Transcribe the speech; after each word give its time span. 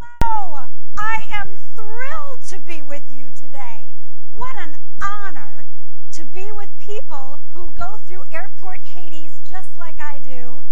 Hello! 0.00 0.66
I 0.98 1.26
am 1.32 1.56
thrilled 1.74 2.42
to 2.48 2.58
be 2.58 2.80
with 2.80 3.02
you 3.10 3.30
today. 3.38 3.94
What 4.32 4.56
an 4.56 4.76
honor 5.02 5.66
to 6.12 6.24
be 6.24 6.50
with 6.52 6.70
people 6.78 7.40
who 7.52 7.72
go 7.72 7.96
through 7.96 8.24
airport 8.32 8.80
Hades 8.80 9.40
just 9.48 9.76
like 9.76 10.00
I 10.00 10.18
do, 10.18 10.62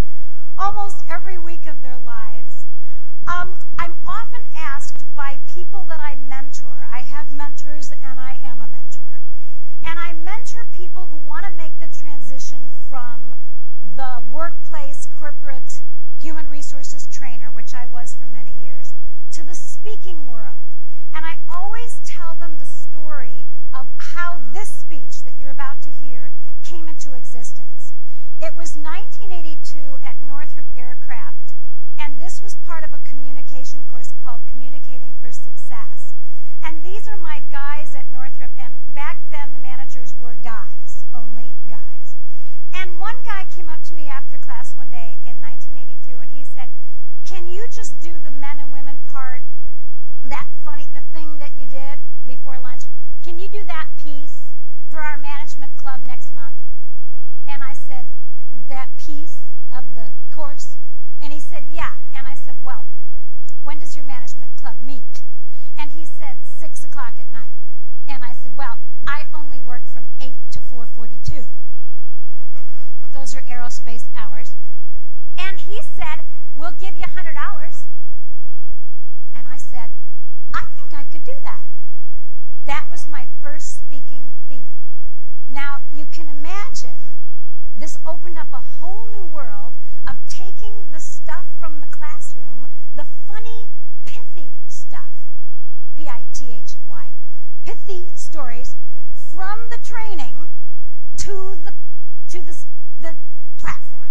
almost 0.57 1.05
every 1.11 1.39
week 1.39 1.67
of 1.67 1.83
their 1.83 1.99
lives. 1.99 2.65
Um, 3.27 3.59
I'm 3.79 3.97
often 4.07 4.43
asked 4.57 5.05
by 5.15 5.39
people 5.55 5.85
that 5.89 6.01
I 6.01 6.17
mentor. 6.17 6.89
I 6.91 7.01
have 7.01 7.33
mentors 7.33 7.91
and 7.91 8.19
I 8.19 8.39
am 8.43 8.61
a 8.61 8.69
mentor. 8.69 9.21
And 9.85 9.99
I 9.99 10.13
mentor 10.13 10.67
people 10.73 11.09
who 11.09 11.17
want 11.17 11.45
to 11.45 11.53
make 11.53 11.79
the 11.81 11.89
transition 11.89 12.71
from 12.89 13.35
the 13.95 14.23
workplace 14.33 15.07
corporate 15.19 15.83
human 16.21 16.49
resources 16.49 17.07
trainer, 17.07 17.51
which 17.53 17.75
I 17.75 17.87
was 17.87 18.15
for 18.15 18.27
many 18.27 18.53
years, 18.53 18.68
to 19.39 19.45
the 19.45 19.55
speaking 19.55 20.27
world. 20.27 20.67
And 21.15 21.25
I 21.25 21.37
always 21.55 22.01
tell 22.05 22.35
them 22.35 22.57
the 22.59 22.67
story 22.67 23.47
of 23.73 23.87
how 23.99 24.43
this 24.53 24.69
speech 24.69 25.23
that 25.23 25.39
you're 25.39 25.53
about 25.55 25.81
to 25.83 25.91
hear 25.91 26.33
came 26.65 26.89
into 26.89 27.15
existence. 27.15 27.93
It 28.43 28.57
was 28.57 28.75
1982 28.75 29.99
at 30.05 30.19
Northrop 30.27 30.67
Aircraft, 30.77 31.55
and 32.01 32.19
this 32.19 32.43
was 32.43 32.57
part 32.67 32.83
of 32.83 32.93
a 32.93 32.99
communication 33.07 33.85
course 33.89 34.13
called 34.25 34.41
Communicating 34.51 35.15
for 35.21 35.31
Success. 35.31 36.15
And 36.65 36.83
these 36.83 37.07
are 37.07 37.17
my 37.17 37.41
guys 37.49 37.95
at 37.95 38.11
Northrop, 38.11 38.51
and 38.59 38.75
back 38.93 39.21
then 39.31 39.53
the 39.53 39.61
managers 39.63 40.17
were 40.19 40.35
guys, 40.43 41.05
only 41.15 41.55
guys. 41.69 42.17
And 42.75 42.99
one 42.99 43.23
guy 43.25 43.47
came 43.55 43.69
up 43.69 43.85
to 43.85 43.95
me 43.95 44.09
after 44.09 44.37
class 44.37 44.75
one 44.75 44.91
day 44.91 45.15
in 45.23 45.41
1982 45.41 46.19
and 46.19 46.31
he 46.31 46.43
said, 46.43 46.71
Can 47.25 47.47
you 47.47 47.67
just 47.71 48.01
do 48.01 48.19
the 48.19 48.33
men 48.33 48.59
and 48.59 48.73
women 48.73 48.99
part? 49.07 49.43
That 50.29 50.47
funny, 50.63 50.87
the 50.93 51.01
thing 51.01 51.39
that 51.39 51.53
you 51.57 51.65
did 51.65 52.01
before 52.27 52.59
lunch? 52.59 52.83
Can 53.25 53.39
you 53.39 53.49
do 53.49 53.65
that 53.65 53.89
piece 53.97 54.53
for 54.91 55.01
our 55.01 55.17
management 55.17 55.75
club 55.77 56.03
next 56.07 56.35
month? 56.35 56.57
And 57.49 57.63
I 57.63 57.73
said, 57.73 58.05
That 58.69 58.89
piece 58.99 59.39
of 59.75 59.95
the 59.95 60.13
course? 60.31 60.77
And 61.23 61.33
he 61.33 61.41
said, 61.41 61.65
Yeah. 61.71 61.93
And 62.15 62.27
I 62.27 62.35
said, 62.35 62.57
Well, 62.63 62.85
when 63.65 63.79
does 63.79 63.97
your 63.97 64.05
management 64.05 64.55
club 64.57 64.77
meet? 64.85 65.23
And 65.79 65.93
he 65.93 66.05
said, 66.05 66.37
6 66.45 66.85
o'clock 66.85 67.15
at 67.19 67.33
night. 67.33 67.57
And 68.07 68.23
I 68.23 68.33
said, 68.33 68.53
Well, 68.55 68.77
I 69.07 69.25
only 69.35 69.61
work 69.61 69.87
from 69.87 70.09
8 70.21 70.35
to 70.51 70.61
442. 70.61 71.47
Those 73.15 73.35
are 73.35 73.41
aerospace 73.43 74.05
hours. 74.15 74.53
And 75.39 75.59
he 75.59 75.81
said, 75.83 76.21
We'll 76.55 76.73
give 76.73 76.97
you 76.99 77.05
$100. 77.05 77.35
And 79.35 79.47
I 79.47 79.57
said, 79.57 79.91
I 80.55 80.65
think 80.79 80.95
I 80.95 81.05
could 81.05 81.25
do 81.25 81.35
that. 81.43 81.63
That 82.67 82.87
was 82.91 83.09
my 83.09 83.27
first 83.41 83.79
speaking 83.79 84.33
fee. 84.49 84.65
Now, 85.49 85.79
you 85.95 86.05
can 86.07 86.29
imagine 86.29 87.17
this 87.77 87.99
opened 88.05 88.39
up 88.39 88.53
a 88.53 88.61
whole 88.81 89.07
new 89.13 89.25
world 89.25 89.75
of 90.09 90.17
taking 90.29 90.91
the 90.91 91.01
stuff 91.01 91.47
from 91.61 91.81
the 91.81 91.87
classroom, 91.87 92.69
the 92.95 93.07
funny, 93.27 93.69
pithy 94.05 94.53
stuff, 94.67 95.11
P 95.97 96.09
I 96.09 96.25
T 96.33 96.53
H 96.53 96.77
Y, 96.89 97.13
pithy 97.65 98.09
stories 98.15 98.75
from 99.15 99.59
the 99.71 99.79
training 99.79 100.49
to 101.19 101.57
the 101.65 101.73
to 102.29 102.43
the, 102.43 102.57
the 103.01 103.17
platform. 103.57 104.11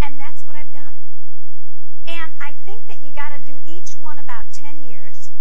And 0.00 0.18
that's 0.18 0.44
what 0.44 0.56
I've 0.56 0.72
done. 0.72 0.96
And 2.06 2.32
I 2.40 2.54
think 2.64 2.86
that 2.88 3.02
you 3.02 3.10
got 3.10 3.30
to 3.36 3.40
do 3.44 3.58
each 3.66 3.98
one 3.98 4.18
about 4.18 4.44
10 4.52 4.82
years. 4.82 5.31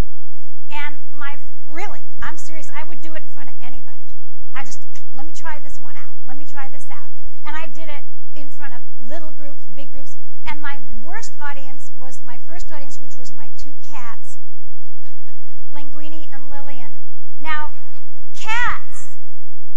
And 0.71 0.95
my, 1.17 1.37
really, 1.69 1.99
I'm 2.21 2.37
serious, 2.37 2.69
I 2.75 2.83
would 2.83 3.01
do 3.01 3.13
it 3.13 3.23
in 3.23 3.29
front 3.29 3.49
of 3.49 3.55
anybody. 3.61 4.03
I 4.55 4.63
just, 4.63 4.87
let 5.13 5.25
me 5.25 5.33
try 5.33 5.59
this 5.59 5.79
one 5.79 5.95
out. 5.95 6.15
Let 6.27 6.37
me 6.37 6.45
try 6.45 6.69
this 6.69 6.87
out. 6.89 7.09
And 7.45 7.55
I 7.55 7.67
did 7.67 7.89
it 7.89 8.03
in 8.35 8.49
front 8.49 8.73
of 8.73 8.81
little 9.07 9.31
groups, 9.31 9.63
big 9.75 9.91
groups. 9.91 10.15
And 10.47 10.61
my 10.61 10.79
worst 11.03 11.35
audience 11.41 11.91
was 11.99 12.21
my 12.25 12.37
first 12.47 12.71
audience, 12.71 12.99
which 13.01 13.17
was 13.17 13.33
my 13.33 13.49
two 13.57 13.73
cats, 13.87 14.37
Linguini 15.73 16.27
and 16.33 16.49
Lillian. 16.49 16.91
Now, 17.41 17.71
cats, 18.33 19.17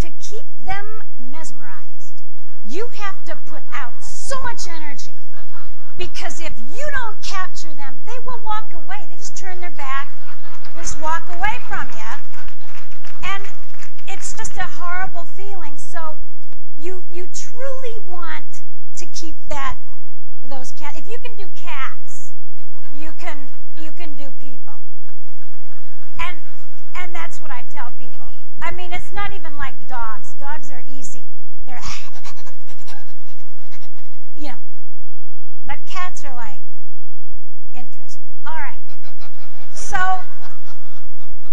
to 0.00 0.10
keep 0.21 0.47
them 0.65 1.03
mesmerized, 1.19 2.22
you 2.66 2.88
have 2.94 3.25
to 3.25 3.37
put 3.47 3.62
out 3.72 4.03
so 4.03 4.41
much 4.43 4.66
energy. 4.69 5.12
Because 5.97 6.41
if 6.41 6.53
you 6.59 6.91
don't 6.93 7.21
capture 7.22 7.72
them, 7.72 8.00
they 8.04 8.19
will 8.27 8.41
walk 8.44 8.72
away. 8.75 9.06
They 9.09 9.16
just 9.16 9.37
turn 9.37 9.60
their 9.60 9.71
back, 9.71 10.10
just 10.76 11.00
walk 11.00 11.28
away 11.28 11.56
from 11.68 11.88
you. 11.90 12.12
And 13.24 13.42
it's 14.08 14.36
just 14.36 14.56
a 14.56 14.62
horrible 14.62 15.24
feeling. 15.24 15.76
So 15.76 16.16
you 16.78 17.04
you 17.12 17.28
truly 17.32 18.00
want 18.08 18.62
to 18.96 19.06
keep 19.06 19.36
that 19.48 19.78
those 20.44 20.72
cats. 20.72 20.98
If 20.98 21.06
you 21.06 21.18
can 21.18 21.36
do 21.36 21.48
cats, 21.54 22.32
you 22.96 23.12
can 23.18 23.38
you 23.76 23.92
can 23.92 24.14
do 24.14 24.32
people. 24.38 24.74
And 26.20 26.38
and 26.96 27.14
that's 27.14 27.41
what 27.41 27.50
I 27.50 27.64
tell 27.70 27.92
people. 27.98 28.26
I 28.62 28.70
mean, 28.72 28.92
it's 28.92 29.12
not 29.12 29.32
even 29.32 29.56
like 29.56 29.74
dogs. 29.88 30.34
Dogs 30.34 30.70
are 30.70 30.84
easy. 30.92 31.24
They're 31.66 31.80
you 34.36 34.48
know. 34.48 34.58
But 35.66 35.78
cats 35.86 36.24
are 36.24 36.34
like 36.34 36.60
interest 37.74 38.20
me. 38.28 38.36
All 38.46 38.58
right. 38.58 38.78
So 39.72 40.20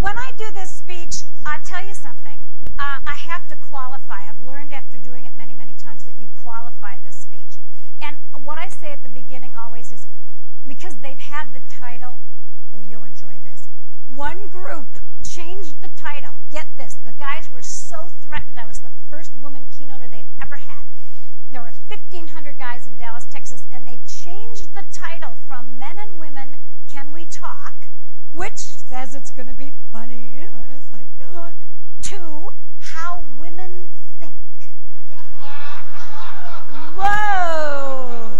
when 0.02 0.18
I 0.18 0.32
do 0.36 0.50
this 0.52 0.70
speech, 0.70 1.22
I'll 1.46 1.60
tell 1.60 1.86
you 1.86 1.94
something. 1.94 2.38
Uh, 2.78 2.98
I 3.06 3.14
have 3.14 3.46
to 3.48 3.56
qualify. 3.56 4.28
I've 4.28 4.44
learned 4.44 4.72
after 4.72 4.98
doing 4.98 5.24
it 5.24 5.32
many, 5.38 5.54
many 5.54 5.74
times 5.74 6.04
that 6.04 6.18
you 6.18 6.28
qualify 6.42 6.98
this 7.04 7.14
speech. 7.14 7.56
And 8.02 8.16
what 8.42 8.58
I 8.58 8.66
say 8.66 8.90
at 8.90 9.04
the 9.04 9.08
beginning 9.08 9.52
always 9.56 9.92
is 9.92 10.06
because 10.66 10.96
they've 10.96 11.18
had 11.18 11.52
the 11.54 11.60
title, 11.70 12.18
oh, 12.74 12.80
you'll 12.80 13.04
enjoy 13.04 13.38
this. 13.44 13.68
One 14.12 14.48
group 14.48 14.98
changed 15.22 15.80
the 15.80 15.90
title. 15.90 16.34
Get 16.50 16.66
this. 16.76 16.94
The 17.04 17.12
guys 17.12 17.48
were 17.54 17.62
so 17.62 18.10
threatened. 18.20 18.58
I 18.58 18.66
was 18.66 18.80
the 18.80 18.90
first 19.08 19.32
woman 19.40 19.68
keynoter 19.70 20.08
they'd 20.10 20.26
ever 20.42 20.56
had. 20.56 20.82
There 21.52 21.62
were 21.62 21.72
1,500 21.88 22.58
guys 22.58 22.88
in 22.88 22.96
Dallas, 22.96 23.26
Texas, 23.30 23.66
and 23.72 23.86
they 23.86 24.00
changed 24.08 24.74
the 24.74 24.84
title 24.92 25.36
from 25.46 25.78
Men 25.78 25.96
and 25.98 26.18
Women 26.18 26.56
Can 26.90 27.12
We 27.12 27.24
Talk, 27.26 27.86
which 28.32 28.56
says 28.56 29.14
it's 29.14 29.30
going 29.30 29.48
to 29.48 29.54
be 29.54 29.72
funny, 29.92 30.46
it's 30.74 30.90
like, 30.90 31.06
uh. 31.34 31.50
to 32.02 32.52
How 32.80 33.24
Women 33.38 33.88
Think. 34.18 34.34
Whoa! 36.96 38.30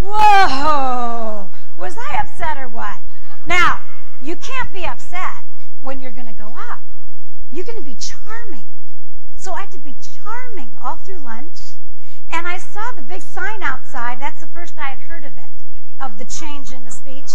Whoa! 0.00 1.50
Was 1.78 1.96
I 1.98 2.16
upset 2.20 2.56
or 2.56 2.68
what? 2.68 3.00
Now, 3.46 3.80
you 4.22 4.36
can't 4.36 4.72
be 4.72 4.84
upset 4.84 5.44
when 5.82 6.00
you're 6.00 6.12
going 6.12 6.26
to 6.26 6.32
go 6.32 6.54
up. 6.70 6.80
You're 7.50 7.64
going 7.64 7.78
to 7.78 7.84
be 7.84 7.96
charming. 7.96 8.66
So 9.36 9.52
I 9.52 9.62
had 9.62 9.70
to 9.72 9.78
be 9.78 9.94
charming 10.22 10.70
all 10.82 10.96
through 10.96 11.18
lunch. 11.18 11.58
And 12.30 12.46
I 12.46 12.58
saw 12.58 12.92
the 12.94 13.02
big 13.02 13.22
sign 13.22 13.62
outside. 13.62 14.20
That's 14.20 14.40
the 14.40 14.46
first 14.46 14.78
I 14.78 14.90
had 14.90 14.98
heard 14.98 15.24
of 15.24 15.36
it, 15.36 15.64
of 16.00 16.18
the 16.18 16.24
change 16.24 16.72
in 16.72 16.84
the 16.84 16.90
speech. 16.90 17.30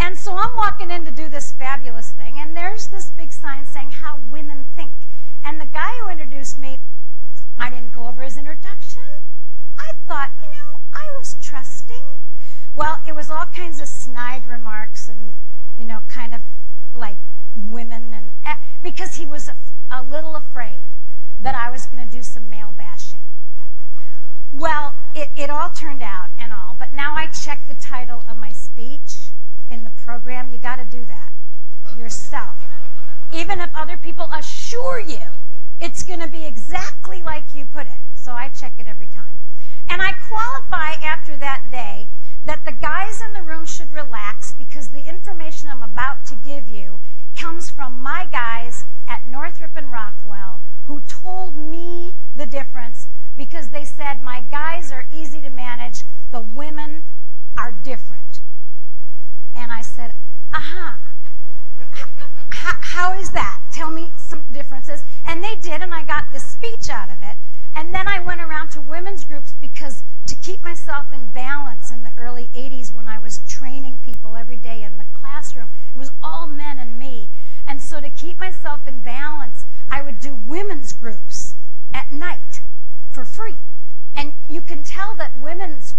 And 0.00 0.18
so 0.18 0.36
I'm 0.36 0.54
walking 0.56 0.90
in 0.90 1.04
to 1.04 1.10
do 1.10 1.28
this 1.28 1.52
fabulous 1.52 2.10
thing, 2.10 2.38
and 2.38 2.56
there's 2.56 2.88
this 2.88 3.10
big 3.10 3.32
sign 3.32 3.64
saying 3.66 3.90
how 3.90 4.20
women 4.30 4.66
think. 4.76 4.92
And 5.44 5.60
the 5.60 5.66
guy 5.66 5.92
who 6.02 6.10
introduced 6.10 6.58
me, 6.58 6.78
I 7.58 7.70
didn't 7.70 7.94
go 7.94 8.06
over 8.06 8.22
his 8.22 8.36
introduction. 8.36 9.02
I 9.78 9.92
thought, 10.06 10.30
you 10.42 10.48
know, 10.48 10.80
I 10.92 11.04
was 11.18 11.36
trusting. 11.42 12.02
Well, 12.74 12.98
it 13.06 13.14
was 13.14 13.30
all 13.30 13.46
kinds 13.46 13.80
of 13.80 13.88
snide 13.88 14.46
remarks 14.46 15.08
and, 15.08 15.34
you 15.78 15.84
know, 15.84 16.02
kind 16.08 16.34
of 16.34 16.40
like 16.92 17.16
women, 17.56 18.12
and 18.14 18.30
eh, 18.44 18.56
because 18.82 19.16
he 19.16 19.26
was 19.26 19.48
a, 19.48 19.56
a 19.90 20.02
little 20.02 20.36
afraid 20.36 20.80
that 21.40 21.54
I 21.54 21.70
was 21.70 21.86
going 21.86 22.06
to 22.06 22.10
do 22.10 22.22
some 22.22 22.48
male 22.48 22.72
bashing. 22.76 23.20
Well, 24.52 24.94
it, 25.14 25.30
it 25.36 25.50
all 25.50 25.70
turned 25.70 26.02
out 26.02 26.28
and 26.38 26.52
all, 26.52 26.76
but 26.78 26.92
now 26.92 27.14
I 27.16 27.26
check 27.26 27.66
the 27.66 27.74
title 27.74 28.24
of 28.28 28.36
my 28.36 28.50
speech 28.52 29.23
in 29.70 29.84
the 29.84 29.90
program. 29.90 30.50
You 30.52 30.58
got 30.58 30.76
to 30.76 30.84
do 30.84 31.04
that 31.06 31.30
yourself. 31.96 32.56
Even 33.32 33.60
if 33.60 33.70
other 33.74 33.96
people 33.96 34.28
assure 34.32 35.00
you 35.00 35.20
it's 35.80 36.02
going 36.02 36.20
to 36.20 36.28
be 36.28 36.44
exactly 36.44 37.22
like 37.22 37.44
you 37.54 37.64
put 37.64 37.86
it. 37.86 37.92
So 38.14 38.32
I 38.32 38.48
check 38.48 38.74
it 38.78 38.86
every 38.86 39.06
time. 39.06 39.36
And 39.88 40.00
I 40.00 40.12
qualify 40.12 40.92
after 41.04 41.36
that 41.36 41.62
day 41.70 42.08
that 42.46 42.64
the 42.64 42.72
guys 42.72 43.20
in 43.20 43.32
the 43.34 43.42
room 43.42 43.66
should 43.66 43.92
relax 43.92 44.52
because 44.52 44.88
the 44.88 45.06
information 45.06 45.68
I'm 45.70 45.82
about 45.82 46.24
to 46.26 46.36
give 46.36 46.68
you 46.68 47.00
comes 47.36 47.70
from 47.70 48.00
my 48.02 48.26
guys 48.30 48.84
at 49.08 49.26
Northrop 49.28 49.76
and 49.76 49.90
Rockwell 49.92 50.60
who 50.86 51.00
told 51.02 51.56
me 51.56 52.12
the 52.36 52.46
difference 52.46 53.08
because 53.36 53.70
they 53.70 53.84
said 53.84 54.22
my 54.22 54.42
guys 54.50 54.92
are 54.92 55.06
easy 55.14 55.40
to 55.40 55.50
manage, 55.50 56.02
the 56.30 56.40
women 56.40 57.02
are 57.58 57.72
different. 57.72 58.33
And 59.56 59.72
I 59.72 59.82
said, 59.82 60.14
uh-huh. 60.52 60.94
how 62.50 63.12
is 63.12 63.30
that? 63.32 63.60
Tell 63.72 63.90
me 63.90 64.12
some 64.16 64.44
differences. 64.52 65.04
And 65.26 65.42
they 65.42 65.56
did, 65.56 65.82
and 65.82 65.94
I 65.94 66.04
got 66.04 66.30
this 66.32 66.44
speech 66.44 66.88
out 66.88 67.08
of 67.10 67.16
it. 67.22 67.36
And 67.76 67.92
then 67.92 68.06
I 68.06 68.20
went 68.20 68.40
around 68.40 68.70
to 68.70 68.80
women's 68.80 69.24
groups 69.24 69.52
because 69.60 70.04
to 70.26 70.36
keep 70.36 70.62
myself 70.62 71.06
in 71.12 71.26
balance 71.26 71.90
in 71.90 72.04
the 72.04 72.12
early 72.16 72.48
80s 72.54 72.94
when 72.94 73.08
I 73.08 73.18
was 73.18 73.40
training 73.48 73.98
people 73.98 74.36
every 74.36 74.56
day 74.56 74.84
in 74.84 74.98
the 74.98 75.04
classroom, 75.12 75.70
it 75.94 75.98
was 75.98 76.12
all 76.22 76.46
men 76.46 76.78
and 76.78 76.98
me. 76.98 77.30
And 77.66 77.82
so 77.82 78.00
to 78.00 78.08
keep 78.08 78.38
myself 78.38 78.86
in 78.86 79.00
balance, 79.00 79.64
I 79.90 80.02
would 80.02 80.20
do 80.20 80.34
women's 80.34 80.92
groups 80.92 81.56
at 81.92 82.12
night 82.12 82.60
for 83.10 83.24
free. 83.24 83.56
And 84.14 84.34
you 84.48 84.60
can 84.60 84.82
tell 84.82 85.14
that 85.16 85.36
women's 85.40 85.94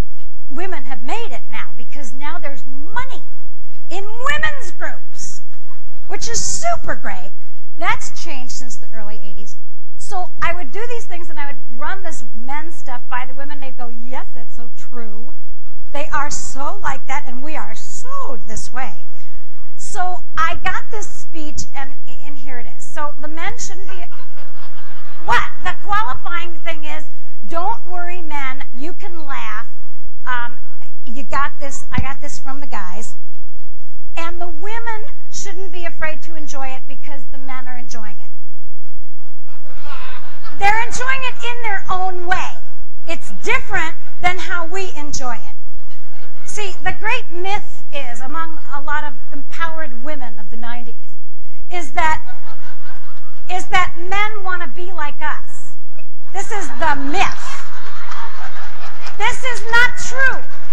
women 0.50 0.86
have 0.86 1.04
made 1.04 1.31
it 1.31 1.42
now 1.52 1.72
because 1.75 2.13
now 2.13 2.38
there's 2.38 2.66
money 2.68 3.24
in 3.90 4.04
women's 4.04 4.72
groups, 4.72 5.42
which 6.08 6.28
is 6.30 6.44
super 6.44 6.96
great. 6.96 7.32
That's 7.78 8.24
changed 8.24 8.54
since 8.54 8.76
the 8.78 8.88
early 8.94 9.16
80s. 9.16 9.56
So 9.98 10.30
I 10.42 10.54
would 10.54 10.72
do 10.72 10.86
these 10.88 11.06
things 11.06 11.30
and 11.30 11.40
I 11.40 11.48
would 11.48 11.80
run 11.80 12.04
this 12.04 12.26
men's 12.36 12.76
stuff 12.76 13.02
by 13.10 13.26
the 13.26 13.34
women. 13.34 13.60
They'd 13.60 13.78
go, 13.78 13.90
Yes, 13.90 14.28
that's 14.34 14.56
so 14.56 14.70
true. 14.78 15.34
They 15.92 16.08
are 16.08 16.30
so 16.30 16.78
like 16.84 17.08
that, 17.08 17.24
and 17.26 17.42
we 17.42 17.56
are 17.56 17.74
so 17.74 18.38
this 18.48 18.74
way. 18.74 19.06
So 19.78 20.24
I 20.38 20.56
got 20.56 20.92
this 20.92 21.08
speech, 21.08 21.64
and, 21.74 21.94
and 22.26 22.38
here 22.38 22.60
it 22.60 22.68
is. 22.78 22.84
So 22.86 23.14
the 23.20 23.30
men 23.30 23.58
shouldn't 23.58 23.88
be. 23.88 24.04
What? 25.24 25.44
The 25.64 25.74
qualifying 25.84 26.56
thing 26.60 26.84
is 26.84 27.06
don't 27.48 27.86
worry, 27.88 28.22
men. 28.22 28.66
You 28.76 28.94
can 28.94 29.26
laugh. 29.26 29.68
Um, 30.26 30.58
you 31.06 31.24
got 31.24 31.60
this. 31.60 31.86
I 31.92 32.02
got 32.02 32.20
this 32.20 32.40
from 32.40 32.60
the 32.60 32.68
guys. 32.68 33.16
And 34.25 34.42
the 34.42 34.48
women 34.48 35.06
shouldn't 35.31 35.72
be 35.72 35.86
afraid 35.86 36.24
to 36.24 36.36
enjoy 36.36 36.69
it 36.69 36.81
because 36.88 37.25
the 37.31 37.38
men 37.38 37.68
are 37.68 37.77
enjoying 37.77 38.16
it. 38.16 38.31
They're 40.57 40.83
enjoying 40.83 41.22
it 41.25 41.36
in 41.45 41.62
their 41.62 41.83
own 41.92 42.25
way. 42.25 42.54
It's 43.07 43.30
different 43.44 43.94
than 44.24 44.39
how 44.39 44.66
we 44.66 44.92
enjoy 44.95 45.36
it. 45.36 45.56
See, 46.44 46.74
the 46.83 46.94
great 46.94 47.30
myth 47.31 47.83
is 47.94 48.19
among 48.19 48.57
a 48.74 48.81
lot 48.81 49.04
of 49.04 49.13
empowered 49.31 50.04
women 50.04 50.39
of 50.39 50.50
the 50.50 50.57
90s 50.57 50.95
is 51.71 51.92
that 51.92 52.24
is 53.48 53.68
that 53.68 53.94
men 53.95 54.44
want 54.44 54.63
to 54.63 54.68
be 54.69 54.92
like 54.92 55.21
us. 55.21 55.75
This 56.33 56.51
is 56.51 56.68
the 56.80 56.95
myth. 56.95 57.45
This 59.19 59.44
is 59.44 59.62
not 59.69 59.92
true. 60.00 60.65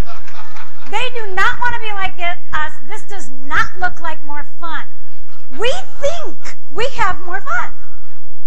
They 0.91 1.09
do 1.15 1.33
not 1.33 1.59
want 1.59 1.75
to 1.75 1.81
be 1.81 1.93
like 1.93 2.13
us. 2.53 2.73
This 2.87 3.03
does 3.03 3.31
not 3.45 3.67
look 3.79 3.99
like 4.01 4.23
more 4.23 4.45
fun. 4.59 4.85
We 5.59 5.71
think 5.99 6.37
we 6.73 6.85
have 6.95 7.19
more 7.25 7.41
fun. 7.41 7.73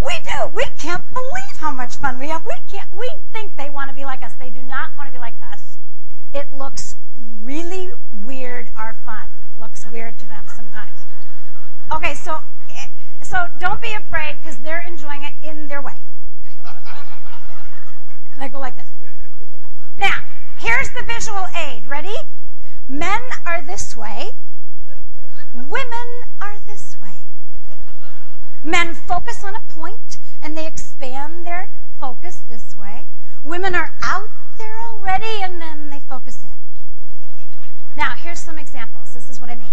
We 0.05 0.15
do. 0.25 0.49
We 0.55 0.65
can't 0.79 1.05
believe 1.13 1.57
how 1.59 1.73
much 1.73 1.97
fun 1.97 2.19
we 2.19 2.29
have. 2.29 2.45
We 2.45 2.57
can't. 2.71 2.93
We 2.95 3.11
think 3.33 3.57
they 3.57 3.71
want 3.71 3.91
to 3.91 3.95
be 3.95 4.05
like 4.05 4.23
us. 4.23 4.33
They 4.39 4.51
do 4.51 4.63
not 4.63 4.91
want 4.97 5.09
to 5.09 5.13
be 5.13 5.19
like 5.19 5.35
us. 5.53 5.79
It 6.35 6.53
looks 6.53 6.97
really 7.43 7.93
weird 8.23 8.71
our 8.77 8.97
fun 9.05 9.27
looks 9.61 9.87
weird 9.91 10.19
to 10.19 10.29
them 10.29 10.45
sometimes. 10.55 11.07
Okay, 11.93 12.15
so 12.15 12.41
eh, 12.71 12.87
so 13.23 13.47
don't 13.59 13.81
be 13.81 13.93
afraid 13.93 14.37
because 14.43 14.59
they're 14.59 14.83
enjoying 14.87 15.23
it 15.23 15.33
in 15.43 15.69
their 15.69 15.81
way. 15.81 15.95
And 18.33 18.43
they 18.43 18.49
go 18.49 18.59
like 18.59 18.77
this. 18.77 18.89
Now, 19.99 20.15
here's 20.59 20.91
the 20.91 21.03
visual 21.03 21.47
aid. 21.57 21.87
Ready? 21.87 22.15
Men 22.89 23.21
are 23.45 23.63
this 23.63 23.97
way. 23.97 24.31
Women 25.55 26.09
are 26.41 26.57
this 26.67 26.97
way. 27.01 27.09
Men 28.63 28.95
focus 28.95 29.45
on 29.45 29.55
a 29.55 29.61
point 29.69 30.19
and 30.43 30.57
they 30.57 30.67
expand 30.67 31.47
their 31.47 31.71
focus 31.99 32.43
this 32.49 32.77
way. 32.77 33.07
Women 33.43 33.75
are 33.75 33.95
out 34.03 34.29
there 34.59 34.79
already 34.81 35.43
and 35.43 35.61
then 35.61 35.91
they 35.91 36.01
focus 36.01 36.43
in. 36.43 36.51
Now, 37.97 38.15
here's 38.15 38.41
some 38.41 38.59
examples. 38.59 39.15
This 39.15 39.29
is 39.29 39.41
what 39.41 39.51
I 39.51 39.55
mean. 39.55 39.69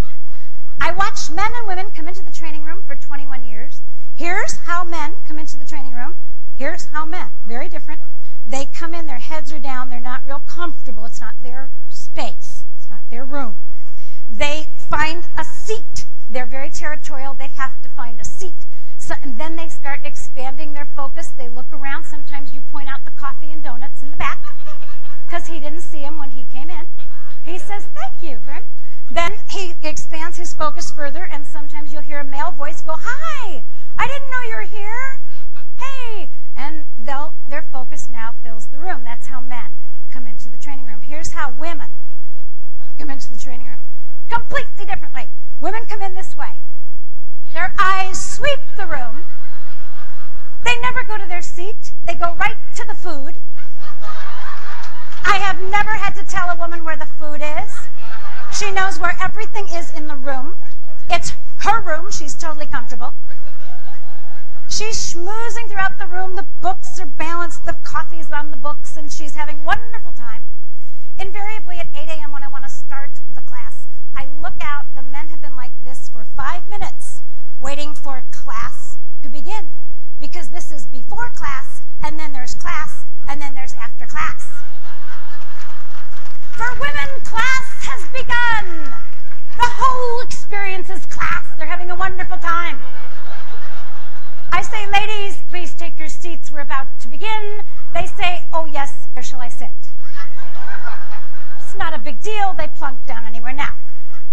I 0.80 0.92
watched 0.92 1.32
men 1.32 1.52
and 1.56 1.68
women 1.68 1.92
come 1.92 2.08
into 2.08 2.24
the 2.24 2.32
training 2.32 2.64
room 2.64 2.84
for 2.86 2.96
21 2.96 3.44
years. 3.44 3.82
Here's 4.16 4.58
how 4.58 4.84
men 4.84 5.16
come 5.28 5.40
into 5.40 5.58
the 5.58 5.66
training 5.66 5.94
room. 5.94 6.16
Here's 6.56 6.86
how 6.88 7.06
men, 7.06 7.32
very 7.46 7.68
different. 7.68 8.00
They 8.46 8.66
come 8.66 8.94
in, 8.94 9.08
their 9.08 9.20
heads 9.20 9.52
are 9.54 9.60
down, 9.60 9.90
they're 9.90 10.00
not 10.00 10.26
real 10.26 10.40
comfortable. 10.40 11.06
It's 11.06 11.22
not 11.22 11.36
their 11.44 11.72
space, 11.90 12.66
it's 12.76 12.90
not 12.90 13.02
their 13.10 13.26
room. 13.26 13.56
They 14.30 14.68
find 14.90 15.26
a 15.38 15.44
seat. 15.46 16.06
They're 16.30 16.46
very 16.46 16.70
territorial. 16.70 17.34
They 17.34 17.50
have 17.50 17.82
to 17.84 17.90
find 17.90 18.20
a 18.20 18.26
seat. 18.26 18.66
So, 18.98 19.14
and 19.22 19.38
then 19.38 19.56
they 19.56 19.70
start 19.70 20.02
expanding 20.04 20.74
their 20.74 20.88
focus. 20.96 21.30
They 21.30 21.50
look 21.50 21.72
around. 21.72 22.06
Sometimes 22.06 22.54
you 22.54 22.62
point 22.62 22.90
out 22.90 23.06
the 23.06 23.12
coffee 23.12 23.52
and 23.52 23.62
donuts 23.62 24.02
in 24.02 24.12
the 24.12 24.18
back 24.18 24.40
because 25.26 25.48
he 25.48 25.60
didn't 25.60 25.82
see 25.82 26.02
them 26.02 26.18
when 26.18 26.32
he 26.32 26.46
came 26.46 26.70
in. 26.70 26.88
He 27.44 27.60
says, 27.60 27.88
thank 27.94 28.24
you. 28.24 28.40
Then 29.12 29.34
he 29.50 29.74
expands 29.84 30.38
his 30.38 30.54
focus 30.54 30.90
further, 30.90 31.26
and 31.26 31.46
sometimes 31.46 31.92
you'll 31.92 32.02
hear 32.02 32.20
a 32.20 32.24
male 32.24 32.52
voice 32.52 32.82
go, 32.82 32.96
hi, 32.98 33.64
I 34.00 34.08
didn't 34.08 34.32
know 34.32 34.42
you 34.50 34.56
were 34.56 34.62
here. 34.62 35.20
Hey. 35.78 36.30
And 36.56 36.86
they'll, 37.00 37.34
their 37.50 37.64
focus 37.64 38.10
now 38.10 38.36
fills 38.44 38.68
the 38.68 38.78
room. 38.78 39.04
That's 39.04 39.28
how 39.28 39.42
men 39.42 39.78
come 40.12 40.28
into 40.28 40.50
the 40.50 40.58
training 40.58 40.86
room. 40.86 41.02
Here's 41.02 41.32
how 41.32 41.52
women 41.52 41.90
come 42.98 43.10
into 43.10 43.32
the 43.32 43.38
training 43.38 43.68
room. 43.68 43.80
Completely 44.30 44.86
differently. 44.86 45.30
Women 45.60 45.86
come 45.88 46.02
in 46.02 46.14
this 46.14 46.38
way. 46.38 46.54
Their 47.54 47.74
eyes 47.80 48.20
sweep 48.20 48.60
the 48.78 48.86
room. 48.86 49.26
They 50.64 50.80
never 50.82 51.04
go 51.04 51.18
to 51.18 51.26
their 51.26 51.42
seat. 51.42 51.92
They 52.06 52.16
go 52.16 52.36
right 52.36 52.58
to 52.76 52.86
the 52.88 52.96
food. 52.96 53.36
I 55.26 55.38
have 55.38 55.62
never 55.72 55.92
had 55.92 56.16
to 56.16 56.24
tell 56.24 56.50
a 56.50 56.56
woman 56.56 56.84
where 56.84 56.98
the 56.98 57.06
food 57.06 57.42
is. 57.42 57.88
She 58.58 58.72
knows 58.72 59.00
where 59.00 59.16
everything 59.22 59.68
is 59.68 59.94
in 59.94 60.08
the 60.08 60.16
room. 60.16 60.56
It's 61.10 61.34
her 61.60 61.82
room. 61.82 62.12
She's 62.12 62.36
totally 62.36 62.66
comfortable. 62.66 63.14
She's 64.70 65.14
schmoozing 65.14 65.70
throughout 65.70 66.00
the 66.00 66.08
room. 66.08 66.36
The 66.36 66.48
books 66.62 67.00
are 67.00 67.06
balanced. 67.06 67.66
The 67.66 67.74
coffee's 67.84 68.32
on 68.32 68.52
the 68.52 68.58
books, 68.58 68.98
and 68.98 69.12
she's 69.12 69.36
having 69.36 69.60
a 69.60 69.64
wonderful 69.64 70.12
time. 70.14 70.46
Invariably 71.20 71.78
at 71.78 71.88
8 71.96 72.10
a.m. 72.10 72.32
when 72.32 72.44
I 72.44 72.48
want 72.48 72.64
to 72.64 72.70
start 72.70 73.12
the 73.36 73.42
class, 73.42 73.86
I 74.16 74.28
look 74.42 74.56
out. 74.62 74.86
The 74.96 75.04
men 75.04 75.30
have 75.30 75.42
been 75.42 75.56
like 75.56 75.72
this 75.84 76.10
for 76.10 76.26
five 76.26 76.68
minutes, 76.68 77.22
waiting 77.62 77.94
for 77.94 78.24
class 78.32 78.98
to 79.22 79.30
begin. 79.30 79.70
Because 80.20 80.50
this 80.50 80.72
is 80.72 80.86
before 80.86 81.30
class, 81.30 81.82
and 82.04 82.20
then 82.20 82.34
there's 82.34 82.56
class, 82.56 83.06
and 83.28 83.42
then 83.42 83.54
there's 83.54 83.74
after 83.76 84.06
class. 84.06 84.50
For 86.54 86.72
women, 86.80 87.10
class 87.24 87.68
has 87.88 88.08
begun. 88.12 88.94
The 89.58 89.70
whole 89.70 90.22
experience 90.24 90.90
is 90.90 91.06
class. 91.06 91.46
They're 91.58 91.68
having 91.68 91.92
a 91.92 91.96
wonderful 91.96 92.38
time. 92.38 92.80
I 94.54 94.62
say, 94.62 94.86
ladies, 94.86 95.42
please 95.50 95.74
take 95.74 95.98
your 95.98 96.08
seats. 96.08 96.52
We're 96.52 96.60
about 96.60 96.86
to 97.00 97.08
begin. 97.08 97.64
They 97.92 98.06
say, 98.06 98.44
oh, 98.54 98.66
yes, 98.66 99.08
where 99.14 99.24
shall 99.24 99.42
I 99.42 99.48
sit? 99.50 99.72
It's 101.60 101.76
not 101.76 101.96
a 101.96 101.98
big 101.98 102.22
deal. 102.22 102.54
They 102.54 102.68
plunk 102.68 103.04
down 103.08 103.26
anywhere. 103.26 103.54
Now, 103.54 103.74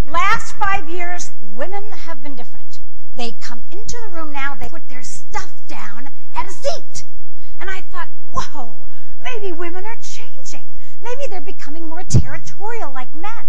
last 0.05 0.57
five 0.57 0.91
years, 0.91 1.33
women 1.55 1.85
have 1.93 2.23
been 2.23 2.37
different. 2.37 2.81
They 3.17 3.33
come 3.41 3.63
into 3.73 3.97
the 4.05 4.15
room 4.15 4.31
now, 4.31 4.55
they 4.55 4.69
put 4.69 4.91
their 4.91 5.03
stuff 5.03 5.53
down 5.67 6.11
at 6.37 6.47
a 6.47 6.53
seat. 6.53 7.05
And 7.59 7.71
I 7.71 7.81
thought, 7.81 8.09
whoa, 8.35 8.77
maybe 9.25 9.53
women 9.53 9.87
are 9.87 9.97
changing. 9.97 10.67
Maybe 11.01 11.23
they're 11.31 11.41
becoming 11.41 11.89
more 11.89 12.05
territorial 12.05 12.93
like 12.93 13.15
men. 13.15 13.47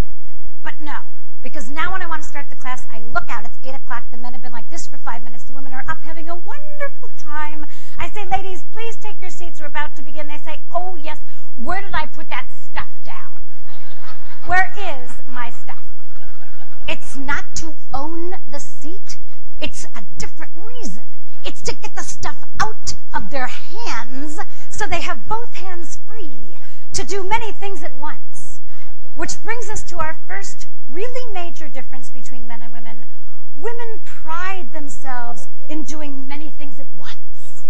But 0.64 0.80
no, 0.80 1.00
because 1.42 1.70
now 1.70 1.92
when 1.92 2.02
I 2.02 2.08
want 2.08 2.22
to 2.22 2.28
start 2.28 2.50
the 2.50 2.56
class, 2.56 2.86
I 2.92 3.02
look 3.04 3.30
out. 3.30 3.46
It's 3.46 3.58
8 3.64 3.76
o'clock. 3.76 4.04
The 4.12 4.18
men 4.18 4.34
have 4.34 4.42
been 4.42 4.52
like 4.52 4.70
this 4.70 4.86
for 4.88 4.98
five 4.98 5.24
minutes. 5.24 5.44
The 5.44 5.54
women 5.54 5.74
are 5.74 5.84
up 5.88 6.04
having 6.04 6.30
a 6.30 6.36
wonderful 6.36 7.10
time. 7.18 7.66
I 7.98 8.10
say, 8.10 8.26
ladies, 8.26 8.64
please 8.72 8.96
take 8.98 9.20
your 9.20 9.30
seats. 9.30 9.60
We're 9.60 9.68
about 9.68 9.96
to 9.96 10.04
begin. 10.04 10.28
They 10.28 10.38
say, 10.38 10.60
oh, 10.74 10.96
yes. 10.96 11.20
Where 11.58 11.82
did 11.82 11.94
I 11.94 12.06
put 12.06 12.30
that 12.30 12.48
stuff 12.64 12.88
down? 13.04 13.32
Where 14.46 14.72
is 14.78 15.12
my 15.28 15.50
stuff? 15.50 15.84
It's 16.88 17.16
not 17.18 17.46
to 17.56 17.76
own 17.94 18.36
the 18.52 18.60
seat. 18.60 19.18
It's 19.60 19.86
a 19.96 20.04
different 20.18 20.52
reason. 20.56 21.04
It's 21.44 21.62
to 21.64 21.76
get 21.76 21.96
the 21.96 22.04
stuff 22.04 22.38
out 22.60 22.94
of 23.14 23.30
their 23.30 23.48
hands 23.48 24.40
so 24.70 24.86
they 24.86 25.02
have 25.02 25.28
both 25.28 25.56
hands 25.56 26.00
free 26.08 26.58
to 26.94 27.04
do 27.04 27.24
many 27.24 27.52
things 27.52 27.84
at 27.84 27.96
once. 27.98 28.31
Which 29.22 29.44
brings 29.44 29.70
us 29.70 29.84
to 29.84 30.00
our 30.00 30.16
first 30.26 30.68
really 30.90 31.32
major 31.32 31.68
difference 31.68 32.10
between 32.10 32.48
men 32.48 32.64
and 32.64 32.74
women. 32.74 33.06
Women 33.56 34.00
pride 34.04 34.74
themselves 34.74 35.48
in 35.70 35.84
doing 35.84 36.28
many 36.28 36.50
things 36.50 36.80
at 36.80 36.88
once. 36.98 37.68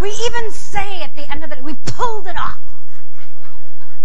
We 0.00 0.08
even 0.08 0.50
say 0.50 1.00
at 1.00 1.14
the 1.14 1.30
end 1.30 1.44
of 1.44 1.52
it, 1.52 1.62
we 1.62 1.74
pulled 1.74 2.26
it 2.26 2.36
off. 2.36 2.58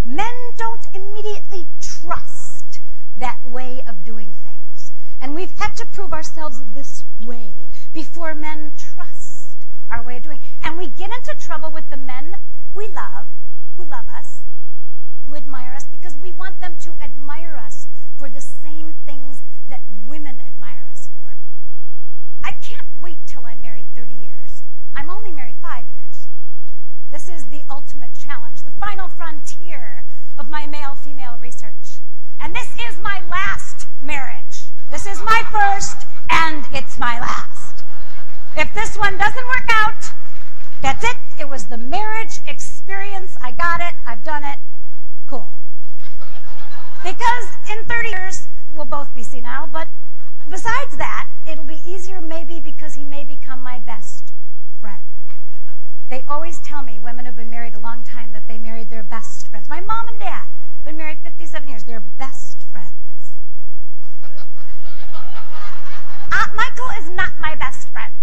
Men 0.06 0.36
don't 0.56 0.86
immediately 0.94 1.66
trust 1.82 2.82
that 3.18 3.44
way 3.44 3.84
of 3.88 4.04
doing 4.04 4.36
things. 4.44 4.92
And 5.20 5.34
we've 5.34 5.58
had 5.58 5.76
to 5.78 5.88
prove 5.88 6.14
ourselves 6.14 6.62
this 6.76 7.04
way 7.20 7.56
before 7.94 8.36
men 8.36 8.74
trust 8.78 9.66
our 9.90 10.04
way 10.04 10.18
of 10.18 10.22
doing. 10.22 10.40
And 10.62 10.78
we 10.78 10.90
get 10.90 11.10
into 11.10 11.34
trouble 11.40 11.72
with 11.72 11.90
the 11.90 11.98
men 11.98 12.38
we 12.76 12.88
love, 12.90 13.26
who 13.76 13.86
love 13.86 14.06
us, 14.16 14.42
who 15.28 15.36
admire 15.36 15.74
us, 15.74 15.86
because 15.86 16.16
we 16.16 16.32
want 16.32 16.60
them 16.62 16.76
to 16.82 16.96
admire 17.02 17.58
us 17.58 17.88
for 18.18 18.30
the 18.30 18.42
same 18.42 18.94
things 19.06 19.42
that 19.70 19.82
women 20.06 20.40
admire 20.46 20.88
us 20.90 21.10
for. 21.14 21.36
I 22.44 22.54
can't 22.54 22.88
wait 23.02 23.18
till 23.26 23.46
I'm 23.46 23.62
married 23.62 23.86
30 23.94 24.14
years. 24.14 24.64
I'm 24.96 25.10
only 25.10 25.32
married 25.32 25.56
five 25.62 25.86
years. 25.94 26.28
This 27.12 27.28
is 27.28 27.46
the 27.46 27.62
ultimate 27.70 28.14
challenge, 28.14 28.64
the 28.64 28.72
final 28.72 29.10
frontier 29.10 30.04
of 30.38 30.50
my 30.50 30.66
male 30.66 30.96
female 30.96 31.38
research. 31.42 32.00
And 32.40 32.56
this 32.56 32.70
is 32.90 32.98
my 33.00 33.22
last 33.30 33.88
marriage. 34.02 34.72
This 34.92 35.06
is 35.06 35.20
my 35.22 35.44
first, 35.52 36.08
and 36.30 36.66
it's 36.72 36.98
my 36.98 37.20
last. 37.20 37.84
If 38.56 38.74
this 38.74 38.98
one 38.98 39.18
doesn't 39.18 39.48
work 39.48 39.70
out, 39.70 40.12
that's 40.82 41.04
it. 41.04 41.18
It 41.40 41.50
was 41.50 41.68
the 41.68 41.78
marriage 41.78 42.40
experience. 42.48 43.38
I 43.44 43.52
got 43.52 43.82
it. 43.82 43.94
I've 44.06 44.24
done 44.24 44.44
it. 44.44 44.58
Cool. 45.28 45.46
Because 47.04 47.46
in 47.70 47.84
30 47.84 48.10
years, 48.10 48.48
we'll 48.74 48.86
both 48.86 49.14
be 49.14 49.24
senile, 49.24 49.68
but 49.68 49.90
besides 50.50 50.96
that, 50.98 51.28
it'll 51.46 51.66
be 51.66 51.82
easier 51.86 52.22
maybe 52.22 52.62
because 52.62 52.96
he 52.96 53.04
may 53.04 53.26
become 53.26 53.62
my 53.62 53.78
best 53.78 54.32
friend. 54.80 55.04
They 56.10 56.24
always 56.30 56.60
tell 56.60 56.82
me, 56.82 56.98
women 57.00 57.26
who've 57.26 57.36
been 57.36 57.50
married 57.50 57.76
a 57.76 57.80
long 57.80 58.04
time, 58.04 58.32
that 58.32 58.48
they 58.48 58.58
married 58.58 58.90
their 58.90 59.04
best 59.04 59.50
friends. 59.50 59.68
My 59.68 59.82
mom 59.82 60.08
and 60.08 60.18
dad 60.18 60.46
have 60.46 60.86
been 60.86 60.98
married 60.98 61.18
57 61.22 61.68
years. 61.68 61.84
They're 61.84 62.00
best 62.00 62.64
friends. 62.72 63.34
Uh, 66.32 66.46
Michael 66.56 66.90
is 67.00 67.10
not 67.10 67.32
my 67.42 67.56
best 67.56 67.90
friend. 67.90 68.14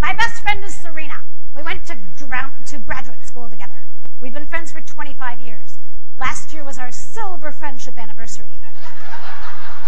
My 0.00 0.14
best 0.14 0.42
friend 0.42 0.62
is 0.62 0.74
Serena. 0.74 1.22
We 1.56 1.62
went 1.62 1.84
to, 1.86 1.98
to 2.18 2.78
graduate 2.78 3.26
school 3.26 3.48
together. 3.48 3.84
We've 4.20 4.32
been 4.32 4.46
friends 4.46 4.70
for 4.70 4.80
25 4.80 5.40
years. 5.40 5.78
Last 6.22 6.52
year 6.52 6.62
was 6.62 6.78
our 6.78 6.92
silver 6.92 7.50
friendship 7.50 7.98
anniversary. 7.98 8.46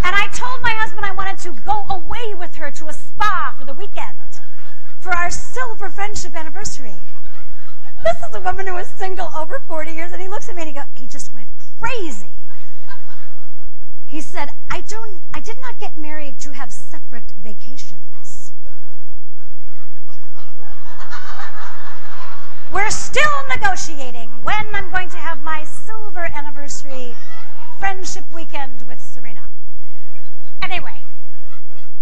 And 0.02 0.16
I 0.16 0.26
told 0.34 0.60
my 0.62 0.74
husband 0.80 1.06
I 1.06 1.12
wanted 1.12 1.38
to 1.38 1.52
go 1.60 1.84
away 1.88 2.34
with 2.34 2.56
her 2.56 2.72
to 2.72 2.88
a 2.88 2.92
spa 2.92 3.54
for 3.56 3.64
the 3.64 3.72
weekend 3.72 4.18
for 4.98 5.10
our 5.14 5.30
silver 5.30 5.88
friendship 5.88 6.34
anniversary. 6.34 6.96
This 8.02 8.16
is 8.16 8.34
a 8.34 8.40
woman 8.40 8.66
who 8.66 8.74
was 8.74 8.88
single 8.88 9.30
over 9.36 9.62
40 9.68 9.92
years, 9.92 10.10
and 10.10 10.20
he 10.20 10.26
looks 10.26 10.48
at 10.48 10.56
me 10.56 10.62
and 10.62 10.68
he, 10.68 10.74
go, 10.74 10.82
he 10.94 11.06
just 11.06 11.32
went 11.32 11.46
crazy. 11.78 12.34
He 14.08 14.20
said, 14.20 14.48
I, 14.68 14.80
don't, 14.80 15.22
I 15.32 15.40
did 15.40 15.58
not 15.60 15.78
get 15.78 15.96
married 15.96 16.40
to 16.40 16.50
have 16.50 16.72
separate 16.72 17.32
vacations. 17.44 18.13
We're 22.72 22.90
still 22.90 23.30
negotiating 23.48 24.30
when 24.42 24.74
I'm 24.74 24.90
going 24.90 25.08
to 25.10 25.16
have 25.16 25.42
my 25.42 25.64
silver 25.64 26.28
anniversary 26.34 27.14
friendship 27.78 28.24
weekend 28.34 28.82
with 28.88 29.00
Serena. 29.00 29.42
Anyway, 30.62 31.04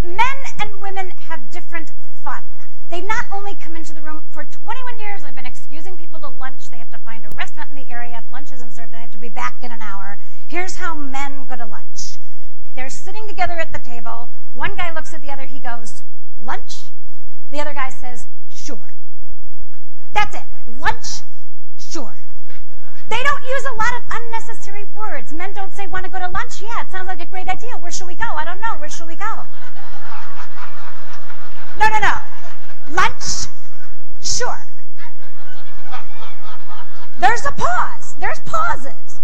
men 0.03 0.37
and 0.61 0.81
women 0.81 1.11
have 1.29 1.51
different 1.51 1.93
fun. 2.23 2.43
They 2.91 3.01
not 3.01 3.25
only 3.33 3.55
come 3.55 3.77
into 3.77 3.93
the 3.93 4.03
room, 4.03 4.23
for 4.31 4.45
21 4.45 4.99
years 4.99 5.25
I've 5.25 5.35
been 5.35 5.47
excusing 5.47 5.97
people 5.97 6.21
to 6.21 6.29
lunch. 6.29 6.71
They 6.71 6.77
have 6.77 6.91
to 6.91 6.99
find 6.99 7.25
a 7.25 7.31
restaurant 7.37 7.71
in 7.71 7.77
the 7.77 7.91
area. 7.91 8.23
If 8.25 8.33
lunch 8.33 8.53
isn't 8.53 8.73
served, 8.73 8.95
I 8.95 9.01
have 9.01 9.11
to 9.13 9.19
be 9.19 9.29
back 9.29 9.57
in 9.63 9.73
an 9.73 9.83
hour. 9.83 10.19
Here's 10.49 10.77
how 10.77 10.95
men 10.95 11.47
go 11.47 11.57
to 11.57 11.67
lunch. 11.67 12.19
They're 12.75 12.91
sitting 12.91 13.27
together 13.29 13.59
at 13.59 13.73
the 13.73 13.79
table. 13.79 14.31
One 14.55 14.77
guy 14.77 14.93
looks 14.93 15.13
at 15.13 15.23
the 15.23 15.31
other. 15.31 15.47
He 15.47 15.59
goes, 15.59 16.03
lunch? 16.41 16.83
The 17.51 17.61
other 17.61 17.75
guy 17.75 17.91
says, 17.91 18.27
sure. 18.49 18.95
That's 20.13 20.35
it. 20.35 20.43
Lunch? 20.79 21.23
Sure. 21.79 22.15
They 23.09 23.23
don't 23.23 23.43
use 23.43 23.65
a 23.65 23.75
lot 23.75 23.93
of 23.99 24.03
unnecessary 24.13 24.85
words. 24.97 25.33
Men 25.33 25.53
don't 25.53 25.73
say, 25.73 25.87
want 25.87 26.07
to 26.07 26.11
go 26.11 26.19
to 26.19 26.29
lunch? 26.29 26.63
Yeah, 26.63 26.81
it 26.81 26.91
sounds 26.91 27.07
like 27.07 27.21
a 27.21 27.27
great 27.27 27.49
idea. 27.49 27.71
Where 27.81 27.91
should 27.91 28.07
we 28.07 28.15
go? 28.15 28.25
I 28.25 28.45
don't 28.45 28.61
know. 28.61 28.79
Where 28.79 28.89
should 28.89 29.09
we 29.09 29.17
go? 29.17 29.45
No, 31.79 31.89
no, 31.89 31.99
no. 31.99 32.15
Lunch? 32.95 33.49
Sure. 34.23 34.59
There's 37.19 37.45
a 37.45 37.53
pause. 37.53 38.15
There's 38.19 38.41
pauses. 38.41 39.21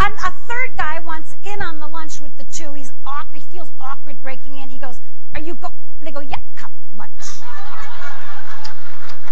And 0.00 0.14
a 0.24 0.30
third 0.46 0.76
guy 0.76 1.00
wants 1.00 1.36
in 1.44 1.62
on 1.62 1.78
the 1.78 1.88
lunch 1.88 2.20
with 2.20 2.36
the 2.36 2.44
two. 2.44 2.74
He's 2.74 2.92
awkward. 3.06 3.42
He 3.42 3.58
feels 3.58 3.70
awkward 3.80 4.20
breaking 4.22 4.58
in. 4.58 4.68
He 4.68 4.78
goes, 4.78 5.00
"Are 5.34 5.40
you 5.40 5.54
go?" 5.54 5.72
They 6.00 6.12
go, 6.12 6.20
"Yeah, 6.20 6.36
come 6.56 6.72
lunch." 6.96 7.10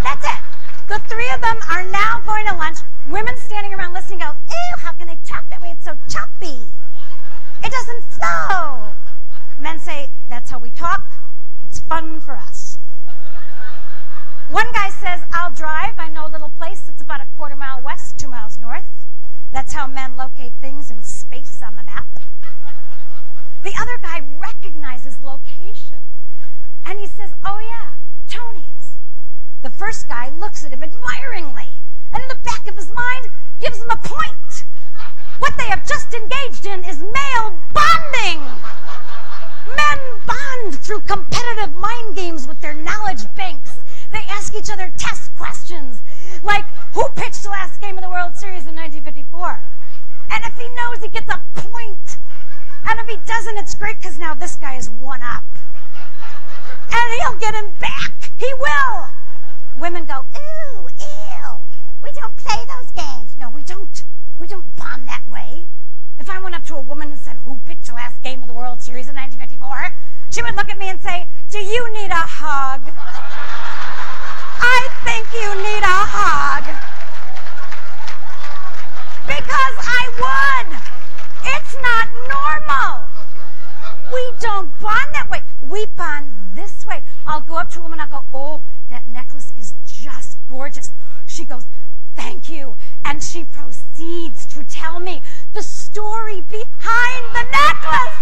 That's 0.03 0.25
it. 0.25 0.41
The 0.87 0.99
three 1.07 1.29
of 1.31 1.41
them 1.41 1.57
are 1.71 1.83
now 1.83 2.21
going 2.25 2.45
to 2.47 2.55
lunch. 2.55 2.79
Women 3.09 3.35
standing 3.37 3.73
around 3.73 3.93
listening 3.93 4.19
go, 4.19 4.33
"Ew, 4.49 4.77
how 4.77 4.91
can 4.93 5.07
they 5.07 5.17
talk 5.25 5.49
that 5.49 5.61
way? 5.61 5.71
It's 5.71 5.85
so 5.85 5.97
choppy. 6.07 6.61
It 7.63 7.71
doesn't 7.71 8.03
flow." 8.03 8.93
Men 9.59 9.79
say, 9.79 10.11
"That's 10.29 10.49
how 10.49 10.59
we 10.59 10.69
talk. 10.69 11.05
It's 11.63 11.79
fun 11.79 12.21
for 12.21 12.35
us." 12.35 12.79
One 14.49 14.71
guy 14.73 14.89
says, 14.89 15.21
I'll 15.31 15.51
drive. 15.51 15.95
I 15.97 16.09
know 16.09 16.27
a 16.27 16.29
little 16.29 16.49
place. 16.49 16.87
It's 16.89 17.01
about 17.01 17.21
a 17.21 17.27
quarter 17.37 17.55
mile 17.55 17.81
west, 17.81 18.19
two 18.19 18.27
miles 18.27 18.59
north. 18.59 19.07
That's 19.51 19.73
how 19.73 19.87
men 19.87 20.17
locate 20.17 20.53
things 20.59 20.91
in 20.91 21.01
space 21.01 21.61
on 21.63 21.75
the 21.75 21.83
map. 21.83 22.05
The 23.63 23.73
other 23.79 23.97
guy 24.01 24.21
recognizes 24.39 25.23
location. 25.23 25.99
And 26.85 26.99
he 26.99 27.07
says, 27.07 27.31
Oh, 27.43 27.57
yeah, 27.59 27.93
Tony's. 28.27 28.97
The 29.61 29.69
first 29.69 30.07
guy 30.09 30.29
looks 30.29 30.65
at 30.65 30.71
him 30.71 30.83
admiringly. 30.83 31.69
And 32.11 32.21
in 32.21 32.27
the 32.27 32.43
back 32.43 32.67
of 32.67 32.75
his 32.75 32.91
mind, 32.91 33.29
gives 33.61 33.81
him 33.81 33.89
a 33.89 33.97
point. 33.97 34.65
What 35.39 35.57
they 35.57 35.65
have 35.65 35.87
just 35.87 36.13
engaged 36.13 36.65
in 36.65 36.83
is 36.83 36.99
male 36.99 37.59
bonding. 37.73 38.41
Men 39.75 39.99
bond 40.27 40.79
through 40.79 40.99
competitive 41.01 41.73
mind 41.75 42.15
games 42.15 42.47
with 42.47 42.59
their 42.59 42.73
knowledge 42.73 43.23
banks 43.35 43.79
they 44.13 44.21
ask 44.29 44.55
each 44.55 44.69
other 44.69 44.93
test 44.95 45.35
questions 45.35 46.01
like, 46.43 46.65
who 46.93 47.03
pitched 47.15 47.43
the 47.43 47.49
last 47.49 47.81
game 47.81 47.97
of 47.97 48.03
the 48.03 48.09
World 48.09 48.35
Series 48.35 48.67
in 48.67 48.75
1954? 48.75 49.59
And 50.31 50.43
if 50.45 50.55
he 50.55 50.69
knows, 50.75 51.01
he 51.01 51.09
gets 51.09 51.29
a 51.29 51.41
point. 51.55 52.17
And 52.87 52.99
if 52.99 53.07
he 53.07 53.17
doesn't, 53.25 53.57
it's 53.57 53.73
great 53.73 53.97
because 53.97 54.19
now 54.19 54.33
this 54.33 54.55
guy 54.55 54.75
is 54.75 54.89
one 54.89 55.21
up. 55.23 55.43
And 56.91 57.21
he'll 57.21 57.39
get 57.39 57.55
him 57.55 57.71
back. 57.79 58.31
He 58.37 58.51
will. 58.59 59.07
Women 59.79 60.05
go, 60.05 60.25
ooh, 60.35 60.87
ew. 60.99 61.57
We 62.03 62.11
don't 62.13 62.35
play 62.37 62.63
those 62.67 62.91
games. 62.91 63.35
No, 63.39 63.49
we 63.49 63.63
don't. 63.63 64.03
We 64.37 64.47
don't 64.47 64.75
bond 64.75 65.07
that 65.07 65.23
way. 65.31 65.65
If 66.19 66.29
I 66.29 66.39
went 66.39 66.55
up 66.55 66.65
to 66.65 66.75
a 66.75 66.81
woman 66.81 67.11
and 67.11 67.19
said, 67.19 67.37
who 67.37 67.59
pitched 67.65 67.87
the 67.87 67.93
last 67.93 68.21
game 68.21 68.41
of 68.41 68.47
the 68.47 68.53
World 68.53 68.81
Series 68.81 69.09
in 69.09 69.15
1954? 69.15 69.95
She 70.29 70.41
would 70.41 70.55
look 70.55 70.69
at 70.69 70.77
me 70.77 70.89
and 70.89 71.01
say, 71.01 71.27
do 71.49 71.59
you 71.59 71.93
need 71.93 72.11
a 72.11 72.15
hug? 72.15 72.91
I 74.65 74.87
think 75.03 75.27
you 75.33 75.49
need 75.59 75.83
a 75.83 76.01
hug. 76.15 76.63
Because 79.27 79.75
I 79.83 80.03
would. 80.23 80.69
It's 81.55 81.75
not 81.83 82.07
normal. 82.31 83.03
We 84.13 84.23
don't 84.39 84.71
bond 84.79 85.13
that 85.13 85.27
way. 85.29 85.41
We 85.61 85.85
bond 85.97 86.31
this 86.55 86.85
way. 86.85 87.03
I'll 87.27 87.41
go 87.41 87.57
up 87.57 87.62
to 87.73 87.79
a 87.79 87.83
woman, 87.83 87.99
I'll 87.99 88.07
go, 88.07 88.23
oh, 88.33 88.61
that 88.91 89.07
necklace 89.07 89.51
is 89.57 89.73
just 89.85 90.37
gorgeous. 90.47 90.91
She 91.25 91.43
goes, 91.43 91.65
thank 92.15 92.47
you. 92.47 92.75
And 93.03 93.23
she 93.23 93.45
proceeds 93.45 94.45
to 94.53 94.63
tell 94.63 94.99
me 94.99 95.23
the 95.53 95.63
story 95.63 96.41
behind 96.41 97.25
the 97.33 97.45
necklace. 97.51 98.19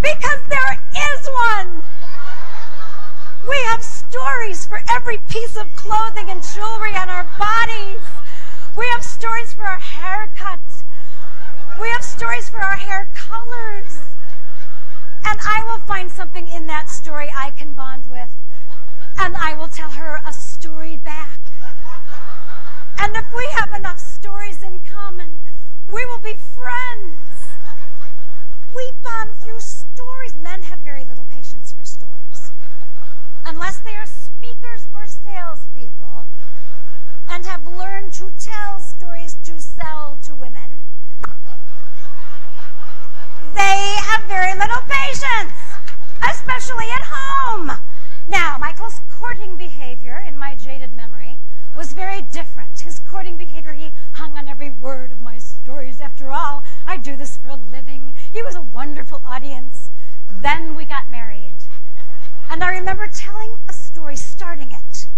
Because 0.00 0.40
there 0.48 0.80
is 0.96 1.28
one. 1.52 1.82
We 3.46 3.56
have 3.66 3.82
stories 3.82 4.64
for 4.64 4.80
every 4.88 5.18
piece 5.28 5.56
of 5.58 5.74
clothing 5.76 6.30
and 6.30 6.42
jewelry 6.42 6.96
on 6.96 7.10
our 7.10 7.28
bodies. 7.38 8.00
We 8.78 8.86
have 8.92 9.04
stories 9.04 9.52
for 9.52 9.64
our 9.64 9.78
haircut. 9.78 10.60
We 11.78 11.88
have 11.90 12.02
stories 12.02 12.48
for 12.48 12.60
our 12.60 12.76
hair 12.76 13.10
colors. 13.14 14.00
And 15.26 15.38
I 15.42 15.64
will 15.64 15.80
find 15.80 16.10
something 16.10 16.48
in 16.48 16.66
that 16.68 16.88
story 16.88 17.30
I 17.36 17.50
can 17.50 17.74
bond 17.74 18.04
with. 18.08 18.30
And 19.18 19.36
I 19.36 19.54
will 19.54 19.68
tell 19.68 19.90
her 19.90 20.20
a 20.26 20.32
story 20.32 20.96
back. 20.96 21.40
And 22.98 23.16
if 23.16 23.26
we 23.34 23.46
have 23.52 23.72
enough 23.72 23.98
stories 23.98 24.62
in 24.62 24.80
common, 24.80 25.40
we 25.92 26.04
will 26.06 26.20
be 26.20 26.34
friends. 26.34 27.18
We 28.74 28.92
bond 29.02 29.36
through 29.36 29.60
stories. 29.60 30.34
Men 30.40 30.62
have 30.62 30.80
very 30.80 31.04
little 31.04 31.26
patience 31.30 31.72
for 31.72 31.84
stories. 31.84 32.52
Unless 33.44 33.80
they 33.80 33.96
are 33.96 34.06
speakers 34.06 34.86
or 34.94 35.06
salespeople 35.06 36.26
and 37.30 37.46
have 37.46 37.66
learned 37.66 38.12
to 38.12 38.30
tell 38.38 38.80
stories 38.80 39.36
to 39.44 39.60
sell 39.60 40.18
to 40.22 40.34
women. 40.34 40.84
they 43.54 43.96
have 44.02 44.22
very 44.24 44.54
little 44.54 44.82
patience, 44.88 45.52
especially 46.22 46.86
at 46.90 47.02
home. 47.04 47.70
Now, 48.30 48.58
Michael's 48.60 49.00
courting 49.10 49.56
behavior 49.56 50.22
in 50.24 50.38
my 50.38 50.54
jaded 50.54 50.92
memory 50.92 51.38
was 51.76 51.92
very 51.92 52.22
different. 52.22 52.78
His 52.78 53.00
courting 53.00 53.36
behavior, 53.36 53.72
he 53.72 53.90
hung 54.12 54.38
on 54.38 54.46
every 54.46 54.70
word 54.70 55.10
of 55.10 55.20
my 55.20 55.38
stories. 55.38 56.00
After 56.00 56.30
all, 56.30 56.62
I 56.86 56.96
do 56.96 57.16
this 57.16 57.36
for 57.36 57.48
a 57.48 57.56
living. 57.56 58.14
He 58.32 58.40
was 58.44 58.54
a 58.54 58.60
wonderful 58.60 59.20
audience. 59.26 59.90
Then 60.30 60.76
we 60.76 60.84
got 60.84 61.10
married. 61.10 61.54
And 62.48 62.62
I 62.62 62.70
remember 62.70 63.08
telling 63.08 63.56
a 63.68 63.72
story, 63.72 64.14
starting 64.14 64.70
it. 64.70 65.08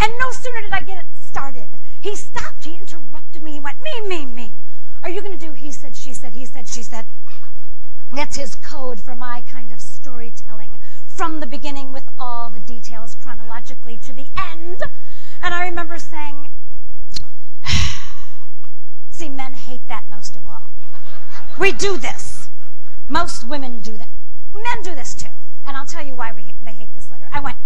And 0.00 0.12
no 0.18 0.32
sooner 0.32 0.62
did 0.62 0.72
I 0.72 0.80
get 0.80 0.98
it 0.98 1.06
started, 1.22 1.68
he 2.00 2.16
stopped, 2.16 2.64
he 2.64 2.76
interrupted 2.76 3.44
me, 3.44 3.52
he 3.52 3.60
went, 3.60 3.80
me, 3.80 4.08
me, 4.08 4.26
me. 4.26 4.54
Are 5.04 5.08
you 5.08 5.22
going 5.22 5.38
to 5.38 5.46
do 5.46 5.52
he 5.52 5.70
said, 5.70 5.94
she 5.94 6.12
said, 6.12 6.32
he 6.32 6.44
said, 6.44 6.66
she 6.66 6.82
said? 6.82 7.04
That's 8.12 8.36
his 8.36 8.56
code 8.56 8.98
for 8.98 9.14
my 9.14 9.42
kind 9.42 9.70
of 9.70 9.80
storytelling 9.80 10.78
from 11.16 11.40
the 11.40 11.46
beginning 11.46 11.94
with 11.94 12.04
all 12.18 12.50
the 12.50 12.60
details 12.60 13.14
chronologically 13.14 13.96
to 13.96 14.12
the 14.12 14.26
end. 14.36 14.82
And 15.42 15.54
I 15.54 15.64
remember 15.64 15.98
saying, 15.98 16.50
see, 19.10 19.30
men 19.30 19.54
hate 19.54 19.88
that 19.88 20.04
most 20.10 20.36
of 20.36 20.46
all. 20.46 20.68
We 21.58 21.72
do 21.72 21.96
this. 21.96 22.50
Most 23.08 23.48
women 23.48 23.80
do 23.80 23.96
that. 23.96 24.08
Men 24.52 24.82
do 24.82 24.94
this 24.94 25.14
too. 25.14 25.32
And 25.66 25.74
I'll 25.74 25.86
tell 25.86 26.04
you 26.04 26.14
why 26.14 26.32
we, 26.32 26.52
they 26.62 26.72
hate 26.72 26.94
this 26.94 27.10
letter. 27.10 27.28
I 27.32 27.40
went, 27.40 27.56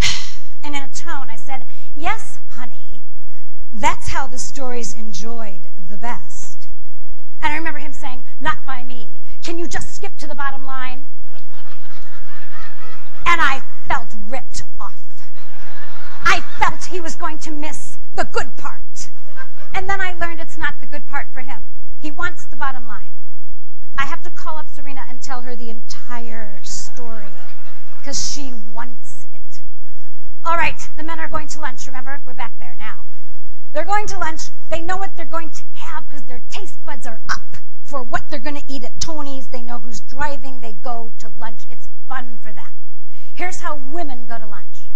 and 0.62 0.76
in 0.76 0.82
a 0.82 0.88
tone, 0.88 1.26
I 1.30 1.36
said, 1.36 1.66
yes, 1.96 2.38
honey, 2.50 3.00
that's 3.72 4.08
how 4.08 4.28
the 4.28 4.38
story's 4.38 4.94
enjoyed 4.94 5.62
the 5.88 5.98
best. 5.98 6.68
And 7.42 7.52
I 7.52 7.56
remember 7.56 7.80
him 7.80 7.92
saying, 7.92 8.22
not 8.40 8.58
by 8.64 8.84
me. 8.84 9.08
Can 9.42 9.58
you 9.58 9.66
just 9.66 9.96
skip 9.96 10.16
to 10.18 10.28
the 10.28 10.34
bottom 10.36 10.64
line? 10.64 11.06
And 13.26 13.40
I 13.40 13.62
felt 13.86 14.08
ripped 14.26 14.62
off. 14.80 15.00
I 16.24 16.40
felt 16.58 16.84
he 16.84 17.00
was 17.00 17.14
going 17.16 17.38
to 17.40 17.50
miss 17.50 17.98
the 18.14 18.24
good 18.24 18.56
part. 18.56 19.10
And 19.74 19.88
then 19.88 20.00
I 20.00 20.12
learned 20.12 20.40
it's 20.40 20.58
not 20.58 20.74
the 20.80 20.86
good 20.86 21.06
part 21.06 21.28
for 21.32 21.40
him. 21.40 21.62
He 22.00 22.10
wants 22.10 22.44
the 22.44 22.56
bottom 22.56 22.86
line. 22.86 23.10
I 23.98 24.06
have 24.06 24.22
to 24.22 24.30
call 24.30 24.56
up 24.56 24.68
Serena 24.68 25.04
and 25.08 25.20
tell 25.20 25.42
her 25.42 25.54
the 25.54 25.70
entire 25.70 26.58
story 26.62 27.26
because 27.98 28.32
she 28.32 28.54
wants 28.74 29.26
it. 29.34 29.60
All 30.44 30.56
right, 30.56 30.88
the 30.96 31.02
men 31.02 31.20
are 31.20 31.28
going 31.28 31.48
to 31.48 31.60
lunch. 31.60 31.86
Remember, 31.86 32.20
we're 32.24 32.34
back 32.34 32.58
there 32.58 32.74
now. 32.78 33.04
They're 33.72 33.84
going 33.84 34.06
to 34.08 34.18
lunch. 34.18 34.48
They 34.68 34.80
know 34.80 34.96
what 34.96 35.16
they're 35.16 35.26
going 35.26 35.50
to 35.50 35.62
have 35.74 36.08
because 36.08 36.24
their 36.24 36.40
taste 36.50 36.82
buds 36.84 37.06
are 37.06 37.20
up 37.30 37.56
for 37.84 38.02
what 38.02 38.28
they're 38.30 38.38
going 38.38 38.56
to 38.56 38.64
eat 38.66 38.84
at 38.84 39.00
Tony's. 39.00 39.48
They 39.48 39.62
know 39.62 39.78
who's 39.78 40.00
driving. 40.00 40.60
They 40.60 40.72
go 40.72 41.12
to 41.18 41.28
lunch. 41.38 41.60
It's 41.70 41.88
fun 42.08 42.38
for 42.42 42.52
them. 42.52 42.72
Here's 43.40 43.60
how 43.60 43.76
women 43.90 44.26
go 44.26 44.38
to 44.38 44.46
lunch. 44.46 44.90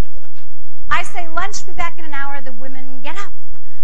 I 0.90 1.02
say 1.02 1.26
lunch, 1.28 1.66
be 1.66 1.72
back 1.72 1.98
in 1.98 2.04
an 2.04 2.12
hour. 2.12 2.42
The 2.42 2.52
women 2.52 3.00
get 3.00 3.16
up. 3.16 3.32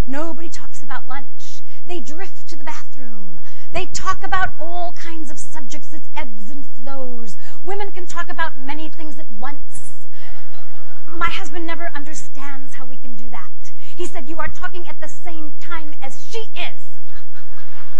Nobody 0.06 0.50
talks 0.50 0.82
about 0.82 1.08
lunch. 1.08 1.62
They 1.86 2.00
drift 2.00 2.46
to 2.50 2.56
the 2.56 2.64
bathroom. 2.64 3.40
They 3.72 3.86
talk 3.86 4.22
about 4.22 4.50
all 4.60 4.92
kinds 4.92 5.30
of 5.30 5.38
subjects. 5.38 5.94
It's 5.94 6.10
ebbs 6.14 6.50
and 6.50 6.66
flows. 6.66 7.38
Women 7.64 7.90
can 7.90 8.06
talk 8.06 8.28
about 8.28 8.60
many 8.60 8.90
things 8.90 9.18
at 9.18 9.30
once. 9.30 10.06
My 11.08 11.30
husband 11.30 11.66
never 11.66 11.90
understands 11.94 12.74
how 12.74 12.84
we 12.84 12.98
can 12.98 13.14
do 13.14 13.30
that. 13.30 13.72
He 13.96 14.04
said, 14.04 14.28
You 14.28 14.40
are 14.40 14.48
talking 14.48 14.86
at 14.86 15.00
the 15.00 15.08
same 15.08 15.54
time 15.58 15.94
as 16.02 16.22
she 16.30 16.50
is. 16.52 16.82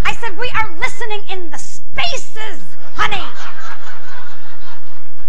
I 0.05 0.13
said, 0.13 0.39
We 0.39 0.51
are 0.51 0.79
listening 0.79 1.23
in 1.31 1.49
the 1.49 1.57
spaces, 1.57 2.77
honey. 2.97 3.60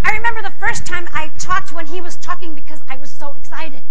I 0.04 0.12
remember 0.12 0.42
the 0.42 0.54
first 0.60 0.86
time 0.86 1.08
I 1.14 1.30
talked 1.40 1.74
when 1.74 1.88
he 1.88 2.02
was 2.02 2.18
talking 2.18 2.56
because 2.56 2.80
I 2.90 2.98
was 2.98 3.10
so 3.10 3.34
excited. 3.34 3.84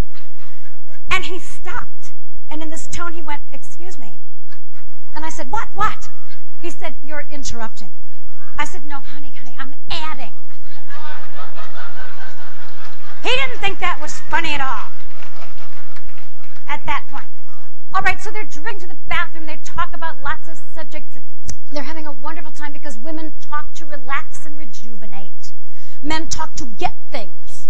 And 1.11 1.25
he 1.25 1.39
stopped. 1.39 2.13
And 2.51 2.63
in 2.63 2.69
this 2.71 2.87
tone, 2.89 3.13
he 3.13 3.23
went, 3.23 3.43
Excuse 3.53 3.99
me. 3.99 4.19
And 5.15 5.25
I 5.25 5.31
said, 5.31 5.51
What? 5.51 5.69
What? 5.75 6.09
He 6.61 6.71
said, 6.71 6.95
You're 7.05 7.27
interrupting. 7.31 7.91
I 8.59 8.65
said, 8.65 8.85
No, 8.85 9.01
honey, 9.01 9.33
honey, 9.39 9.57
I'm 9.59 9.75
adding. 9.91 10.33
He 13.23 13.29
didn't 13.29 13.59
think 13.59 13.79
that 13.81 14.01
was 14.01 14.19
funny 14.21 14.55
at 14.55 14.61
all 14.61 14.89
at 16.69 16.87
that 16.87 17.05
point. 17.11 17.27
All 17.93 18.03
right, 18.03 18.21
so 18.21 18.31
they're 18.31 18.45
drinking 18.45 18.81
to 18.81 18.87
the 18.87 18.99
bathroom. 19.09 19.47
They 19.47 19.59
talk 19.65 19.93
about 19.93 20.23
lots 20.23 20.49
of 20.49 20.59
subjects. 20.73 21.19
They're 21.71 21.83
having 21.83 22.07
a 22.07 22.13
wonderful 22.13 22.53
time 22.53 22.73
because 22.73 22.97
women 22.97 23.33
talk 23.41 23.75
to 23.75 23.87
relax 23.87 24.47
and 24.47 24.57
rejuvenate. 24.57 25.53
Men 26.03 26.29
talk 26.29 26.55
to 26.55 26.65
get 26.65 26.95
things. 27.13 27.69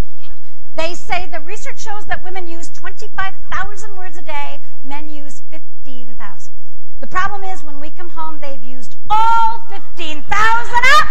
They 0.77 0.95
say 0.95 1.27
the 1.27 1.41
research 1.41 1.81
shows 1.81 2.05
that 2.07 2.23
women 2.23 2.47
use 2.47 2.71
25,000 2.71 3.97
words 3.97 4.17
a 4.17 4.23
day, 4.23 4.61
men 4.85 5.09
use 5.09 5.43
15,000. 5.51 6.53
The 7.01 7.07
problem 7.09 7.43
is 7.43 7.65
when 7.65 7.81
we 7.81 7.91
come 7.91 8.11
home, 8.11 8.39
they've 8.39 8.63
used 8.63 8.97
all 9.09 9.65
15,000 9.69 10.25
up. 10.25 11.07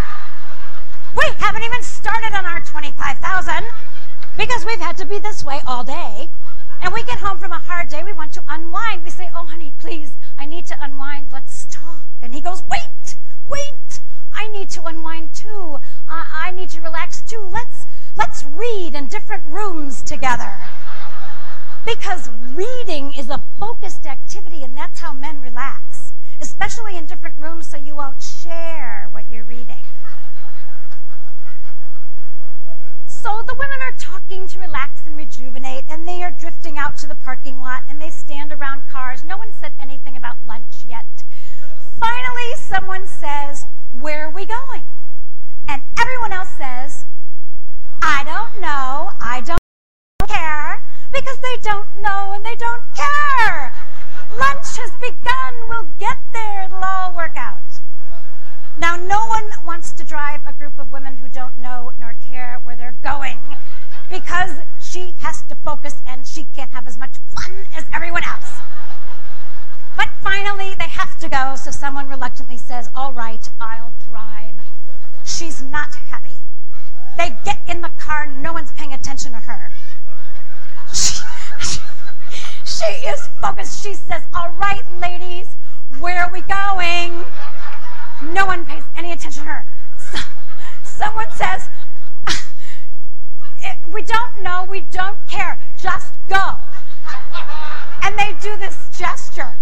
We 1.17 1.25
haven't 1.39 1.63
even 1.63 1.83
started 1.83 2.33
on 2.37 2.45
our 2.45 2.61
25,000 2.61 3.65
because 4.37 4.65
we've 4.65 4.79
had 4.79 4.95
to 4.97 5.05
be 5.05 5.19
this 5.19 5.43
way 5.43 5.59
all 5.67 5.83
day. 5.83 6.29
And 6.81 6.93
we 6.93 7.03
get 7.03 7.19
home 7.19 7.37
from 7.37 7.51
a 7.51 7.57
hard 7.57 7.89
day, 7.89 8.03
we 8.03 8.13
want 8.13 8.31
to 8.33 8.43
unwind. 8.47 9.03
We 9.03 9.09
say, 9.09 9.29
Oh, 9.35 9.45
honey, 9.45 9.73
please, 9.77 10.13
I 10.37 10.45
need 10.45 10.65
to 10.67 10.77
unwind. 10.81 11.27
Let's 11.33 11.65
talk. 11.65 12.03
And 12.21 12.33
he 12.33 12.39
goes, 12.39 12.63
Wait, 12.63 13.17
wait, 13.45 13.99
I 14.39 14.47
need 14.47 14.69
to 14.69 14.83
unwind 14.83 15.33
too. 15.33 15.79
I 16.07 16.51
need 16.55 16.69
to 16.69 16.79
relax 16.79 17.21
too. 17.21 17.45
Let's, 17.51 17.85
let's 18.15 18.45
read 18.45 18.95
in 18.95 19.07
different 19.07 19.43
rooms 19.47 20.01
together. 20.01 20.53
Because 21.85 22.29
reading 22.53 23.11
is 23.13 23.29
a 23.29 23.43
focused 23.59 24.05
activity, 24.05 24.63
and 24.63 24.77
that's 24.77 25.01
how 25.01 25.13
men 25.13 25.41
relax, 25.41 26.13
especially 26.39 26.95
in 26.95 27.05
different 27.05 27.35
rooms 27.37 27.67
so 27.67 27.75
you 27.75 27.97
won't 27.97 28.21
share 28.21 29.09
what 29.11 29.29
you're 29.29 29.43
reading. 29.43 29.83
So 33.05 33.43
the 33.45 33.55
women 33.55 33.79
are 33.81 33.95
talking 33.97 34.47
to 34.47 34.59
relax 34.59 35.01
and 35.05 35.17
rejuvenate, 35.17 35.83
and 35.89 36.07
they 36.07 36.23
are 36.23 36.31
drifting 36.31 36.77
out 36.77 36.95
to 36.99 37.07
the 37.07 37.15
parking 37.15 37.59
lot, 37.59 37.83
and 37.89 38.01
they 38.01 38.09
stand 38.09 38.53
around 38.53 38.83
cars. 38.89 39.25
No 39.25 39.37
one 39.37 39.51
said 39.51 39.73
anything 39.81 40.15
about 40.15 40.37
lunch 40.47 40.85
yet. 40.87 41.25
Finally, 41.99 42.53
someone 42.55 43.05
says, 43.05 43.65
Where 43.91 44.27
are 44.27 44.31
we 44.31 44.45
going? 44.45 44.83
And 45.67 45.81
everyone 45.99 46.31
else 46.31 46.49
says, 46.49 47.05
I 48.01 48.23
don't 48.23 48.61
know, 48.61 49.11
I 49.19 49.41
don't 49.43 49.59
care, 50.27 50.83
because 51.11 51.37
they 51.39 51.57
don't 51.61 51.87
know 51.99 52.31
and 52.33 52.45
they 52.45 52.55
don't 52.55 52.83
care. 52.95 53.73
Lunch 54.37 54.77
has 54.77 54.91
begun, 55.01 55.53
we'll 55.67 55.89
get 55.99 56.17
there, 56.33 56.65
it'll 56.65 56.83
all 56.83 57.15
work 57.15 57.35
out. 57.35 57.59
Now, 58.77 58.95
no 58.95 59.25
one 59.25 59.49
wants 59.65 59.91
to 59.93 60.05
drive 60.05 60.41
a 60.47 60.53
group 60.53 60.77
of 60.77 60.91
women 60.91 61.17
who 61.17 61.27
don't 61.27 61.57
know 61.57 61.91
nor 61.99 62.15
care 62.25 62.59
where 62.63 62.77
they're 62.77 62.95
going 63.03 63.39
because 64.09 64.59
she 64.79 65.15
has 65.19 65.41
to 65.43 65.55
focus 65.55 66.01
and 66.07 66.25
she 66.25 66.45
can't 66.55 66.71
have 66.71 66.87
as 66.87 66.97
much 66.97 67.17
fun 67.27 67.65
as 67.75 67.85
everyone 67.93 68.23
else. 68.27 68.59
But 69.99 70.07
finally, 70.21 70.75
they 70.75 70.87
have 70.87 71.17
to 71.17 71.27
go, 71.27 71.57
so 71.57 71.71
someone 71.71 72.07
reluctantly 72.07 72.55
says, 72.55 72.89
All 72.95 73.11
right, 73.11 73.49
I'll 73.59 73.91
drive. 74.09 74.53
She's 75.25 75.61
not 75.61 75.93
happy. 75.93 76.37
They 77.17 77.35
get 77.43 77.59
in 77.67 77.81
the 77.81 77.89
car, 77.99 78.25
no 78.25 78.53
one's 78.53 78.71
paying 78.71 78.93
attention 78.93 79.33
to 79.33 79.39
her. 79.39 79.71
She, 80.93 81.21
she 82.63 82.85
is 83.09 83.27
focused. 83.41 83.83
She 83.83 83.93
says, 83.93 84.23
All 84.33 84.55
right, 84.57 84.83
ladies, 85.01 85.57
where 85.99 86.23
are 86.23 86.31
we 86.31 86.43
going? 86.43 87.25
No 88.23 88.45
one 88.45 88.65
pays 88.65 88.83
any 88.95 89.11
attention 89.11 89.43
to 89.43 89.49
her. 89.49 89.65
So, 89.97 90.17
someone 90.81 91.29
says, 91.31 91.67
We 93.91 94.03
don't 94.03 94.43
know, 94.43 94.65
we 94.69 94.79
don't 94.79 95.17
care, 95.27 95.59
just 95.77 96.13
go. 96.29 96.55
And 98.01 98.17
they 98.17 98.33
do 98.39 98.55
this 98.55 98.87
gesture. 98.97 99.55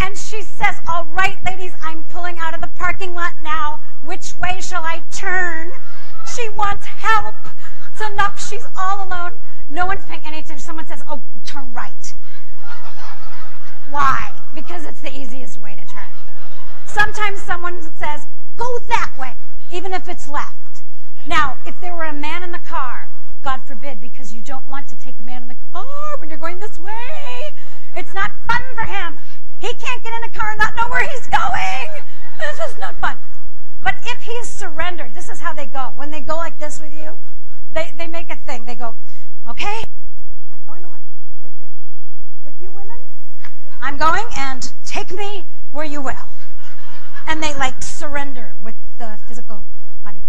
And 0.00 0.16
she 0.16 0.42
says, 0.42 0.76
All 0.88 1.04
right, 1.06 1.36
ladies, 1.44 1.72
I'm 1.82 2.04
pulling 2.04 2.38
out 2.38 2.54
of 2.54 2.60
the 2.60 2.68
parking 2.68 3.14
lot 3.14 3.34
now. 3.42 3.80
Which 4.04 4.38
way 4.38 4.60
shall 4.60 4.82
I 4.84 5.02
turn? 5.12 5.72
She 6.34 6.48
wants 6.50 6.86
help. 6.86 7.36
It's 7.90 8.00
enough. 8.00 8.46
She's 8.48 8.66
all 8.76 9.06
alone. 9.06 9.32
No 9.68 9.86
one's 9.86 10.04
paying 10.04 10.20
any 10.24 10.38
attention. 10.38 10.58
Someone 10.58 10.86
says, 10.86 11.02
Oh, 11.08 11.22
turn 11.44 11.72
right. 11.72 12.14
Why? 13.90 14.32
Because 14.54 14.84
it's 14.84 15.00
the 15.00 15.16
easiest 15.16 15.58
way 15.58 15.76
to 15.76 15.92
turn. 15.92 16.10
Sometimes 16.86 17.40
someone 17.40 17.82
says, 17.94 18.26
Go 18.56 18.78
that 18.88 19.12
way, 19.18 19.32
even 19.70 19.92
if 19.92 20.08
it's 20.08 20.28
left. 20.28 20.82
Now, 21.26 21.58
if 21.66 21.80
there 21.80 21.94
were 21.94 22.04
a 22.04 22.12
man 22.12 22.42
in 22.42 22.52
the 22.52 22.58
car, 22.58 23.08
God 23.42 23.62
forbid, 23.62 24.00
because 24.00 24.34
you 24.34 24.42
don't 24.42 24.66
want 24.68 24.88
to 24.88 24.96
take 24.96 25.14
a 25.20 25.22
man 25.22 25.42
in 25.42 25.48
the 25.48 25.56
car 25.72 25.84
when 26.18 26.28
you're 26.28 26.38
going 26.38 26.58
this 26.58 26.78
way, 26.78 27.52
it's 27.96 28.14
not 28.14 28.32
fun 28.48 28.62
for 28.74 28.86
him. 28.86 29.18
He 29.60 29.72
can't 29.74 30.02
get 30.02 30.12
in 30.12 30.24
a 30.24 30.30
car 30.30 30.50
and 30.50 30.58
not 30.58 30.76
know 30.76 30.88
where 30.88 31.08
he's 31.08 31.26
going. 31.28 32.04
This 32.38 32.70
is 32.70 32.78
not 32.78 32.96
fun. 32.96 33.18
But 33.82 33.94
if 34.04 34.22
he's 34.22 34.48
surrendered, 34.48 35.14
this 35.14 35.28
is 35.28 35.40
how 35.40 35.52
they 35.52 35.66
go. 35.66 35.92
When 35.96 36.10
they 36.10 36.20
go 36.20 36.36
like 36.36 36.58
this 36.58 36.80
with 36.80 36.96
you, 36.96 37.18
they, 37.72 37.92
they 37.96 38.06
make 38.06 38.30
a 38.30 38.36
thing. 38.36 38.64
They 38.64 38.74
go, 38.74 38.96
okay, 39.48 39.84
I'm 40.52 40.60
going 40.66 40.82
to 40.82 40.88
lunch 40.88 41.02
with 41.42 41.52
you. 41.60 41.68
With 42.44 42.54
you 42.60 42.70
women, 42.70 42.98
I'm 43.80 43.96
going 43.96 44.24
and 44.36 44.72
take 44.84 45.12
me 45.12 45.46
where 45.70 45.84
you 45.84 46.02
will. 46.02 46.28
And 47.26 47.42
they 47.42 47.54
like 47.54 47.82
surrender 47.82 48.54
with 48.62 48.74
the 48.98 49.18
physical 49.26 49.64
body. 50.04 50.20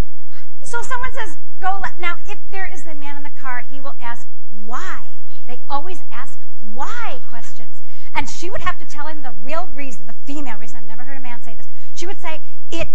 So 0.64 0.82
someone 0.82 1.14
says, 1.14 1.38
go. 1.60 1.82
Now, 2.00 2.16
if 2.28 2.38
there 2.52 2.70
is 2.72 2.86
a 2.86 2.96
man 2.96 3.18
in 3.18 3.24
the 3.24 3.30
car, 3.30 3.66
he 3.72 3.80
will 3.80 3.96
ask, 4.02 4.28
why? 4.66 5.06
They 5.48 5.60
always 5.70 6.02
ask 6.12 6.40
why 6.74 7.20
questions. 7.30 7.82
And 8.14 8.30
she 8.30 8.50
would 8.50 8.62
have 8.62 8.80
to 8.80 8.86
tell 8.86 9.08
him 9.08 9.22
the 9.22 9.34
real 9.44 9.70
reason, 9.76 10.06
the 10.06 10.14
female 10.14 10.58
reason. 10.58 10.80
I've 10.80 10.88
never 10.88 11.04
heard 11.04 11.18
a 11.18 11.22
man 11.22 11.42
say 11.42 11.56
this. 11.56 11.68
She 11.94 12.06
would 12.06 12.20
say, 12.20 12.40
it 12.72 12.88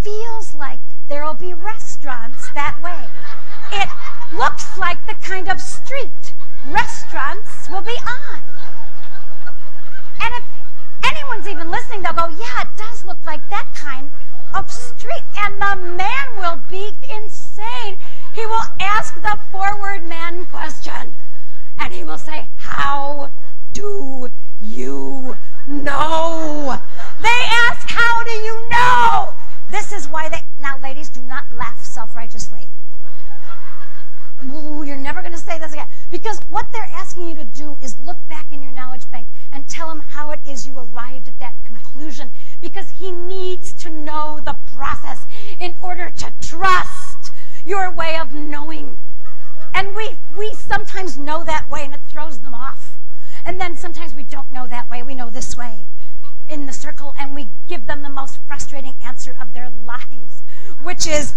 feels 0.00 0.54
like 0.54 0.78
there 1.08 1.24
will 1.24 1.34
be 1.34 1.54
restaurants 1.54 2.50
that 2.52 2.80
way. 2.82 3.08
It 3.72 3.88
looks 4.36 4.76
like 4.78 5.04
the 5.06 5.14
kind 5.14 5.48
of 5.48 5.60
street 5.60 6.34
restaurants 6.66 7.68
will 7.68 7.82
be 7.82 7.96
on. 8.06 8.40
And 10.22 10.34
if 10.34 10.44
anyone's 11.04 11.48
even 11.48 11.70
listening, 11.70 12.02
they'll 12.02 12.12
go, 12.12 12.28
yeah, 12.28 12.62
it 12.62 12.68
does 12.76 13.04
look 13.04 13.18
like 13.24 13.48
that 13.50 13.68
kind 13.74 14.10
of 14.54 14.70
street. 14.70 15.24
And 15.36 15.54
the 15.60 15.76
man 15.76 16.36
will 16.36 16.60
be 16.68 16.92
insane. 17.10 17.98
He 18.34 18.46
will 18.46 18.64
ask 18.80 19.14
the 19.14 19.38
forward 19.50 20.04
man 20.04 20.46
question. 20.46 21.14
And 21.78 21.92
he 21.92 22.04
will 22.04 22.18
say, 22.18 22.46
how 22.56 23.30
do 23.72 24.30
you 24.64 25.36
know? 25.66 26.80
They 27.20 27.40
ask, 27.68 27.88
how 27.88 28.24
do 28.24 28.30
you 28.30 28.68
know? 28.68 29.34
This 29.70 29.92
is 29.92 30.08
why 30.08 30.28
they, 30.28 30.42
now 30.60 30.78
ladies, 30.78 31.08
do 31.08 31.20
not 31.22 31.44
laugh 31.54 31.82
self-righteously. 31.82 32.68
Ooh, 34.52 34.82
you're 34.82 34.96
never 34.96 35.20
going 35.20 35.32
to 35.32 35.38
say 35.38 35.58
this 35.58 35.72
again. 35.72 35.86
Because 36.10 36.38
what 36.48 36.66
they're 36.72 36.88
asking 36.92 37.28
you 37.28 37.34
to 37.36 37.44
do 37.44 37.78
is 37.80 37.98
look 38.00 38.18
back 38.28 38.52
in 38.52 38.62
your 38.62 38.72
knowledge 38.72 39.10
bank 39.10 39.26
and 39.52 39.66
tell 39.66 39.90
him 39.90 40.00
how 40.00 40.30
it 40.30 40.40
is 40.46 40.66
you 40.66 40.78
arrived 40.78 41.28
at 41.28 41.38
that 41.38 41.54
conclusion. 41.66 42.30
Because 42.60 42.90
he 42.90 43.10
needs 43.10 43.72
to 43.72 43.88
know 43.88 44.40
the 44.44 44.56
process 44.74 45.26
in 45.58 45.74
order 45.80 46.10
to 46.10 46.32
trust 46.42 47.32
your 47.64 47.90
way 47.90 48.18
of 48.18 48.34
knowing. 48.34 48.98
And 49.72 49.96
we, 49.96 50.10
we 50.36 50.52
sometimes 50.54 51.18
know 51.18 51.42
that 51.44 51.70
way 51.70 51.82
and 51.84 51.94
it 51.94 52.00
throws 52.08 52.40
them 52.40 52.54
off. 52.54 52.98
And 53.44 53.60
then 53.60 53.76
sometimes 53.76 54.14
we 54.14 54.22
don't 54.22 54.50
know 54.50 54.66
that 54.66 54.90
way. 54.90 55.02
We 55.02 55.14
know 55.14 55.30
this 55.30 55.56
way 55.56 55.86
in 56.48 56.66
the 56.66 56.72
circle 56.72 57.14
and 57.18 57.34
we 57.34 57.48
give 57.68 57.86
them 57.86 58.02
the 58.02 58.08
most 58.08 58.38
frustrating 58.46 58.94
answer 59.04 59.36
of 59.40 59.52
their 59.52 59.70
lives, 59.84 60.42
which 60.82 61.06
is, 61.06 61.34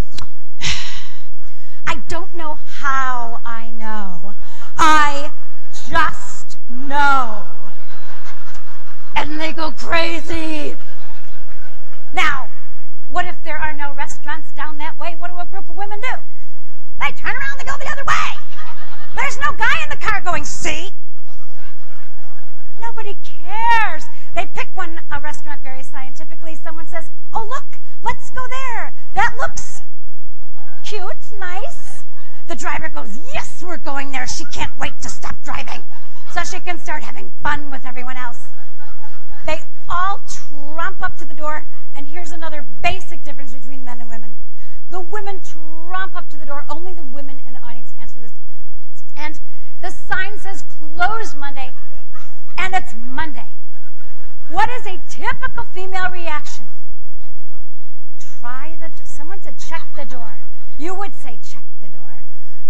I 1.88 2.02
don't 2.08 2.36
know 2.36 2.56
how 2.56 3.42
I 3.46 3.72
know. 3.72 4.36
I 4.78 5.32
just 5.90 6.58
know. 6.70 7.46
And 9.16 9.40
they 9.40 9.54
go 9.54 9.72
crazy. 9.72 10.76
Now, 12.14 12.50
what 13.10 13.26
if 13.26 13.44
there 13.44 13.58
are 13.58 13.74
no 13.74 13.94
restaurants 13.94 14.52
down 14.52 14.78
that 14.78 15.00
way? 15.00 15.16
What 15.18 15.32
do 15.32 15.40
a 15.40 15.46
group 15.46 15.70
of 15.70 15.76
women 15.76 16.00
do? 16.02 16.18
They 17.00 17.12
turn 17.14 17.36
around 17.36 17.60
and 17.60 17.68
go 17.68 17.76
the 17.80 17.90
other 17.92 18.04
way. 18.06 18.40
There's 19.16 19.40
no 19.40 19.54
guy 19.54 19.84
in 19.84 19.90
the 19.90 19.98
car 19.98 20.22
going, 20.22 20.46
see? 20.46 20.92
Nobody 22.82 23.18
cares. 23.24 24.06
They 24.36 24.46
pick 24.46 24.70
one 24.74 25.02
a 25.12 25.20
restaurant 25.20 25.62
very 25.62 25.84
scientifically. 25.84 26.56
Someone 26.56 26.88
says, 26.88 27.10
"Oh, 27.34 27.46
look, 27.48 27.80
let's 28.02 28.30
go 28.30 28.48
there. 28.48 28.94
That 29.16 29.36
looks 29.38 29.82
cute, 30.84 31.32
nice." 31.40 32.04
The 32.48 32.56
driver 32.56 32.90
goes, 32.90 33.18
"Yes, 33.34 33.64
we're 33.64 33.78
going 33.78 34.12
there." 34.12 34.28
She 34.28 34.46
can't 34.46 34.78
wait 34.78 35.00
to 35.02 35.10
stop 35.10 35.42
driving 35.44 35.84
so 36.32 36.44
she 36.44 36.60
can 36.60 36.80
start 36.80 37.04
having 37.04 37.32
fun 37.42 37.72
with 37.72 37.86
everyone 37.86 38.18
else. 38.18 38.48
They 39.46 39.62
all 39.90 40.20
trump 40.28 41.02
up 41.02 41.18
to 41.18 41.26
the 41.26 41.34
door, 41.34 41.68
and 41.96 42.08
here's 42.08 42.32
another 42.32 42.66
basic 42.82 43.24
difference 43.24 43.54
between 43.54 43.84
men 43.84 44.02
and 44.02 44.10
women. 44.10 44.36
The 44.90 45.00
women 45.02 45.42
trump 45.42 46.16
up 46.16 46.30
to 46.30 46.38
the 46.38 46.46
door. 46.46 46.66
Only 46.70 46.94
the 46.94 47.04
women 47.04 47.42
in 47.46 47.54
the 47.54 47.60
audience 47.60 47.94
answer 48.00 48.20
this. 48.20 48.34
And 49.16 49.40
the 49.82 49.92
sign 49.92 50.40
says 50.40 50.64
closed 50.64 51.38
Monday, 51.38 51.74
and 52.58 52.74
it's 52.74 52.94
Monday. 52.96 53.48
What 54.50 54.70
is 54.70 54.86
a 54.86 55.02
typical 55.10 55.64
female 55.66 56.10
reaction? 56.10 56.66
Try 58.40 58.78
the, 58.80 58.92
someone 59.04 59.42
said 59.42 59.56
check 59.58 59.84
the 59.96 60.06
door. 60.06 60.40
You 60.78 60.96
would 60.96 61.14
say 61.14 61.40
check 61.44 61.64
the 61.82 61.90
door. 61.90 62.24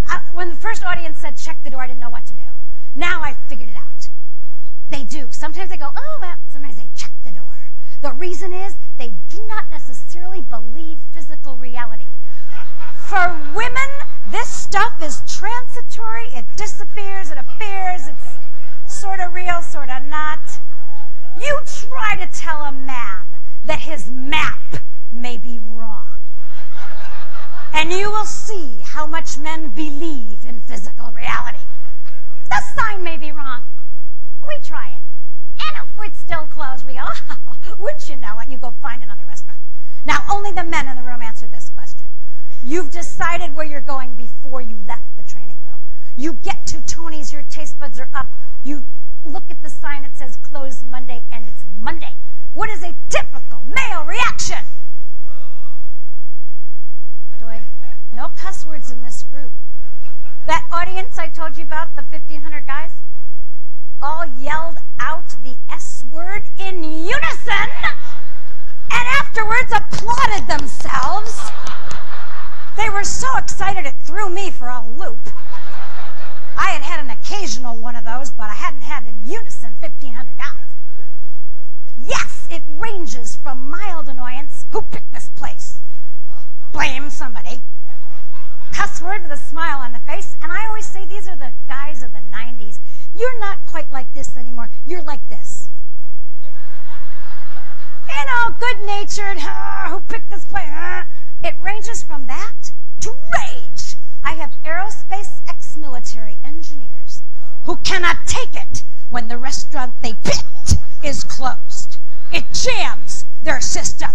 I, 0.08 0.20
when 0.34 0.50
the 0.50 0.56
first 0.56 0.84
audience 0.86 1.20
said 1.20 1.36
check 1.38 1.58
the 1.64 1.70
door, 1.70 1.82
I 1.82 1.88
didn't 1.88 2.00
know 2.00 2.10
what 2.10 2.26
to 2.28 2.34
do. 2.34 2.42
Now 2.96 3.22
I 3.24 3.34
figured 3.48 3.70
it 3.70 3.76
out. 3.76 4.10
They 4.90 5.04
do. 5.04 5.28
Sometimes 5.32 5.70
they 5.70 5.78
go, 5.78 5.92
oh, 5.96 6.18
well, 6.22 6.36
sometimes 6.50 6.78
they 6.78 6.90
check 6.96 7.12
the 7.24 7.32
door. 7.32 7.44
The 8.02 8.14
reason 8.14 8.54
is 8.54 8.78
they 8.98 9.14
do 9.30 9.46
not 9.48 9.70
necessarily 9.70 10.42
believe 10.42 11.00
physical 11.12 11.58
reality. 11.58 12.06
For 13.08 13.36
women, 13.56 13.90
this 14.32 14.48
stuff 14.48 14.94
is 15.02 15.22
transitory. 15.28 16.28
It 16.28 16.46
disappears, 16.56 17.32
it 17.32 17.38
appears, 17.38 18.08
it's 18.08 18.37
sort 18.98 19.20
of 19.20 19.32
real, 19.36 19.62
sort 19.62 19.90
of 19.90 20.04
not. 20.06 20.40
You 21.40 21.60
try 21.66 22.16
to 22.16 22.28
tell 22.36 22.64
a 22.64 22.72
man 22.72 23.28
that 23.66 23.80
his 23.82 24.10
map 24.10 24.60
may 25.12 25.38
be 25.38 25.60
wrong. 25.60 26.08
And 27.74 27.92
you 27.92 28.10
will 28.10 28.26
see 28.26 28.80
how 28.84 29.06
much 29.06 29.38
men 29.38 29.70
believe 29.70 30.44
in 30.44 30.62
physical 30.62 31.12
reality. 31.12 31.60
The 32.50 32.60
sign 32.76 33.04
may 33.04 33.18
be 33.18 33.32
wrong. 33.32 33.68
We 34.48 34.58
try 34.64 34.88
it. 34.90 35.64
And 35.64 35.86
if 35.86 36.08
it's 36.08 36.20
still 36.20 36.48
closed, 36.48 36.84
we 36.84 36.94
go, 36.94 37.04
oh, 37.06 37.76
wouldn't 37.78 38.10
you 38.10 38.16
know 38.16 38.40
it? 38.40 38.50
You 38.50 38.58
go 38.58 38.74
find 38.82 39.04
another 39.04 39.26
restaurant. 39.28 39.60
Now, 40.06 40.24
only 40.28 40.52
the 40.52 40.64
men 40.64 40.88
in 40.88 40.96
the 40.96 41.04
room 41.04 41.22
answer 41.22 41.48
this 41.48 41.70
question. 41.70 42.08
You've 42.64 42.90
decided 42.90 43.56
where 43.56 43.66
you're 43.66 43.82
going 43.82 44.16
before 44.16 44.62
you 44.62 44.80
left 44.88 45.16
the 45.18 45.24
training 45.24 45.58
room. 45.66 45.82
You 46.16 46.34
get 46.34 46.66
to 46.68 46.82
Tony's, 46.82 47.32
your 47.32 47.44
taste 47.44 47.78
buds 47.78 48.00
are 48.00 48.10
up. 48.16 48.28
You 48.68 48.84
look 49.24 49.46
at 49.50 49.64
the 49.64 49.70
sign 49.70 50.02
that 50.02 50.18
says 50.18 50.36
closed 50.36 50.86
Monday, 50.86 51.22
and 51.32 51.48
it's 51.48 51.64
Monday. 51.80 52.12
What 52.54 52.70
is 52.70 52.84
a 52.84 52.94
typical 53.08 53.64
male 53.64 54.04
reaction? 54.04 54.58
Do 57.40 57.46
I? 57.46 57.62
No 58.14 58.28
cuss 58.36 58.66
words 58.66 58.92
in 58.92 59.02
this 59.04 59.24
group. 59.24 59.54
That 60.48 60.68
audience 60.70 61.18
I 61.18 61.30
told 61.30 61.56
you 61.56 61.64
about, 61.64 61.96
the 61.96 62.02
1,500 62.02 62.68
guys, 62.68 62.92
all 64.02 64.26
yelled 64.38 64.80
out 65.00 65.30
the 65.44 65.56
S 65.72 66.04
word 66.12 66.44
in 66.60 66.84
unison 66.84 67.70
and 68.92 69.08
afterwards 69.16 69.72
applauded 69.72 70.46
themselves. 70.46 71.40
They 72.76 72.90
were 72.90 73.06
so 73.06 73.38
excited 73.38 73.86
it 73.86 73.96
threw 74.04 74.30
me 74.30 74.52
for 74.52 74.68
a 74.68 74.86
loop. 74.86 75.30
I 76.58 76.72
had 76.72 76.82
had 76.82 77.00
an 77.00 77.12
occasional 77.12 77.78
one 77.78 77.96
of 77.96 78.04
those, 78.04 78.32
but 78.32 78.50
I 78.50 78.56
hadn't 78.56 78.82
had 78.82 79.06
in 79.06 79.16
unison 79.26 79.76
1,500 79.80 80.38
guys. 80.38 80.48
Yes, 82.02 82.48
it 82.50 82.64
ranges 82.68 83.36
from 83.36 83.70
mild 83.70 84.10
annoyance, 84.10 84.66
who 84.72 84.82
picked 84.82 85.14
this 85.14 85.30
place? 85.30 85.82
Blame 86.72 87.10
somebody. 87.10 87.62
Cuss 88.72 89.02
word 89.02 89.24
with 89.24 89.32
a 89.32 89.38
smile 89.38 89.80
on 89.80 89.94
the 89.94 90.00
face, 90.00 90.36
and 90.42 90.52
I 90.52 90.66
always 90.68 90.86
say 90.86 91.06
these 91.06 91.28
are 91.30 91.36
the 91.36 91.54
guys 91.68 92.02
of 92.02 92.12
the 92.12 92.22
90s. 92.34 92.80
You're 93.16 93.40
not 93.40 93.66
quite 93.66 93.92
like 93.92 94.14
this 94.14 94.36
anymore. 94.36 94.70
You're 94.86 95.04
like 95.04 95.28
this. 95.30 95.70
You 98.10 98.26
know, 98.26 98.56
good-natured, 98.60 99.40
who 99.40 100.00
picked 100.02 100.30
this 100.30 100.46
place? 100.46 100.70
It 101.44 101.56
ranges 101.62 102.02
from 102.02 102.26
that 102.28 102.72
to 103.02 103.12
rage. 103.12 103.97
I 104.24 104.34
have 104.34 104.52
aerospace 104.66 105.42
ex-military 105.48 106.38
engineers 106.44 107.24
who 107.64 107.78
cannot 107.78 108.18
take 108.26 108.56
it 108.56 108.84
when 109.10 109.28
the 109.28 109.38
restaurant 109.38 109.94
they 110.02 110.14
picked 110.24 110.76
is 111.04 111.24
closed. 111.24 111.98
It 112.32 112.46
jams 112.52 113.26
their 113.44 113.62
system. 113.62 114.12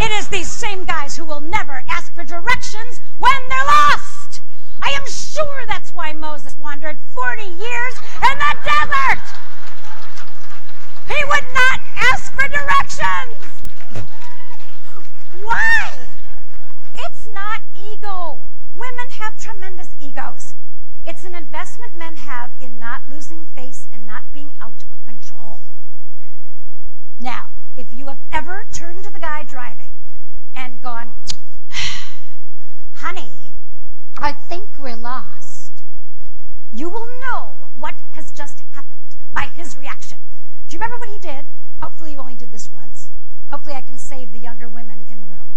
It 0.00 0.10
is 0.12 0.28
these 0.28 0.50
same 0.50 0.84
guys 0.84 1.16
who 1.16 1.24
will 1.24 1.40
never 1.40 1.84
ask 1.88 2.14
for 2.14 2.24
directions 2.24 3.00
when 3.18 3.48
they're 3.48 3.64
lost. 3.64 4.40
I 4.82 4.90
am 4.90 5.06
sure 5.06 5.64
that's 5.66 5.94
why 5.94 6.12
Moses 6.12 6.56
wandered 6.58 6.98
40 7.14 7.42
years 7.42 7.94
in 8.16 8.38
the 8.38 8.56
desert. 8.64 9.22
He 11.08 11.24
would 11.24 11.46
not 11.54 11.80
ask 11.96 12.32
for 12.32 12.48
directions. 12.48 13.68
Why? 15.42 16.08
It's 16.94 17.28
not 17.32 17.60
ego. 17.92 18.42
Women 18.74 19.10
have 19.18 19.36
tremendous 19.36 19.94
egos. 20.00 20.54
It's 21.04 21.24
an 21.24 21.34
investment 21.34 21.96
men 21.96 22.16
have 22.16 22.52
in 22.60 22.78
not 22.78 23.02
losing 23.10 23.46
face 23.54 23.88
and 23.92 24.06
not 24.06 24.32
being 24.32 24.52
out 24.60 24.84
of 24.90 25.04
control. 25.04 25.60
Now, 27.20 27.50
if 27.76 27.92
you 27.92 28.06
have 28.06 28.20
ever 28.32 28.66
turned 28.72 29.04
to 29.04 29.10
the 29.10 29.20
guy 29.20 29.42
driving 29.42 29.90
and 30.56 30.80
gone, 30.80 31.14
honey, 32.94 33.52
I 34.18 34.32
think 34.32 34.70
we're 34.78 34.96
lost. 34.96 35.82
You 36.72 36.88
will 36.88 37.08
know 37.20 37.52
what 37.78 37.94
has 38.12 38.32
just 38.32 38.62
happened 38.72 39.16
by 39.34 39.50
his 39.54 39.76
reaction. 39.76 40.18
Do 40.68 40.74
you 40.74 40.80
remember 40.80 40.98
what 40.98 41.10
he 41.10 41.18
did? 41.18 41.44
Hopefully, 41.82 42.12
you 42.12 42.18
only 42.18 42.36
did 42.36 42.50
this 42.50 42.72
once. 42.72 43.10
Hopefully, 43.50 43.74
I 43.74 43.82
can 43.82 43.98
save 43.98 44.32
the 44.32 44.38
younger 44.38 44.68
women 44.68 45.06
in 45.10 45.20
the 45.20 45.26
room 45.26 45.48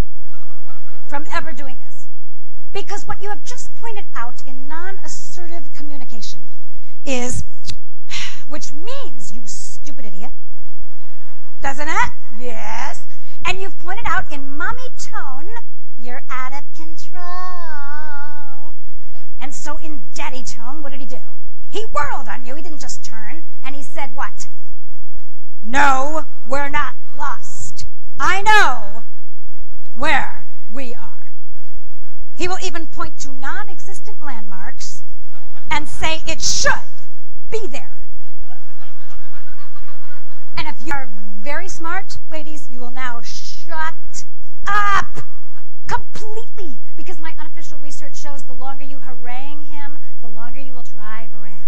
from 1.07 1.25
ever 1.31 1.53
doing 1.53 1.77
this. 1.85 1.94
Because 2.75 3.07
what 3.07 3.23
you 3.23 3.29
have 3.29 3.41
just 3.45 3.73
pointed 3.77 4.03
out 4.17 4.45
in 4.45 4.67
non 4.67 4.99
assertive 5.05 5.71
communication 5.73 6.41
is, 7.05 7.45
which 8.49 8.73
means, 8.73 9.33
you 9.33 9.43
stupid 9.45 10.03
idiot, 10.03 10.33
doesn't 11.61 11.87
it? 11.87 12.09
Yes. 12.37 13.05
And 13.45 13.61
you've 13.61 13.79
pointed 13.79 14.03
out 14.05 14.29
in 14.29 14.57
mommy 14.57 14.89
tone, 14.99 15.47
you're 15.97 16.23
out 16.29 16.51
of 16.51 16.63
control. 16.75 17.21
And 19.39 19.53
so 19.53 19.77
in 19.77 20.01
daddy 20.13 20.43
tone, 20.43 20.83
what 20.83 20.91
did 20.91 20.99
he 20.99 21.05
do? 21.05 21.21
He 21.69 21.85
whirled 21.93 22.27
on 22.27 22.45
you. 22.45 22.55
He 22.55 22.61
didn't 22.61 22.81
just 22.81 23.05
turn. 23.05 23.45
And 23.63 23.73
he 23.73 23.83
said, 23.83 24.13
What? 24.13 24.49
No, 25.65 26.25
we're 26.45 26.67
not 26.69 26.95
lost. 27.17 27.87
I 28.19 28.41
know 28.41 29.03
where 29.95 30.45
we 30.73 30.93
are. 30.93 31.04
He 32.35 32.47
will 32.47 32.57
even 32.63 32.87
point 32.87 33.17
to 33.19 33.31
non 33.31 33.69
existent 33.69 34.21
landmarks 34.21 35.03
and 35.71 35.87
say 35.87 36.21
it 36.27 36.41
should 36.41 36.71
be 37.49 37.67
there. 37.67 37.95
And 40.57 40.67
if 40.67 40.85
you 40.85 40.91
are 40.93 41.09
very 41.39 41.67
smart, 41.67 42.17
ladies, 42.31 42.69
you 42.69 42.79
will 42.79 42.91
now 42.91 43.21
shut 43.21 44.25
up 44.67 45.17
completely 45.87 46.77
because 46.97 47.19
my 47.19 47.33
unofficial 47.39 47.77
research 47.79 48.15
shows 48.15 48.43
the 48.43 48.53
longer 48.53 48.83
you 48.83 48.99
harangue 48.99 49.61
him, 49.61 49.99
the 50.21 50.27
longer 50.27 50.59
you 50.59 50.73
will 50.73 50.83
drive 50.83 51.33
around. 51.33 51.65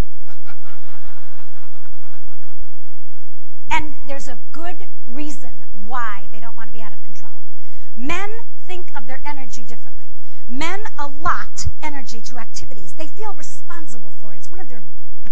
and 3.77 3.93
there's 4.08 4.27
a 4.27 4.39
good 4.51 4.88
reason 5.06 5.51
why 5.86 6.27
they 6.32 6.39
don't 6.39 6.56
want 6.56 6.67
to 6.67 6.73
be 6.73 6.82
out 6.82 6.91
of 6.91 7.03
control. 7.03 7.32
Men 7.95 8.32
think 8.65 8.88
of 8.95 9.06
their 9.06 9.21
energy 9.25 9.63
differently. 9.63 9.96
Men 10.49 10.83
allot 10.97 11.67
energy 11.81 12.21
to 12.21 12.38
activities. 12.38 12.93
They 12.93 13.07
feel 13.07 13.33
responsible 13.33 14.13
for 14.21 14.33
it. 14.33 14.38
It's 14.38 14.51
one 14.51 14.60
of 14.60 14.69
their 14.69 14.83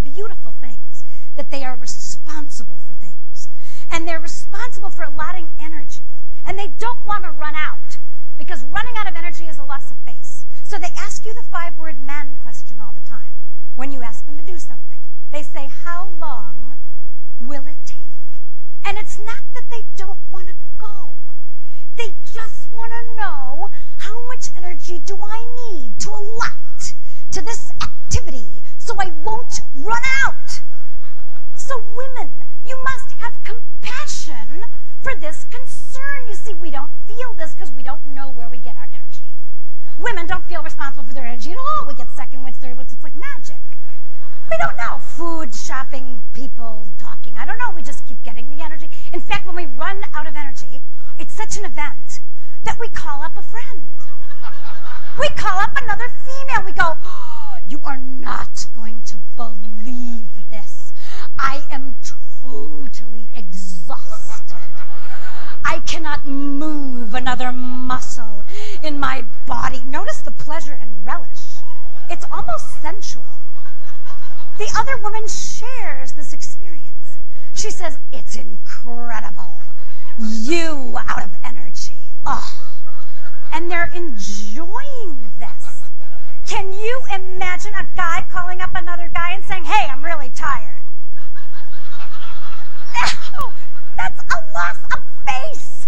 beautiful 0.04 0.54
things 0.60 1.04
that 1.36 1.50
they 1.50 1.64
are 1.64 1.76
responsible 1.76 2.80
for 2.86 2.94
things. 2.94 3.50
And 3.90 4.08
they're 4.08 4.20
responsible 4.20 4.90
for 4.90 5.04
allotting 5.04 5.50
energy. 5.62 6.04
And 6.46 6.60
they 6.60 6.68
don't 6.68 7.06
want 7.06 7.24
to 7.24 7.32
run 7.32 7.56
out 7.56 7.98
because 8.38 8.64
running 8.66 8.94
out 8.98 9.08
of 9.08 9.16
energy 9.16 9.46
is 9.46 9.58
a 9.58 9.64
loss 9.64 9.90
of 9.90 9.98
face. 9.98 10.46
So 10.64 10.78
they 10.78 10.92
ask 10.98 11.26
you 11.26 11.34
the 11.34 11.44
five 11.44 11.78
word 11.78 12.00
man 12.00 12.38
question 12.42 12.80
all 12.80 12.94
the 12.94 13.08
time 13.08 13.32
when 13.76 13.92
you 13.92 14.02
ask 14.04 14.26
them 14.26 14.38
to 14.38 14.44
do 14.44 14.58
something. 14.58 15.00
They 15.32 15.44
say, 15.44 15.70
How 15.84 16.10
long 16.20 16.78
will 17.40 17.66
it 17.68 17.78
take? 17.86 18.00
And 18.86 18.98
it's 18.98 19.18
not 19.18 19.44
that 19.54 19.70
they 19.70 19.84
don't 19.96 20.20
want 20.32 20.50
to 20.50 20.56
go. 20.78 21.16
They 21.96 22.16
just 22.26 22.72
want 22.74 22.92
to 22.92 23.22
know 23.22 23.72
how 23.98 24.28
much 24.28 24.50
energy 24.86 25.02
do 25.06 25.18
I 25.22 25.72
need 25.72 26.00
to 26.00 26.10
allot 26.10 26.94
to 27.32 27.42
this 27.42 27.72
activity 27.82 28.62
so 28.78 28.96
I 29.00 29.12
won't 29.24 29.62
run 29.76 30.02
out. 30.26 30.62
So 31.56 31.82
women, 31.96 32.32
you 32.66 32.78
must 32.84 33.12
have 33.20 33.34
compassion 33.44 34.64
for 35.02 35.16
this 35.16 35.46
concern. 35.46 36.28
You 36.30 36.36
see, 36.36 36.54
we 36.54 36.70
don't 36.70 36.92
feel 37.08 37.34
this 37.38 37.54
because 37.54 37.72
we 37.72 37.84
don't 37.84 38.06
know 38.08 38.30
where 38.30 38.50
we 38.50 38.60
get 38.60 38.76
our 38.78 38.88
energy. 38.94 39.32
Women 39.98 40.28
don't 40.28 40.46
feel 40.46 40.62
responsible 40.62 41.04
for 41.04 41.14
their 41.14 41.26
energy 41.26 41.52
at 41.52 41.58
all. 41.58 41.86
We 41.88 41.96
get 41.96 42.12
second 42.12 42.44
winds, 42.44 42.60
third 42.60 42.78
winds. 42.78 42.94
It's 42.94 43.04
like 43.04 43.16
magic. 43.16 43.62
We 44.52 44.58
don't 44.58 44.78
know. 44.78 45.00
Food, 45.00 45.56
shopping, 45.56 46.22
people, 46.34 46.92
talking. 47.00 47.36
I 47.38 47.46
don't 47.46 47.58
know. 47.58 47.72
We 47.76 47.82
just 47.82 48.06
keep 48.06 48.22
getting 48.24 48.56
the 48.56 48.64
energy. 48.64 48.90
In 49.14 49.22
fact, 49.22 49.48
when 49.48 49.56
we 49.56 49.66
run 49.66 50.04
out 50.14 50.28
of 50.28 50.36
energy, 50.36 50.82
it's 51.18 51.34
such 51.34 51.58
an 51.58 51.66
event 51.66 52.20
that 52.64 52.80
we 52.80 52.90
call 52.90 53.24
up 53.24 53.38
a 53.38 53.44
friend. 53.44 53.96
We 55.20 55.30
call 55.30 55.60
up 55.60 55.72
another 55.82 56.10
female. 56.26 56.66
We 56.66 56.72
go, 56.72 56.98
You 57.68 57.80
are 57.84 57.98
not 57.98 58.66
going 58.76 59.02
to 59.04 59.18
believe 59.36 60.30
this. 60.52 60.94
I 61.40 61.64
am 61.72 61.96
totally 62.42 63.30
exhausted. 63.36 64.56
I 65.64 65.80
cannot 65.80 66.26
move 66.26 67.14
another 67.16 67.52
muscle 67.52 68.44
in 68.84 69.00
my 69.00 69.24
body. 69.48 69.82
Notice 69.86 70.22
the 70.22 70.32
pleasure 70.32 70.78
and 70.80 71.06
relish. 71.06 71.58
It's 72.10 72.26
almost 72.32 72.82
sensual. 72.82 73.26
The 74.58 74.72
other 74.78 74.98
woman 75.02 75.28
shares 75.28 76.14
this 76.14 76.34
experience. 76.34 77.20
She 77.54 77.72
says, 77.72 78.00
It's 78.14 78.36
incredible. 78.36 79.54
You 80.20 80.98
out 81.10 81.24
of 81.24 81.32
energy. 81.44 82.10
Oh. 82.26 82.75
And 83.56 83.72
they're 83.72 83.90
enjoying 83.96 85.32
this. 85.40 85.90
Can 86.46 86.74
you 86.74 87.02
imagine 87.10 87.72
a 87.80 87.88
guy 87.96 88.26
calling 88.30 88.60
up 88.60 88.72
another 88.76 89.10
guy 89.14 89.32
and 89.32 89.46
saying, 89.46 89.64
Hey, 89.64 89.88
I'm 89.90 90.04
really 90.04 90.30
tired? 90.30 90.82
No, 93.40 93.54
that's 93.96 94.22
a 94.22 94.38
loss 94.54 94.78
of 94.94 95.04
face. 95.26 95.88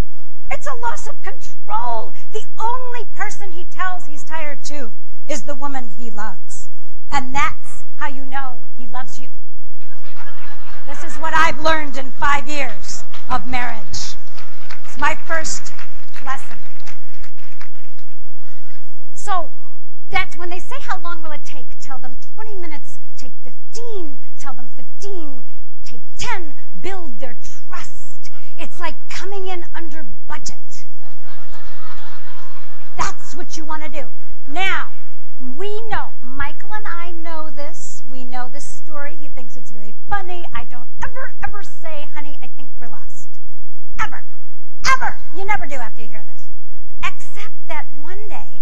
It's 0.49 0.65
a 0.65 0.75
loss 0.75 1.07
of 1.07 1.21
control. 1.21 2.13
The 2.31 2.43
only 2.57 3.03
person 3.13 3.51
he 3.51 3.65
tells 3.65 4.05
he's 4.05 4.23
tired 4.23 4.63
to 4.65 4.93
is 5.27 5.43
the 5.43 5.55
woman 5.55 5.89
he 5.97 6.09
loves. 6.09 6.69
And 7.11 7.35
that's 7.35 7.83
how 7.97 8.07
you 8.07 8.25
know 8.25 8.59
he 8.77 8.87
loves 8.87 9.19
you. 9.19 9.27
This 10.87 11.03
is 11.03 11.17
what 11.17 11.33
I've 11.33 11.59
learned 11.59 11.97
in 11.97 12.13
five 12.13 12.47
years 12.47 13.03
of 13.29 13.45
marriage. 13.45 14.15
It's 14.85 14.97
my 14.97 15.15
first 15.27 15.73
lesson. 16.25 16.55
So 19.27 19.51
that's 20.09 20.37
when 20.37 20.49
they 20.49 20.59
say, 20.59 20.75
How 20.79 20.96
long 21.07 21.23
will 21.23 21.31
it 21.31 21.45
take? 21.45 21.67
Tell 21.79 21.99
them 21.99 22.17
20 22.35 22.55
minutes, 22.55 22.99
take 23.15 23.31
15, 23.41 24.17
tell 24.37 24.53
them 24.53 24.69
15, 24.75 25.41
take 25.85 26.01
10, 26.17 26.53
build 26.81 27.17
their 27.19 27.37
trust. 27.41 28.29
It's 28.59 28.77
like 28.77 28.95
coming 29.07 29.47
in 29.47 29.63
under 29.73 30.05
budget. 30.27 30.85
That's 32.97 33.37
what 33.37 33.55
you 33.55 33.63
want 33.63 33.83
to 33.83 33.89
do. 33.89 34.07
Now, 34.49 34.91
we 35.55 35.81
know, 35.87 36.09
Michael 36.21 36.73
and 36.73 36.85
I 36.85 37.11
know 37.11 37.51
this. 37.51 38.03
We 38.11 38.25
know 38.25 38.49
this 38.49 38.65
story. 38.65 39.15
He 39.15 39.29
thinks 39.29 39.55
it's 39.55 39.71
very 39.71 39.93
funny. 40.09 40.43
I 40.53 40.65
don't 40.65 40.89
ever, 41.05 41.33
ever 41.41 41.63
say, 41.63 42.09
honey, 42.15 42.37
I 42.41 42.47
think 42.47 42.69
we're 42.81 42.89
lost. 42.89 43.39
Ever. 44.03 44.25
Ever. 44.85 45.17
You 45.33 45.45
never 45.45 45.67
do 45.67 45.75
after 45.75 46.01
you 46.01 46.09
hear 46.09 46.25
this. 46.33 46.49
Except 46.99 47.55
that 47.69 47.85
one 48.01 48.27
day, 48.27 48.56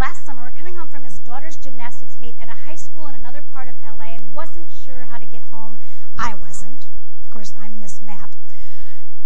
last 0.00 0.24
summer, 0.24 0.50
coming 0.56 0.76
home 0.76 0.88
from 0.88 1.04
his 1.04 1.18
daughter's 1.18 1.58
gymnastics 1.58 2.16
meet 2.22 2.34
at 2.40 2.48
a 2.48 2.52
high 2.64 2.74
school 2.74 3.06
in 3.06 3.14
another 3.14 3.42
part 3.42 3.68
of 3.68 3.74
LA 3.84 4.14
and 4.16 4.32
wasn't 4.32 4.72
sure 4.72 5.04
how 5.04 5.18
to 5.18 5.26
get 5.26 5.42
home. 5.52 5.76
I 6.16 6.34
wasn't. 6.34 6.86
Of 7.22 7.30
course, 7.30 7.52
I'm 7.60 7.78
Miss 7.78 8.00
Map. 8.00 8.34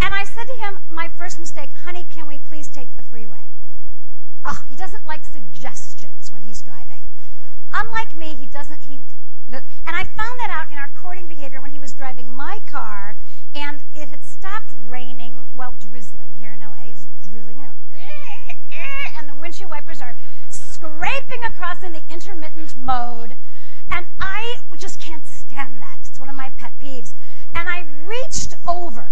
And 0.02 0.12
I 0.12 0.24
said 0.24 0.46
to 0.46 0.66
him, 0.66 0.80
my 0.90 1.06
first 1.16 1.38
mistake, 1.38 1.70
honey, 1.84 2.04
can 2.10 2.26
we 2.26 2.38
please 2.38 2.66
take 2.66 2.88
the 2.96 3.04
freeway? 3.04 3.52
Oh, 4.44 4.64
he 4.68 4.74
doesn't 4.74 5.06
like 5.06 5.24
suggestions 5.24 6.32
when 6.32 6.42
he's 6.42 6.60
driving. 6.60 7.02
Unlike 7.72 8.16
me, 8.16 8.34
he 8.34 8.46
doesn't, 8.46 8.82
he, 8.82 8.98
and 9.52 9.62
I 9.86 10.02
found 10.02 10.40
that 10.40 10.50
out 10.50 10.72
in 10.72 10.76
our 10.76 10.90
courting 11.00 11.28
behavior 11.28 11.60
when 11.60 11.70
he 11.70 11.78
was 11.78 11.92
driving 11.92 12.28
my 12.28 12.58
car 12.68 13.14
and 13.54 13.80
it 13.94 14.08
had 14.08 14.24
stopped 14.24 14.74
raining, 14.88 15.46
well, 15.54 15.76
drizzling 15.78 16.34
here 16.34 16.50
in 16.52 16.58
LA. 16.58 16.90
It's 16.90 17.06
drizzling, 17.30 17.58
you 17.58 17.62
know, 17.62 17.70
and 19.16 19.28
the 19.28 19.34
windshield 19.40 19.70
wipers 19.70 20.02
are 20.02 20.16
scraping 21.04 21.44
across 21.44 21.82
in 21.82 21.92
the 21.92 22.02
intermittent 22.10 22.76
mode. 22.78 23.36
And 23.90 24.06
I 24.20 24.56
just 24.78 25.00
can't 25.00 25.26
stand 25.26 25.80
that. 25.80 25.98
It's 26.04 26.18
one 26.18 26.30
of 26.30 26.36
my 26.36 26.50
pet 26.56 26.72
peeves. 26.82 27.14
And 27.54 27.68
I 27.68 27.84
reached 28.06 28.54
over. 28.66 29.06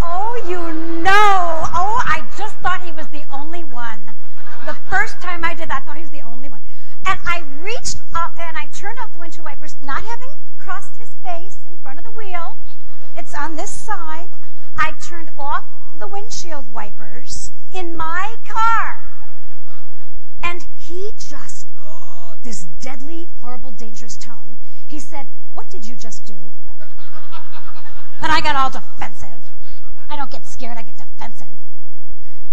Oh, 0.00 0.42
you 0.48 0.72
know. 1.02 1.64
Oh, 1.74 2.00
I 2.04 2.24
just 2.38 2.56
thought 2.56 2.82
he 2.82 2.92
was 2.92 3.08
the 3.08 3.22
only 3.32 3.64
one. 3.64 4.00
The 4.64 4.74
first 4.88 5.20
time 5.20 5.44
I 5.44 5.54
did 5.54 5.68
that, 5.68 5.82
I 5.82 5.84
thought 5.84 5.96
he 5.96 6.02
was 6.02 6.10
the 6.10 6.22
only 6.22 6.48
one. 6.48 6.62
And 7.06 7.18
I 7.26 7.42
reached 7.60 7.98
up 8.14 8.34
and 8.38 8.56
I 8.56 8.66
turned 8.72 8.98
off 8.98 9.12
the 9.12 9.18
windshield 9.18 9.44
wipers, 9.44 9.76
not 9.82 10.02
having 10.02 10.30
crossed 10.58 10.96
his 10.96 11.10
face 11.22 11.58
in 11.70 11.76
front 11.78 11.98
of 11.98 12.04
the 12.04 12.12
wheel. 12.12 12.56
It's 13.16 13.34
on 13.34 13.56
this 13.56 13.70
side. 13.70 14.28
I 14.78 14.92
turned 15.02 15.30
off 15.36 15.64
the 15.98 16.06
windshield 16.06 16.72
wipers 16.72 17.52
in 17.72 17.96
my 17.96 18.36
car. 18.46 19.05
And 20.46 20.64
he 20.78 21.10
just, 21.18 21.66
this 22.44 22.66
deadly, 22.80 23.28
horrible, 23.40 23.72
dangerous 23.72 24.16
tone, 24.16 24.58
he 24.86 25.00
said, 25.00 25.26
What 25.54 25.68
did 25.68 25.84
you 25.84 25.96
just 25.96 26.24
do? 26.24 26.52
And 28.22 28.32
I 28.32 28.40
got 28.40 28.56
all 28.56 28.70
defensive. 28.70 29.50
I 30.08 30.16
don't 30.16 30.30
get 30.30 30.46
scared, 30.46 30.78
I 30.78 30.82
get 30.82 30.96
defensive. 30.96 31.48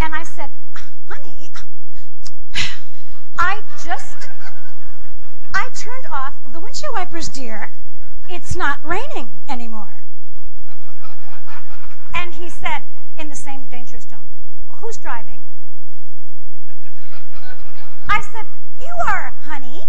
And 0.02 0.14
I 0.14 0.24
said, 0.24 0.50
honey, 1.08 1.52
I 3.40 3.62
just, 3.86 4.28
I 5.54 5.70
turned 5.74 6.06
off 6.12 6.34
the 6.52 6.60
windshield 6.60 6.94
wipers, 6.94 7.30
dear. 7.30 7.72
It's 8.28 8.58
not 8.58 8.84
raining 8.84 9.30
anymore. 9.48 10.04
And 12.14 12.34
he 12.34 12.50
said, 12.50 12.82
in 13.18 13.30
the 13.30 13.36
same 13.36 13.68
dangerous 13.68 14.04
tone, 14.04 14.28
who's 14.68 14.98
driving? 14.98 15.40
I 18.10 18.22
said, 18.22 18.46
you 18.80 18.94
are, 19.08 19.34
honey. 19.42 19.82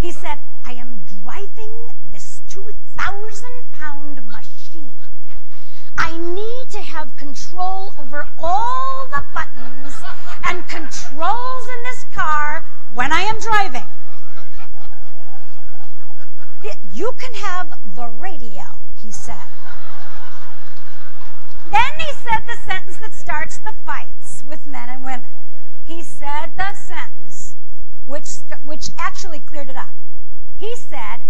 He 0.00 0.12
said, 0.12 0.38
I 0.66 0.72
am 0.72 1.04
driving 1.22 1.88
this 2.10 2.42
2,000 2.48 3.48
pound 3.72 4.26
machine. 4.26 4.98
I 5.98 6.16
need 6.16 6.70
to 6.70 6.80
have 6.80 7.16
control 7.16 7.94
over 8.00 8.26
all 8.38 9.06
the 9.12 9.24
buttons 9.34 9.94
and 10.44 10.66
controls 10.66 11.68
in 11.68 11.82
this 11.84 12.04
car 12.14 12.64
when 12.94 13.12
I 13.12 13.20
am 13.22 13.38
driving. 13.38 13.86
You 16.92 17.12
can 17.18 17.34
have 17.34 17.72
the 17.96 18.06
radio, 18.06 18.64
he 19.02 19.10
said. 19.10 19.48
Then 21.70 21.92
he 21.98 22.12
said 22.12 22.42
the 22.46 22.56
sentence 22.64 22.98
that 22.98 23.14
starts 23.14 23.58
the 23.58 23.72
fights 23.86 24.44
with 24.46 24.66
men 24.66 24.88
and 24.88 25.04
women. 25.04 25.26
He 25.84 26.02
said 26.02 26.50
the 26.56 26.74
sentence 26.74 27.31
which, 28.12 28.28
which 28.66 28.90
actually 28.98 29.38
cleared 29.38 29.70
it 29.70 29.76
up. 29.76 29.88
He 30.58 30.76
said, 30.76 31.22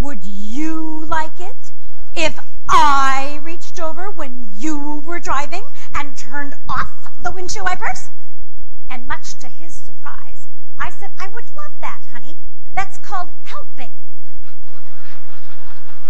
Would 0.00 0.24
you 0.24 1.04
like 1.04 1.38
it 1.38 1.70
if 2.16 2.40
I 2.68 3.38
reached 3.44 3.78
over 3.78 4.10
when 4.10 4.50
you 4.56 4.98
were 5.06 5.20
driving 5.20 5.62
and 5.94 6.16
turned 6.16 6.54
off 6.68 7.06
the 7.22 7.30
windshield 7.30 7.68
wipers? 7.70 8.10
And 8.90 9.06
much 9.06 9.36
to 9.36 9.46
his 9.46 9.72
surprise, 9.72 10.48
I 10.80 10.90
said, 10.90 11.10
I 11.20 11.28
would 11.28 11.54
love 11.54 11.74
that, 11.82 12.02
honey. 12.12 12.34
That's 12.74 12.98
called 12.98 13.28
helping. 13.44 13.92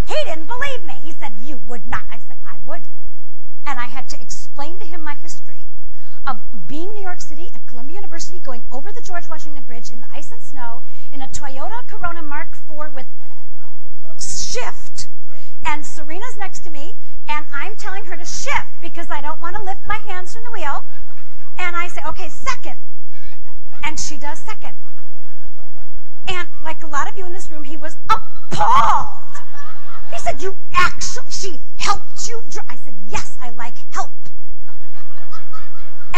He 0.07 0.15
didn't 0.25 0.47
believe 0.47 0.85
me. 0.87 0.95
He 1.03 1.13
said, 1.13 1.33
You 1.43 1.61
would 1.67 1.87
not. 1.87 2.05
I 2.11 2.19
said, 2.19 2.39
I 2.47 2.57
would. 2.65 2.85
And 3.67 3.79
I 3.79 3.85
had 3.85 4.09
to 4.09 4.21
explain 4.23 4.79
to 4.79 4.87
him 4.87 5.05
my 5.05 5.17
history 5.17 5.38
of 6.29 6.39
being 6.69 6.91
in 6.91 6.95
New 6.95 7.03
York 7.03 7.21
City 7.21 7.49
at 7.55 7.67
Columbia 7.67 7.97
University, 7.97 8.39
going 8.39 8.63
over 8.71 8.93
the 8.93 9.01
George 9.01 9.31
Washington 9.31 9.63
Bridge 9.63 9.91
in 9.91 10.01
the 10.01 10.07
ice 10.15 10.31
and 10.31 10.43
snow 10.43 10.83
in 11.11 11.23
a 11.23 11.29
Toyota 11.29 11.89
Corona 11.89 12.23
Mark 12.23 12.49
IV 12.69 12.95
with 12.95 13.07
shift. 14.21 15.09
And 15.67 15.87
Serena's 15.87 16.37
next 16.37 16.61
to 16.61 16.71
me, 16.71 16.93
and 17.29 17.47
I'm 17.51 17.77
telling 17.77 18.05
her 18.05 18.17
to 18.17 18.27
shift 18.27 18.69
because 18.83 19.11
I 19.11 19.23
don't 19.23 19.41
want 19.41 19.57
to 19.57 19.63
lift 19.63 19.87
my 19.89 19.97
hands 19.97 20.35
from 20.35 20.45
the 20.45 20.51
wheel. 20.51 20.85
And 21.59 21.75
I 21.75 21.89
say, 21.89 22.03
okay, 22.07 22.29
second. 22.29 22.77
And 23.83 23.99
she 23.99 24.19
does 24.19 24.39
second. 24.39 24.75
And 26.29 26.47
like 26.63 26.83
a 26.83 26.89
lot 26.89 27.09
of 27.11 27.17
you 27.17 27.25
in 27.25 27.33
this 27.33 27.51
room, 27.51 27.65
he 27.65 27.79
was 27.79 27.97
appalled. 28.11 29.33
He 30.13 30.19
said, 30.19 30.43
you 30.43 30.57
actually, 30.77 31.31
she 31.31 31.59
helped 31.79 32.29
you 32.29 32.43
drive. 32.51 32.67
I 32.69 32.77
said, 32.77 32.95
yes, 33.09 33.39
I 33.41 33.49
like 33.51 33.77
help. 33.93 34.11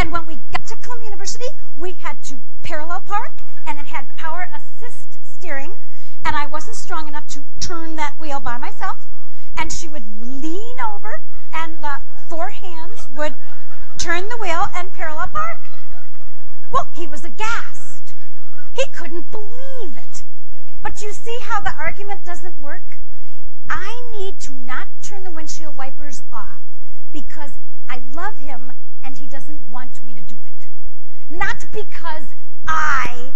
And 0.01 0.13
when 0.13 0.25
we 0.25 0.37
got 0.51 0.67
to 0.69 0.77
Columbia 0.77 1.11
University, 1.11 1.45
we 1.77 1.93
had 1.93 2.23
to 2.23 2.41
parallel 2.63 3.01
park, 3.01 3.33
and 3.67 3.79
it 3.79 3.85
had 3.85 4.07
power 4.17 4.49
assist 4.55 5.19
steering, 5.23 5.75
and 6.25 6.35
I 6.35 6.47
wasn't 6.47 6.77
strong 6.77 7.07
enough 7.07 7.27
to 7.35 7.45
turn 7.61 7.97
that 7.97 8.19
wheel 8.19 8.41
by 8.41 8.57
myself. 8.57 9.05
And 9.59 9.71
she 9.71 9.89
would 9.89 10.05
lean 10.19 10.81
over, 10.81 11.21
and 11.53 11.85
the 11.85 12.01
four 12.31 12.49
hands 12.49 13.09
would 13.15 13.35
turn 13.99 14.31
the 14.31 14.39
wheel 14.39 14.71
and 14.75 14.91
parallel 14.91 15.29
park. 15.29 15.61
Well, 16.71 16.89
he 16.95 17.07
was 17.07 17.23
aghast. 17.23 18.15
He 18.73 18.87
couldn't 18.95 19.31
believe 19.31 19.99
it. 19.99 20.23
But 20.83 21.03
you 21.03 21.13
see 21.13 21.39
how 21.43 21.61
the 21.61 21.77
argument 21.79 22.25
doesn't 22.25 22.59
work? 22.59 22.97
I 23.69 24.17
need 24.19 24.41
to 24.41 24.55
not 24.55 24.89
turn 25.03 25.25
the 25.25 25.31
windshield 25.31 25.77
wipers 25.77 26.23
off 26.33 26.63
because 27.13 27.53
I 27.89 28.03
love 28.15 28.39
him 28.39 28.73
and 29.05 29.19
he 29.19 29.27
doesn't 29.27 29.69
want 29.71 30.05
me 30.05 30.15
to 30.15 30.21
do 30.21 30.37
it. 30.47 30.69
Not 31.29 31.67
because 31.73 32.27
I 32.69 33.33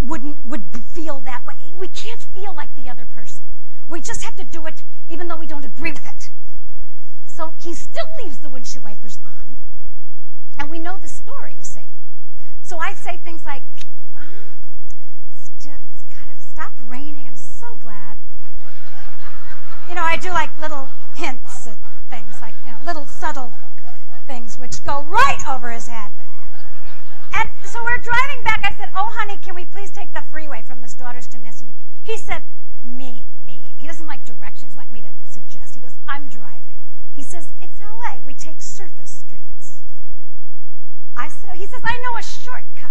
wouldn't 0.00 0.44
would 0.44 0.64
feel 0.92 1.20
that 1.20 1.46
way. 1.46 1.54
We 1.78 1.88
can't 1.88 2.20
feel 2.20 2.54
like 2.54 2.74
the 2.76 2.88
other 2.88 3.06
person. 3.06 3.44
We 3.88 4.00
just 4.00 4.22
have 4.22 4.36
to 4.36 4.44
do 4.44 4.66
it 4.66 4.82
even 5.08 5.28
though 5.28 5.36
we 5.36 5.46
don't 5.46 5.64
agree 5.64 5.92
with 5.92 6.06
it. 6.06 6.30
So 7.26 7.54
he 7.58 7.74
still 7.74 8.06
leaves 8.22 8.38
the 8.38 8.48
windshield 8.48 8.84
wipers 8.84 9.18
on. 9.24 9.56
And 10.58 10.70
we 10.70 10.78
know 10.78 10.98
the 10.98 11.08
story, 11.08 11.54
you 11.56 11.62
see. 11.62 11.88
So 12.62 12.78
I 12.78 12.94
say 12.94 13.16
things 13.18 13.44
like, 13.44 13.62
oh, 14.16 14.54
it's, 15.34 15.50
kind 15.58 16.32
of 16.32 16.40
stopped 16.40 16.80
raining. 16.82 17.26
I'm 17.26 17.36
so 17.36 17.76
glad. 17.76 18.18
You 19.88 19.94
know, 19.94 20.02
I 20.02 20.16
do 20.16 20.30
like 20.30 20.56
little 20.58 20.88
hints 21.14 21.68
things, 22.14 22.36
like, 22.40 22.54
you 22.64 22.70
know, 22.70 22.78
little 22.86 23.06
subtle 23.06 23.52
things 24.26 24.56
which 24.58 24.84
go 24.84 25.02
right 25.02 25.42
over 25.48 25.70
his 25.70 25.88
head. 25.88 26.12
And 27.34 27.50
so 27.64 27.82
we're 27.82 27.98
driving 27.98 28.44
back. 28.44 28.60
I 28.62 28.72
said, 28.78 28.88
Oh, 28.94 29.10
honey, 29.18 29.38
can 29.38 29.54
we 29.56 29.64
please 29.64 29.90
take 29.90 30.12
the 30.12 30.22
freeway 30.30 30.62
from 30.62 30.80
this 30.80 30.94
daughter's 30.94 31.26
gymnasium? 31.26 31.74
He 32.04 32.16
said, 32.16 32.42
Me, 32.84 33.26
me. 33.44 33.74
He 33.76 33.88
doesn't 33.88 34.06
like 34.06 34.24
directions, 34.24 34.74
he 34.74 34.78
like 34.78 34.92
me 34.92 35.00
to 35.00 35.08
suggest. 35.26 35.74
He 35.74 35.80
goes, 35.80 35.96
I'm 36.06 36.28
driving. 36.28 36.78
He 37.14 37.22
says, 37.22 37.48
It's 37.60 37.80
LA. 37.80 38.18
We 38.24 38.34
take 38.34 38.62
surface 38.62 39.10
streets. 39.10 39.82
I 41.16 41.28
said, 41.28 41.50
oh, 41.52 41.56
He 41.56 41.66
says, 41.66 41.80
I 41.82 42.00
know 42.04 42.16
a 42.16 42.22
shortcut. 42.22 42.90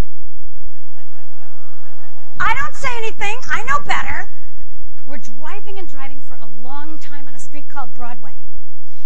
I 2.41 2.53
don't 2.55 2.75
say 2.75 2.89
anything. 2.97 3.37
I 3.49 3.63
know 3.63 3.79
better. 3.85 4.29
We're 5.05 5.17
driving 5.17 5.79
and 5.79 5.87
driving 5.87 6.19
for 6.19 6.37
a 6.41 6.47
long 6.61 6.99
time 6.99 7.27
on 7.29 7.35
a 7.35 7.39
street 7.39 7.69
called 7.69 7.93
Broadway. 7.93 8.33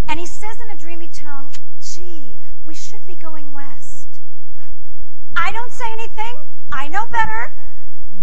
And 0.10 0.20
he 0.20 0.26
says 0.26 0.60
in 0.62 0.70
a 0.70 0.78
dreamy 0.78 1.10
tone, 1.10 1.50
Gee, 1.82 2.38
we 2.66 2.74
should 2.74 3.06
be 3.06 3.16
going 3.16 3.52
west. 3.52 4.22
I 5.36 5.52
don't 5.52 5.72
say 5.72 5.92
anything. 5.92 6.36
I 6.72 6.88
know 6.88 7.06
better. 7.08 7.52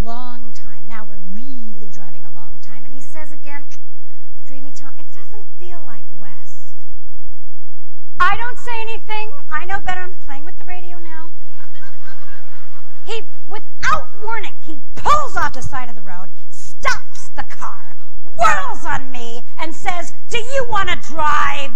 Long 0.02 0.52
time. 0.52 0.84
Now 0.88 1.06
we're 1.08 1.20
really 1.32 1.88
driving 1.88 2.24
a 2.24 2.32
long 2.32 2.58
time. 2.60 2.84
And 2.84 2.94
he 2.94 3.00
says 3.00 3.32
again, 3.32 3.64
dreamy 4.46 4.72
tone, 4.72 4.92
it 4.98 5.06
doesn't 5.12 5.46
feel 5.58 5.82
like 5.84 6.04
west. 6.18 6.74
I 8.18 8.36
don't 8.36 8.58
say 8.58 8.80
anything. 8.80 9.30
I 9.50 9.64
know 9.66 9.80
better. 9.80 10.00
I'm 10.00 10.14
playing 10.26 10.44
with 10.44 10.58
the 10.58 10.64
radio 10.64 10.98
now. 10.98 11.30
He, 13.04 13.22
without 13.48 14.08
warning, 14.22 14.54
he 14.64 14.80
pulls 14.94 15.36
off 15.36 15.52
the 15.52 15.62
side 15.62 15.90
of 15.90 15.94
the 15.94 16.02
road, 16.02 16.28
stops 16.48 17.28
the 17.36 17.42
car, 17.42 17.96
whirls 18.36 18.84
on 18.84 19.10
me, 19.10 19.42
and 19.58 19.74
says, 19.74 20.12
Do 20.28 20.38
you 20.38 20.66
want 20.68 20.88
to 20.88 20.96
drive? 21.08 21.72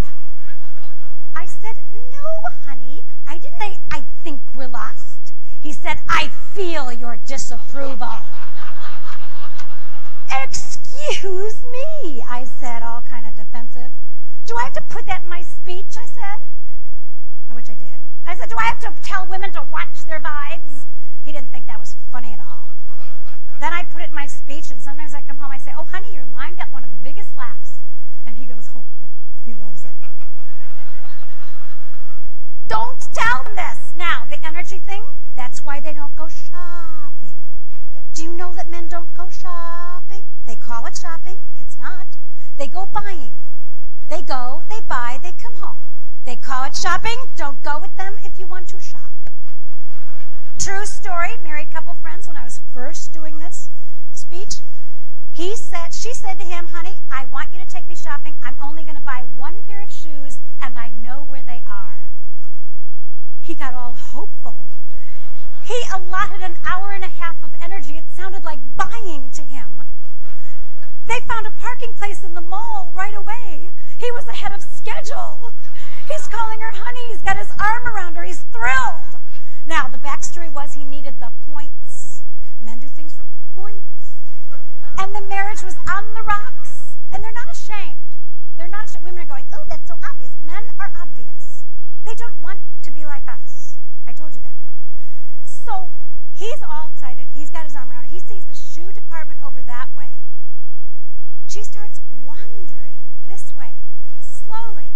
I 1.35 1.47
said, 1.47 1.79
No, 1.92 2.51
honey. 2.66 3.03
I 3.27 3.38
didn't 3.38 3.59
say, 3.59 3.79
I 3.92 4.05
think 4.25 4.40
we're 4.55 4.68
lost. 4.68 5.33
He 5.61 5.73
said, 5.73 5.99
I 6.09 6.29
feel 6.29 6.92
your 6.92 7.18
disapproval. 7.27 8.21
Excuse 10.31 11.64
me, 11.73 12.23
I 12.29 12.44
said, 12.44 12.83
all 12.83 13.03
kind 13.03 13.27
of 13.27 13.35
defensive. 13.35 13.92
Do 14.47 14.57
I 14.57 14.64
have 14.64 14.73
to 14.75 14.83
put 14.83 15.07
that 15.07 15.25
in 15.25 15.29
my 15.29 15.42
speech? 15.42 15.97
I 15.99 16.07
said. 16.07 17.55
Which 17.55 17.68
I 17.71 17.75
did. 17.75 18.01
I 18.27 18.37
said, 18.37 18.49
Do 18.49 18.57
I 18.59 18.64
have 18.64 18.79
to 18.81 18.92
tell 19.03 19.27
women 19.27 19.53
to 19.53 19.64
watch 19.73 20.05
their 20.07 20.21
vibes? 20.21 20.87
He 21.25 21.33
didn't 21.33 21.51
think 21.51 21.66
that 21.66 21.79
was 21.79 21.97
funny 22.11 22.33
at 22.33 22.40
all. 22.40 22.68
Then 23.61 23.73
I 23.73 23.83
put 23.83 24.03
it 24.03 24.11
in 24.11 24.14
my 24.14 24.27
speech, 24.27 24.71
and 24.71 24.81
sometimes 24.81 25.14
I 25.14 25.21
come 25.21 25.38
home, 25.38 25.51
I 25.51 25.59
say, 25.59 25.73
Oh, 25.77 25.85
honey, 25.85 26.14
your 26.14 26.27
line 26.27 26.55
got 26.55 26.73
one 26.73 26.85
of 26.85 26.90
the 26.90 26.97
biggest 27.03 27.37
laughs. 27.37 27.80
And 28.24 28.37
he 28.37 28.47
goes, 28.47 28.70
Oh, 28.74 28.85
he 29.45 29.53
loves 29.53 29.85
it. 29.85 29.91
don't 32.68 33.01
tell 33.12 33.43
them 33.43 33.57
this. 33.57 33.95
Now, 33.97 34.24
the 34.30 34.39
energy 34.47 34.78
thing, 34.78 35.03
that's 35.35 35.64
why 35.64 35.80
they 35.80 35.93
don't 35.93 36.14
go 36.14 36.28
shopping. 36.28 37.35
Do 38.14 38.22
you 38.22 38.33
know 38.33 38.55
that 38.55 38.68
men 38.70 38.87
don't 38.89 39.12
go 39.14 39.28
shopping? 39.28 40.22
They 40.47 40.57
call 40.57 40.87
it 40.87 40.97
shopping. 40.97 41.39
It's 41.61 41.76
not. 41.78 42.07
They 42.57 42.68
go 42.68 42.87
buying. 42.87 43.35
They 44.09 44.22
go, 44.22 44.62
they 44.68 44.80
buy, 44.80 45.18
they 45.22 45.33
come 45.33 45.55
home. 45.57 45.78
They 46.24 46.37
call 46.37 46.64
it 46.64 46.76
shopping. 46.76 47.18
Don't 47.37 47.62
go 47.62 47.78
with 47.78 47.97
them 47.97 48.16
if 48.24 48.39
you 48.39 48.47
want 48.47 48.68
to 48.68 48.80
shop. 48.80 49.08
True 50.59 50.85
story, 50.85 51.31
married 51.45 51.71
couple 51.71 51.95
friends, 51.95 52.27
when 52.27 52.37
I 52.37 52.43
was 52.43 52.61
first 52.75 53.13
doing 53.13 53.39
this 53.39 53.71
speech, 54.13 54.57
he 55.33 55.55
said, 55.55 55.95
she 55.95 56.13
said 56.13 56.39
to 56.41 56.45
him, 56.45 56.67
honey, 56.67 56.95
I 57.13 57.27
want 57.27 57.53
you 57.53 57.61
to 57.61 57.67
take 57.67 57.87
me 57.87 57.95
shopping. 57.95 58.35
I'm 58.43 58.57
only 58.63 58.83
going 58.83 58.97
to 58.97 59.03
buy 59.03 59.25
one 59.37 59.63
pair 59.63 59.85
of 59.85 59.91
shoes, 59.91 60.41
and 60.61 60.77
I 60.77 60.91
know 60.91 61.25
where 61.25 61.45
they 61.47 61.63
are. 61.71 62.09
He 63.39 63.55
got 63.55 63.75
all 63.75 63.95
hopeful. 63.95 64.67
He 65.65 65.81
allotted 65.95 66.43
an 66.43 66.57
hour 66.69 66.93
and 66.93 67.05
a 67.05 67.09
half 67.09 67.41
of 67.45 67.51
energy. 67.63 67.93
It 67.93 68.05
sounded 68.13 68.43
like 68.43 68.59
buying 68.77 69.31
to 69.31 69.43
him. 69.43 69.85
They 71.07 71.21
found 71.21 71.47
a 71.47 71.53
parking 71.53 71.95
place 71.95 72.25
in 72.25 72.35
the 72.35 72.41
mall 72.41 72.93
right 72.97 73.15
away. 73.15 73.71
He 73.97 74.11
was 74.11 74.27
ahead 74.27 74.53
of 74.53 74.63
schedule. 74.63 75.53
He's 76.09 76.27
calling 76.27 76.61
her 76.61 76.73
honey. 76.73 77.13
He's 77.13 77.23
got 77.23 77.37
his 77.37 77.53
arm 77.61 77.87
around 77.87 78.17
her. 78.17 78.25
He's 78.25 78.41
thrilled. 78.41 79.18
Now, 79.69 79.87
the 79.87 79.99
backstory 79.99 80.51
was 80.51 80.73
he 80.73 80.83
needed 80.83 81.21
the 81.21 81.31
points. 81.45 82.23
Men 82.59 82.79
do 82.79 82.89
things 82.89 83.12
for 83.12 83.27
points. 83.55 84.16
And 84.97 85.14
the 85.14 85.21
marriage 85.21 85.62
was 85.62 85.77
on 85.87 86.05
the 86.14 86.23
rocks. 86.23 86.97
And 87.12 87.23
they're 87.23 87.37
not 87.37 87.53
ashamed. 87.53 88.01
They're 88.57 88.66
not 88.66 88.89
ashamed. 88.89 89.05
Women 89.05 89.25
are 89.25 89.27
going, 89.27 89.45
oh, 89.53 89.64
that's 89.69 89.87
so 89.87 89.97
obvious. 90.09 90.33
Men 90.43 90.62
are 90.81 90.91
obvious. 90.99 91.64
They 92.07 92.14
don't 92.14 92.41
want 92.41 92.61
to 92.81 92.91
be 92.91 93.05
like 93.05 93.29
us. 93.29 93.77
I 94.07 94.14
told 94.14 94.33
you 94.33 94.41
that 94.41 94.57
before. 94.57 94.73
So 95.45 95.91
he's 96.33 96.62
all 96.66 96.89
excited. 96.89 97.27
He's 97.35 97.51
got 97.51 97.64
his 97.64 97.77
arm 97.77 97.91
around 97.91 98.05
her. 98.05 98.09
He 98.09 98.21
sees 98.21 98.47
the 98.47 98.55
shoe 98.55 98.91
department 98.91 99.41
over 99.47 99.61
that 99.61 99.89
way. 99.95 100.25
She 101.47 101.62
starts 101.62 102.01
wandering 102.25 103.05
this 103.29 103.53
way, 103.55 103.73
slowly. 104.23 104.89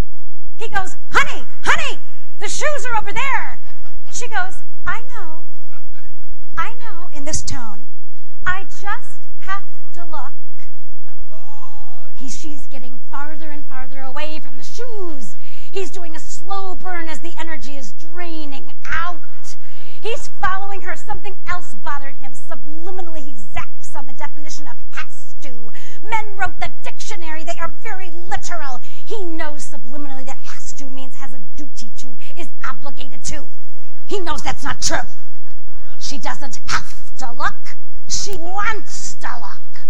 He 0.56 0.68
goes, 0.68 0.96
honey, 1.10 1.44
honey, 1.62 2.00
the 2.40 2.48
shoes 2.48 2.86
are 2.90 2.96
over 2.96 3.12
there. 3.12 3.60
She 4.22 4.28
goes, 4.28 4.62
I 4.86 5.02
know, 5.16 5.42
I 6.56 6.76
know, 6.76 7.10
in 7.12 7.24
this 7.24 7.42
tone. 7.42 7.88
I 8.46 8.62
just 8.62 9.20
have 9.40 9.64
to 9.94 10.04
look. 10.04 10.32
He, 12.14 12.28
she's 12.28 12.68
getting 12.68 13.00
farther 13.10 13.50
and 13.50 13.64
farther 13.64 13.98
away 13.98 14.38
from 14.38 14.58
the 14.58 14.62
shoes. 14.62 15.34
He's 15.72 15.90
doing 15.90 16.14
a 16.14 16.20
slow 16.20 16.76
burn 16.76 17.08
as 17.08 17.18
the 17.18 17.32
energy 17.36 17.76
is 17.76 17.94
draining 17.94 18.72
out. 18.92 19.56
He's 20.00 20.28
following 20.40 20.82
her. 20.82 20.94
Something 20.94 21.34
else 21.48 21.74
bothered 21.82 22.14
him. 22.14 22.32
Subliminally, 22.32 23.24
he 23.24 23.32
zaps 23.32 23.96
on 23.96 24.06
the 24.06 24.12
definition 24.12 24.68
of 24.68 24.76
has 24.92 25.34
to. 25.40 25.72
Men 26.08 26.36
wrote 26.36 26.60
the 26.60 26.70
dictionary. 26.84 27.42
They 27.42 27.58
are 27.60 27.72
very 27.82 28.12
literal. 28.12 28.80
He 29.04 29.24
knows 29.24 29.68
subliminally 29.68 30.26
that 30.26 30.38
has 30.44 30.72
to 30.74 30.88
means 30.88 31.16
has 31.16 31.34
a 31.34 31.40
duty 31.56 31.90
to, 31.96 32.16
is 32.36 32.50
obligated 32.64 33.24
to. 33.24 33.48
He 34.12 34.20
knows 34.20 34.42
that's 34.42 34.62
not 34.62 34.82
true. 34.82 35.08
She 35.98 36.18
doesn't 36.18 36.60
have 36.66 37.16
to 37.16 37.32
look. 37.32 37.78
She 38.10 38.36
wants 38.36 39.14
to 39.14 39.28
look. 39.40 39.86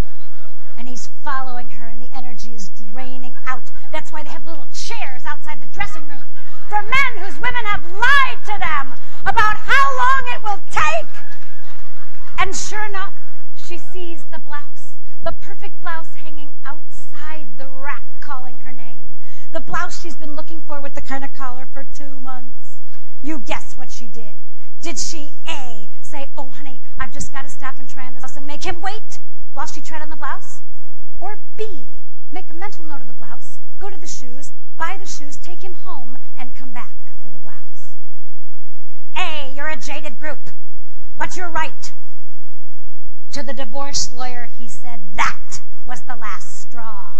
And 0.78 0.88
he's 0.88 1.10
following 1.24 1.68
her, 1.70 1.88
and 1.88 2.00
the 2.00 2.08
energy 2.14 2.54
is 2.54 2.68
draining 2.68 3.34
out. 3.48 3.64
That's 3.90 4.12
why 4.12 4.22
they 4.22 4.28
have 4.28 4.46
little 4.46 4.68
chairs 4.72 5.24
outside 5.26 5.60
the 5.60 5.66
dressing 5.74 6.06
room 6.06 6.22
for 6.68 6.80
men 6.82 7.18
whose 7.18 7.34
women 7.40 7.64
have 7.64 7.82
lied 7.90 8.38
to 8.44 8.56
them 8.60 8.94
about 9.26 9.56
how 9.56 9.98
long 9.98 10.22
it 10.36 10.42
will 10.44 10.62
take. 10.70 11.10
And 12.38 12.54
sure 12.54 12.84
enough, 12.84 13.14
she 13.56 13.76
sees 13.76 14.26
the 14.30 14.38
blouse, 14.38 14.94
the 15.24 15.32
perfect 15.32 15.80
blouse 15.80 16.14
hanging 16.14 16.50
outside 16.64 17.48
the 17.58 17.66
rack 17.66 18.04
calling 18.20 18.58
her 18.58 18.72
name. 18.72 19.16
The 19.50 19.58
blouse 19.58 20.00
she's 20.00 20.14
been 20.14 20.36
looking 20.36 20.62
for 20.62 20.80
with 20.80 20.94
the 20.94 21.00
kind 21.00 21.24
of 21.24 21.34
collar 21.34 21.66
for 21.66 21.84
two 21.92 22.20
months. 22.20 22.71
You 23.22 23.38
guess 23.38 23.76
what 23.76 23.90
she 23.90 24.08
did. 24.08 24.34
Did 24.80 24.98
she 24.98 25.30
A, 25.48 25.88
say, 26.00 26.28
oh 26.36 26.50
honey, 26.50 26.80
I've 26.98 27.12
just 27.12 27.32
got 27.32 27.42
to 27.42 27.48
stop 27.48 27.78
and 27.78 27.88
try 27.88 28.06
on 28.06 28.14
this 28.14 28.22
blouse 28.22 28.36
and 28.36 28.46
make 28.46 28.64
him 28.64 28.82
wait 28.82 29.20
while 29.54 29.66
she 29.66 29.80
tried 29.80 30.02
on 30.02 30.10
the 30.10 30.16
blouse? 30.16 30.62
Or 31.20 31.38
B, 31.56 31.86
make 32.32 32.50
a 32.50 32.54
mental 32.54 32.84
note 32.84 33.00
of 33.00 33.06
the 33.06 33.12
blouse, 33.12 33.60
go 33.78 33.88
to 33.88 33.96
the 33.96 34.08
shoes, 34.08 34.52
buy 34.76 34.96
the 34.98 35.08
shoes, 35.08 35.36
take 35.36 35.62
him 35.62 35.74
home, 35.74 36.18
and 36.36 36.56
come 36.56 36.72
back 36.72 36.94
for 37.22 37.30
the 37.30 37.38
blouse. 37.38 37.94
A, 39.16 39.52
you're 39.54 39.68
a 39.68 39.76
jaded 39.76 40.18
group, 40.18 40.50
but 41.16 41.36
you're 41.36 41.50
right. 41.50 41.92
To 43.32 43.44
the 43.44 43.52
divorce 43.52 44.12
lawyer, 44.12 44.48
he 44.58 44.66
said, 44.66 44.98
that 45.14 45.60
was 45.86 46.02
the 46.02 46.16
last 46.16 46.62
straw. 46.62 47.12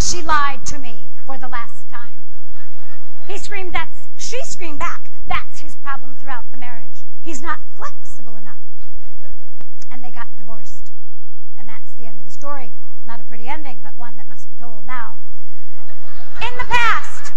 She 0.00 0.20
lied 0.20 0.66
to 0.66 0.78
me 0.78 1.04
for 1.24 1.38
the 1.38 1.48
last 1.48 1.88
time. 1.88 2.24
He 3.28 3.38
screamed, 3.38 3.74
that's, 3.74 4.07
she 4.28 4.44
screamed 4.44 4.78
back, 4.78 5.10
that's 5.26 5.60
his 5.60 5.74
problem 5.76 6.14
throughout 6.20 6.44
the 6.52 6.58
marriage. 6.58 7.02
He's 7.22 7.40
not 7.40 7.60
flexible 7.78 8.36
enough. 8.36 8.60
And 9.90 10.04
they 10.04 10.10
got 10.10 10.26
divorced. 10.36 10.92
And 11.58 11.66
that's 11.66 11.94
the 11.94 12.04
end 12.04 12.20
of 12.20 12.26
the 12.26 12.30
story. 12.30 12.72
Not 13.06 13.20
a 13.20 13.24
pretty 13.24 13.48
ending, 13.48 13.80
but 13.82 13.96
one 13.96 14.18
that 14.18 14.28
must 14.28 14.50
be 14.50 14.56
told 14.56 14.86
now. 14.86 15.16
In 16.42 16.58
the 16.58 16.64
past, 16.64 17.32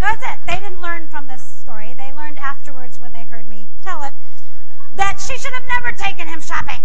that's 0.00 0.20
it. 0.20 0.40
They 0.48 0.58
didn't 0.58 0.82
learn 0.82 1.06
from 1.06 1.28
this 1.28 1.42
story. 1.42 1.94
They 1.96 2.12
learned 2.12 2.38
afterwards 2.38 2.98
when 2.98 3.12
they 3.12 3.22
heard 3.22 3.46
me 3.46 3.68
tell 3.84 4.02
it 4.02 4.12
that 4.96 5.22
she 5.24 5.38
should 5.38 5.52
have 5.52 5.68
never 5.68 5.92
taken 5.92 6.26
him 6.26 6.40
shopping. 6.40 6.82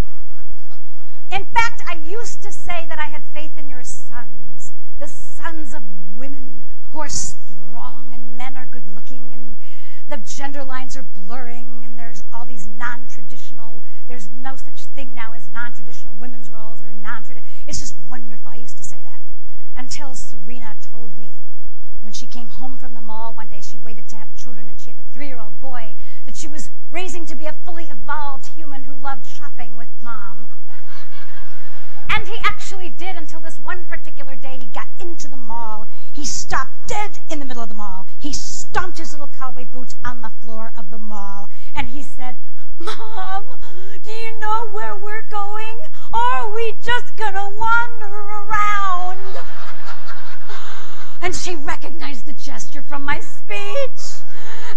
In 1.32 1.45
fact, 1.45 1.82
I 1.88 1.95
used 1.95 2.43
to 2.43 2.51
say 2.51 2.86
that 2.88 2.99
I 2.99 3.08
had 3.08 3.24
faith 3.34 3.58
in 3.58 3.70
your 3.70 3.84
sons, 3.84 4.74
the 4.99 5.08
sons 5.08 5.74
of 5.74 5.82
women 6.16 6.64
who 6.92 7.00
are 7.00 7.10
strong 7.10 8.12
and 8.14 8.38
men 8.38 8.56
are 8.56 8.66
good 8.66 8.88
looking 8.94 9.34
and 9.34 9.58
the 10.10 10.18
gender 10.18 10.64
lines 10.64 10.96
are 10.96 11.04
blurring 11.04 11.84
and 11.84 12.00
there's 12.00 12.24
all 12.34 12.46
these 12.46 12.68
non-traditional, 12.68 13.84
there's 14.08 14.30
no 14.32 14.56
such 14.56 14.86
thing 14.96 15.14
now 15.14 15.34
as 15.34 15.50
non-traditional 15.54 16.16
women's 16.16 16.50
roles 16.50 16.82
or 16.82 16.94
non-traditional, 16.94 17.50
it's 17.68 17.80
just 17.80 17.96
wonderful. 18.10 18.52
I 18.52 18.56
used 18.56 18.78
to 18.78 18.84
say 18.84 19.02
that 19.04 19.20
until 19.76 20.16
Serena 20.16 20.76
told 20.82 21.18
me 21.18 21.34
when 22.02 22.14
she 22.14 22.26
came 22.26 22.48
home 22.48 22.78
from 22.78 22.94
the 22.94 23.02
mall 23.02 23.34
one 23.34 23.50
day, 23.50 23.60
she 23.60 23.78
waited 23.78 24.08
to 24.10 24.16
have 24.16 24.34
children 24.36 24.70
and 24.70 24.80
she 24.80 24.92
had 24.92 24.98
a 24.98 25.14
three-year-old 25.14 25.60
boy 25.60 25.94
that 26.26 26.36
she 26.38 26.48
was 26.48 26.70
raising 26.90 27.26
to 27.26 27.36
be 27.36 27.46
a 27.46 27.54
fully 27.54 27.86
evolved 27.86 28.48
human 28.56 28.84
who 28.84 28.96
loved 28.96 29.28
shopping 29.28 29.76
with 29.76 29.90
mom. 30.02 30.48
And 32.10 32.28
he 32.28 32.38
actually 32.45 32.89
did 32.89 33.16
until 33.16 33.39
this 33.39 33.60
one 33.60 33.86
particular 33.86 34.36
day 34.36 34.58
he 34.60 34.68
got 34.68 34.88
into 34.99 35.28
the 35.28 35.38
mall. 35.38 35.88
He 36.14 36.26
stopped 36.26 36.88
dead 36.88 37.20
in 37.30 37.39
the 37.39 37.45
middle 37.45 37.64
of 37.64 37.70
the 37.70 37.76
mall. 37.76 38.08
He 38.20 38.34
stomped 38.34 38.97
his 38.97 39.12
little 39.12 39.28
cowboy 39.28 39.66
boots 39.66 39.95
on 40.05 40.22
the 40.22 40.32
floor 40.41 40.74
of 40.78 40.89
the 40.89 40.97
mall. 40.97 41.49
And 41.76 41.89
he 41.89 42.01
said, 42.01 42.36
Mom, 42.80 43.45
do 44.03 44.12
you 44.12 44.39
know 44.39 44.70
where 44.72 44.95
we're 44.95 45.24
going? 45.24 45.80
Or 46.14 46.20
are 46.20 46.53
we 46.53 46.74
just 46.84 47.18
to 47.18 47.53
wander 47.58 48.16
around? 48.16 49.38
And 51.20 51.36
she 51.36 51.55
recognized 51.55 52.28
the 52.28 52.34
gesture 52.34 52.84
from 52.84 53.03
my 53.03 53.20
speech. 53.20 54.22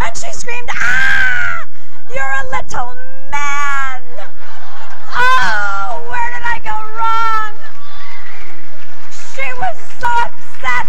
And 0.00 0.16
she 0.16 0.32
screamed, 0.32 0.68
Ah! 0.80 1.68
You're 2.08 2.24
a 2.24 2.44
little 2.50 2.94
man! 3.30 4.02
Oh, 5.12 6.06
where 6.10 6.30
did 6.34 6.42
I 6.42 6.58
go 6.64 6.74
wrong? 6.98 7.54
She 9.12 9.46
was 9.60 9.89
so 10.00 10.06
upset. 10.06 10.86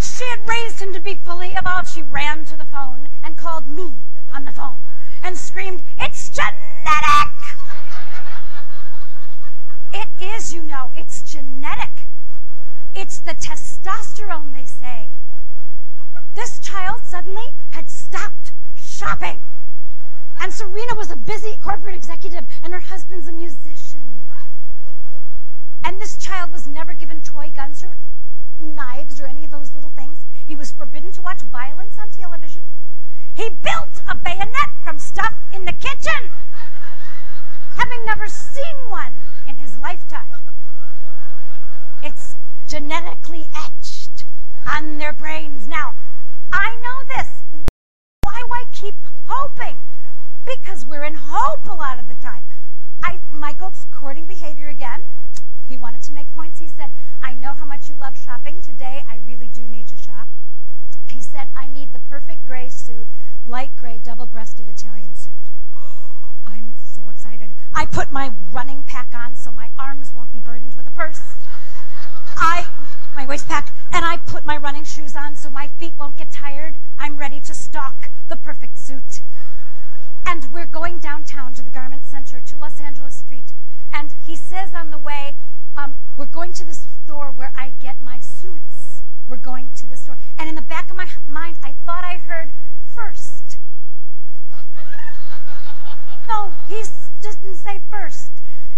She 0.00 0.24
had 0.30 0.48
raised 0.48 0.80
him 0.80 0.92
to 0.94 1.00
be 1.00 1.14
fully 1.14 1.50
evolved. 1.50 1.88
She 1.88 2.02
ran 2.02 2.44
to 2.46 2.56
the 2.56 2.64
phone 2.64 3.08
and 3.22 3.36
called 3.36 3.68
me 3.68 3.92
on 4.32 4.44
the 4.44 4.52
phone 4.52 4.76
and 5.22 5.36
screamed, 5.36 5.82
It's 5.98 6.30
genetic! 6.30 7.32
It 9.92 10.08
is, 10.20 10.54
you 10.54 10.62
know, 10.62 10.90
it's 10.96 11.20
genetic. 11.22 12.06
It's 12.94 13.18
the 13.18 13.34
testosterone, 13.34 14.54
they 14.54 14.64
say. 14.64 15.08
This 16.34 16.58
child 16.60 17.02
suddenly 17.04 17.48
had 17.70 17.90
stopped 17.90 18.52
shopping. 18.74 19.42
And 20.40 20.52
Serena 20.52 20.94
was 20.94 21.10
a 21.10 21.16
busy 21.16 21.58
corporate 21.62 21.94
executive, 21.94 22.44
and 22.64 22.72
her 22.72 22.80
husband's 22.80 23.28
a 23.28 23.32
musician. 23.32 23.91
And 25.84 26.00
this 26.00 26.16
child 26.16 26.52
was 26.52 26.68
never 26.68 26.94
given 26.94 27.20
toy 27.20 27.50
guns 27.54 27.82
or 27.82 27.96
knives 28.60 29.20
or 29.20 29.26
any 29.26 29.44
of 29.44 29.50
those 29.50 29.74
little 29.74 29.90
things. 29.90 30.24
He 30.46 30.54
was 30.54 30.70
forbidden 30.70 31.12
to 31.12 31.22
watch 31.22 31.42
violence 31.42 31.96
on 31.98 32.10
television. 32.10 32.62
He 33.34 33.48
built 33.50 34.02
a 34.08 34.14
bayonet 34.14 34.70
from 34.84 34.98
stuff 34.98 35.34
in 35.52 35.64
the 35.64 35.72
kitchen, 35.72 36.30
having 37.76 38.04
never 38.04 38.28
seen 38.28 38.76
one 38.88 39.14
in 39.48 39.56
his 39.56 39.78
lifetime. 39.78 40.28
It's 42.02 42.36
genetically 42.68 43.48
etched 43.56 44.26
on 44.70 44.98
their 44.98 45.12
brains. 45.12 45.66
Now, 45.66 45.94
I 46.52 46.76
know 46.82 47.16
this. 47.16 47.28
Why 48.22 48.42
do 48.46 48.52
I 48.52 48.64
keep 48.72 48.96
hoping? 49.26 49.78
Because 50.44 50.84
we're 50.84 51.04
in 51.04 51.14
hope 51.14 51.68
a 51.68 51.74
lot 51.74 51.98
of 51.98 52.08
the 52.08 52.14
time. 52.14 52.44
I, 53.02 53.20
Michael's 53.32 53.86
courting 53.90 54.26
behavior 54.26 54.68
again. 54.68 55.02
He 55.72 55.78
wanted 55.78 56.02
to 56.02 56.12
make 56.12 56.30
points. 56.34 56.58
He 56.58 56.68
said, 56.68 56.90
I 57.22 57.32
know 57.32 57.54
how 57.54 57.64
much 57.64 57.88
you 57.88 57.94
love 57.98 58.14
shopping. 58.14 58.60
Today, 58.60 59.00
I 59.08 59.20
really 59.26 59.48
do 59.48 59.62
need 59.62 59.88
to 59.88 59.96
shop. 59.96 60.28
He 61.08 61.22
said, 61.22 61.48
I 61.56 61.66
need 61.66 61.94
the 61.94 61.98
perfect 61.98 62.44
gray 62.46 62.68
suit, 62.68 63.06
light 63.46 63.70
gray, 63.78 63.98
double-breasted 64.04 64.68
Italian 64.68 65.14
suit. 65.14 65.32
I'm 66.46 66.74
so 66.84 67.08
excited. 67.08 67.52
I 67.72 67.86
put 67.86 68.12
my 68.12 68.32
running 68.52 68.82
pack 68.82 69.14
on 69.14 69.34
so 69.34 69.50
my 69.50 69.70
arms 69.78 70.12
won't 70.14 70.30
be 70.30 70.40
burdened 70.40 70.74
with 70.74 70.86
a 70.86 70.90
purse. 70.90 71.22
I, 72.36 72.66
my 73.16 73.24
waist 73.24 73.48
pack, 73.48 73.74
and 73.94 74.04
I 74.04 74.18
put 74.18 74.44
my 74.44 74.58
running 74.58 74.84
shoes 74.84 75.16
on 75.16 75.36
so 75.36 75.48
my 75.48 75.68
feet 75.68 75.94
won't 75.98 76.18
get 76.18 76.30
tired. 76.30 76.76
I'm 76.98 77.16
ready 77.16 77.40
to 77.40 77.54
stalk 77.54 78.10
the 78.28 78.36
perfect 78.36 78.76
suit. 78.76 79.22
And 80.26 80.52
we're 80.52 80.66
going 80.66 80.98
downtown 80.98 81.54
to 81.54 81.62
the 81.62 81.70
garment 81.70 82.04
center 82.04 82.42
to 82.42 82.58
Los 82.58 82.78
Angeles 82.78 83.14
Street. 83.14 83.54
And 83.90 84.14
he 84.26 84.36
says 84.36 84.74
on 84.74 84.90
the 84.90 84.98
way, 84.98 85.34
um, 85.76 85.96
we're 86.16 86.26
going 86.26 86.52
to 86.54 86.64
the 86.64 86.74
store 86.74 87.32
where 87.32 87.52
I 87.56 87.72
get 87.80 88.00
my 88.02 88.18
suits. 88.18 89.02
we're 89.28 89.36
going 89.36 89.70
to 89.76 89.86
the 89.86 89.96
store. 89.96 90.18
And 90.38 90.48
in 90.48 90.54
the 90.54 90.62
back 90.62 90.90
of 90.90 90.96
my 90.96 91.06
mind, 91.26 91.56
I 91.62 91.74
thought 91.86 92.04
I 92.04 92.16
heard 92.18 92.52
first. 92.84 93.58
No, 96.28 96.54
he 96.68 96.82
didn't 97.20 97.56
say 97.56 97.80
first. 97.90 98.30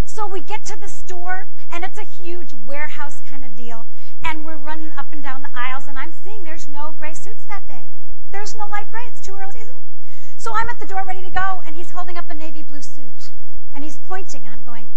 So 0.04 0.26
we 0.26 0.40
get 0.40 0.64
to 0.66 0.78
the 0.78 0.88
store, 0.88 1.48
and 1.70 1.84
it's 1.84 1.98
a 1.98 2.04
huge 2.04 2.54
warehouse 2.64 3.20
kind 3.28 3.44
of 3.44 3.54
deal. 3.54 3.86
And 4.22 4.44
we're 4.44 4.56
running 4.56 4.92
up 4.96 5.12
and 5.12 5.22
down 5.22 5.42
the 5.42 5.50
aisles, 5.54 5.86
and 5.86 5.98
I'm 5.98 6.12
seeing 6.12 6.44
there's 6.44 6.68
no 6.68 6.94
gray 6.98 7.14
suits 7.14 7.44
that 7.46 7.66
day. 7.66 7.84
There's 8.30 8.56
no 8.56 8.66
light 8.66 8.90
gray. 8.90 9.02
It's 9.08 9.20
too 9.20 9.36
early 9.36 9.52
season. 9.52 9.76
So 10.36 10.52
I'm 10.54 10.68
at 10.68 10.78
the 10.78 10.86
door 10.86 11.04
ready 11.06 11.22
to 11.22 11.30
go, 11.30 11.62
and 11.66 11.76
he's 11.76 11.90
holding 11.90 12.16
up 12.16 12.30
a 12.30 12.34
navy 12.34 12.62
blue 12.62 12.80
suit. 12.80 13.30
And 13.74 13.84
he's 13.84 13.98
pointing, 13.98 14.44
and 14.44 14.52
I'm 14.52 14.62
going, 14.62 14.88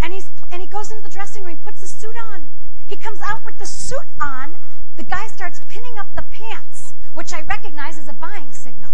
and, 0.00 0.12
he's, 0.12 0.30
and 0.50 0.60
he 0.60 0.68
goes 0.68 0.90
into 0.90 1.02
the 1.02 1.10
dressing 1.10 1.42
room, 1.42 1.56
he 1.56 1.64
puts 1.64 1.80
the 1.80 1.88
suit 1.88 2.16
on. 2.32 2.48
He 2.86 2.96
comes 2.96 3.20
out 3.24 3.44
with 3.44 3.58
the 3.58 3.66
suit 3.66 4.06
on. 4.20 4.56
The 4.96 5.02
guy 5.02 5.26
starts 5.26 5.60
pinning 5.68 5.98
up 5.98 6.06
the 6.14 6.22
pants, 6.22 6.94
which 7.14 7.32
I 7.32 7.42
recognize 7.42 7.98
as 7.98 8.08
a 8.08 8.12
buying 8.12 8.52
signal. 8.52 8.92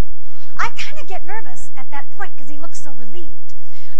I 0.58 0.70
kind 0.76 0.98
of 1.00 1.06
get 1.06 1.24
nervous 1.24 1.70
at 1.76 1.90
that 1.90 2.10
point 2.10 2.32
because 2.32 2.50
he 2.50 2.58
looks 2.58 2.82
so 2.82 2.92
relieved. 2.92 3.54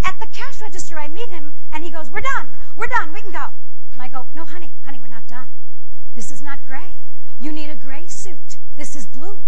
At 0.05 0.19
the 0.19 0.27
cash 0.27 0.61
register, 0.61 0.99
I 0.99 1.09
meet 1.09 1.29
him, 1.29 1.53
and 1.73 1.85
he 1.85 1.91
goes, 1.91 2.11
We're 2.11 2.21
done. 2.21 2.51
We're 2.77 2.89
done. 2.89 3.13
We 3.13 3.21
can 3.21 3.33
go. 3.33 3.47
And 3.93 4.03
I 4.03 4.09
go, 4.09 4.27
No, 4.35 4.45
honey, 4.45 4.73
honey, 4.85 4.99
we're 5.01 5.07
not 5.09 5.27
done. 5.27 5.49
This 6.15 6.31
is 6.31 6.43
not 6.43 6.59
gray. 6.67 6.97
You 7.41 7.53
need 7.53 7.71
a 7.71 7.77
gray 7.77 8.07
suit. 8.07 8.59
This 8.77 8.97
is 8.97 9.07
blue. 9.07 9.43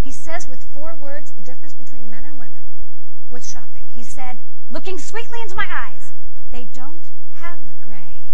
He 0.00 0.12
says 0.12 0.48
with 0.48 0.62
four 0.72 0.94
words 0.94 1.32
the 1.32 1.42
difference 1.42 1.74
between 1.74 2.10
men 2.10 2.24
and 2.24 2.38
women 2.38 2.62
with 3.28 3.46
shopping. 3.46 3.84
He 3.94 4.02
said, 4.02 4.38
looking 4.70 4.98
sweetly 4.98 5.40
into 5.42 5.56
my 5.56 5.66
eyes, 5.68 6.05
they 6.52 6.64
don't 6.72 7.10
have 7.34 7.58
gray. 7.82 8.32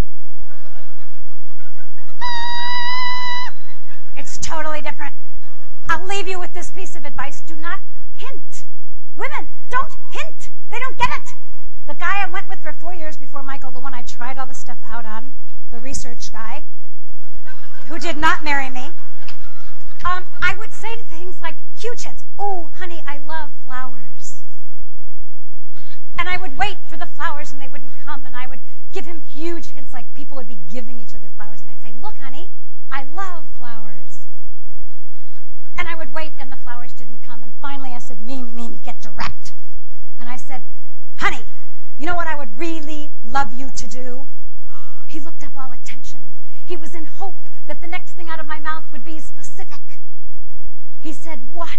It's 4.16 4.38
totally 4.38 4.80
different. 4.80 5.14
I'll 5.88 6.06
leave 6.06 6.28
you 6.28 6.38
with 6.38 6.52
this 6.52 6.70
piece 6.70 6.94
of 6.94 7.04
advice. 7.04 7.40
Do 7.40 7.56
not 7.56 7.80
hint. 8.16 8.64
Women, 9.16 9.48
don't 9.70 9.92
hint. 10.10 10.50
They 10.70 10.78
don't 10.78 10.96
get 10.96 11.08
it. 11.08 11.34
The 11.86 11.94
guy 11.94 12.22
I 12.24 12.30
went 12.30 12.48
with 12.48 12.60
for 12.60 12.72
four 12.72 12.94
years 12.94 13.16
before 13.16 13.42
Michael, 13.42 13.70
the 13.70 13.80
one 13.80 13.94
I 13.94 14.02
tried 14.02 14.38
all 14.38 14.46
this 14.46 14.58
stuff 14.58 14.78
out 14.86 15.04
on, 15.04 15.32
the 15.70 15.80
research 15.80 16.32
guy, 16.32 16.62
who 17.88 17.98
did 17.98 18.16
not 18.16 18.44
marry 18.44 18.70
me, 18.70 18.90
um, 20.04 20.24
I 20.40 20.56
would 20.58 20.72
say 20.72 20.96
to 20.96 21.04
things 21.04 21.40
like, 21.40 21.56
huge 21.76 22.02
hits. 22.02 22.24
Oh, 22.38 22.70
honey, 22.76 23.02
I 23.06 23.18
love 23.18 23.50
flowers. 23.64 24.21
And 26.18 26.28
I 26.28 26.36
would 26.36 26.56
wait 26.56 26.76
for 26.88 26.96
the 26.96 27.06
flowers 27.06 27.52
and 27.52 27.60
they 27.60 27.68
wouldn't 27.68 27.92
come. 28.04 28.24
And 28.26 28.36
I 28.36 28.46
would 28.46 28.60
give 28.92 29.06
him 29.06 29.20
huge 29.20 29.72
hints 29.72 29.92
like 29.92 30.12
people 30.14 30.36
would 30.36 30.48
be 30.48 30.58
giving 30.70 30.98
each 30.98 31.14
other 31.14 31.30
flowers. 31.36 31.62
And 31.62 31.70
I'd 31.70 31.82
say, 31.82 31.94
look, 32.00 32.18
honey, 32.18 32.50
I 32.90 33.04
love 33.04 33.44
flowers. 33.56 34.26
And 35.78 35.88
I 35.88 35.94
would 35.94 36.12
wait 36.12 36.32
and 36.38 36.52
the 36.52 36.56
flowers 36.56 36.92
didn't 36.92 37.22
come. 37.22 37.42
And 37.42 37.52
finally 37.60 37.92
I 37.94 37.98
said, 37.98 38.20
Mimi, 38.20 38.52
Mimi, 38.52 38.78
get 38.78 39.00
direct. 39.00 39.52
And 40.20 40.28
I 40.28 40.36
said, 40.36 40.62
honey, 41.16 41.44
you 41.98 42.06
know 42.06 42.14
what 42.14 42.28
I 42.28 42.34
would 42.36 42.58
really 42.58 43.10
love 43.24 43.52
you 43.52 43.70
to 43.70 43.88
do? 43.88 44.28
He 45.08 45.18
looked 45.20 45.42
up 45.42 45.52
all 45.56 45.72
attention. 45.72 46.20
He 46.64 46.76
was 46.76 46.94
in 46.94 47.06
hope 47.06 47.48
that 47.66 47.80
the 47.80 47.86
next 47.86 48.12
thing 48.12 48.28
out 48.28 48.40
of 48.40 48.46
my 48.46 48.58
mouth 48.58 48.84
would 48.92 49.04
be 49.04 49.18
specific. 49.20 50.00
He 51.00 51.12
said, 51.12 51.40
What? 51.52 51.78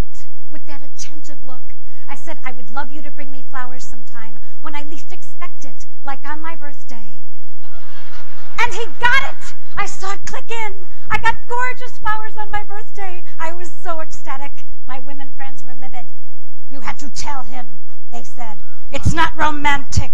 with 0.54 0.68
that 0.68 0.84
attentive 0.84 1.44
look. 1.44 1.74
I 2.08 2.16
said, 2.16 2.38
I 2.46 2.52
would 2.52 2.72
love 2.72 2.92
you 2.92 3.02
to 3.02 3.12
bring 3.12 3.32
me 3.32 3.44
flowers 3.50 3.84
sometime 3.84 4.40
when 4.62 4.76
I 4.76 4.84
least 4.84 5.12
expect 5.12 5.66
it, 5.66 5.86
like 6.04 6.26
on 6.26 6.42
my 6.42 6.56
birthday. 6.56 7.08
And 8.60 8.74
he 8.74 8.86
got 9.00 9.32
it. 9.32 9.54
I 9.76 9.86
saw 9.86 10.14
it 10.14 10.26
click 10.26 10.50
in. 10.50 10.88
I 11.10 11.18
got 11.18 11.36
gorgeous 11.48 11.98
flowers 11.98 12.38
on 12.38 12.52
my 12.52 12.64
birthday. 12.64 13.24
I 13.40 13.54
was 13.54 13.72
so 13.72 14.02
ecstatic. 14.02 14.52
My 14.88 15.00
women 15.00 15.32
friends 15.36 15.64
were 15.64 15.74
livid. 15.74 16.06
You 16.70 16.82
had 16.82 16.98
to 17.00 17.10
tell 17.10 17.44
him, 17.44 17.68
they 18.12 18.24
said. 18.24 18.58
It's 18.92 19.14
not 19.14 19.36
romantic, 19.36 20.12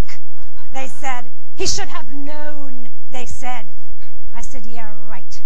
they 0.72 0.88
said. 0.88 1.30
He 1.56 1.66
should 1.66 1.88
have 1.88 2.12
known, 2.12 2.88
they 3.10 3.26
said. 3.26 3.66
I 4.34 4.42
said, 4.42 4.66
yeah, 4.66 4.94
right. 5.08 5.42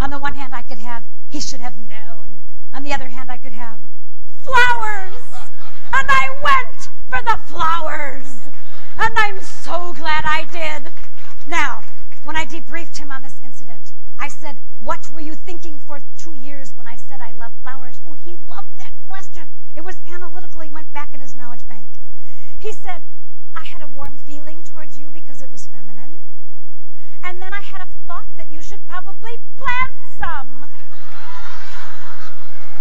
On 0.00 0.10
the 0.10 0.18
one 0.18 0.34
hand, 0.34 0.54
I 0.54 0.62
could 0.62 0.78
have, 0.78 1.04
he 1.30 1.40
should 1.40 1.60
have 1.60 1.78
known. 1.78 2.40
On 2.74 2.82
the 2.82 2.92
other 2.92 3.08
hand, 3.08 3.30
I 3.30 3.38
could 3.38 3.52
have 3.52 3.80
flowers. 4.42 5.50
And 5.92 6.08
I 6.10 6.28
went 6.42 6.90
for 7.08 7.22
the 7.22 7.38
flowers. 7.62 8.40
And 8.98 9.14
I'm 9.16 9.40
so 9.40 9.92
glad 9.94 10.24
I 10.24 10.46
did. 10.50 10.92
Now, 11.46 11.82
when 12.24 12.34
I 12.34 12.44
debriefed 12.44 12.96
him 12.96 13.12
on 13.12 13.22
this 13.22 13.40
incident, 13.44 13.92
I 14.18 14.26
said, 14.26 14.58
What 14.82 15.08
were 15.14 15.20
you 15.20 15.36
thinking 15.36 15.78
for 15.78 16.00
two 16.18 16.34
years 16.34 16.72
when 16.76 16.88
I 16.88 16.96
said 16.96 17.20
I 17.20 17.30
love 17.32 17.52
flowers? 17.62 18.00
Oh, 18.08 18.16
he 18.24 18.36
loved 18.48 18.78
that 18.78 18.92
question. 19.08 19.48
It 19.76 19.84
was 19.84 20.00
analytical. 20.12 20.60
He 20.60 20.70
went 20.70 20.92
back 20.92 21.14
in 21.14 21.20
his 21.20 21.36
knowledge 21.36 21.66
bank. 21.68 21.86
He 22.58 22.72
said, 22.72 23.04
I 23.54 23.62
had 23.62 23.80
a 23.80 23.86
warm 23.86 24.18
feeling 24.18 24.64
towards 24.64 24.98
you 24.98 25.10
because 25.10 25.40
it 25.40 25.50
was 25.50 25.68
feminine. 25.68 26.18
And 27.22 27.40
then 27.40 27.54
I 27.54 27.60
had 27.60 27.80
a 27.80 27.88
thought 28.08 28.26
that 28.38 28.50
you 28.50 28.60
should 28.60 28.84
probably 28.88 29.38
plant 29.56 29.92
some. 30.18 30.66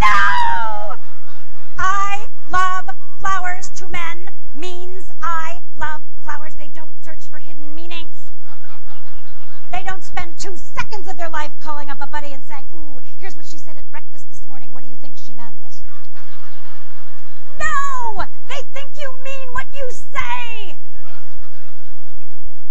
No! 0.01 0.97
I 1.77 2.27
love 2.49 2.89
flowers 3.19 3.69
to 3.75 3.87
men 3.87 4.31
means 4.55 5.11
I 5.21 5.61
love 5.77 6.01
flowers. 6.23 6.55
They 6.55 6.67
don't 6.67 6.91
search 7.03 7.29
for 7.29 7.39
hidden 7.39 7.73
meanings. 7.73 8.31
They 9.71 9.83
don't 9.83 10.03
spend 10.03 10.37
two 10.37 10.57
seconds 10.57 11.07
of 11.07 11.17
their 11.17 11.29
life 11.29 11.51
calling 11.59 11.89
up 11.89 12.01
a 12.01 12.07
buddy 12.07 12.33
and 12.33 12.43
saying, 12.43 12.65
Ooh, 12.75 12.99
here's 13.19 13.35
what 13.35 13.45
she 13.45 13.57
said 13.57 13.77
at 13.77 13.89
breakfast 13.89 14.27
this 14.29 14.45
morning. 14.47 14.73
What 14.73 14.83
do 14.83 14.89
you 14.89 14.97
think 14.97 15.15
she 15.17 15.33
meant? 15.33 15.81
No! 17.57 18.25
They 18.49 18.61
think 18.73 18.91
you 18.99 19.13
mean 19.23 19.47
what 19.53 19.67
you 19.73 19.89
say. 19.91 20.75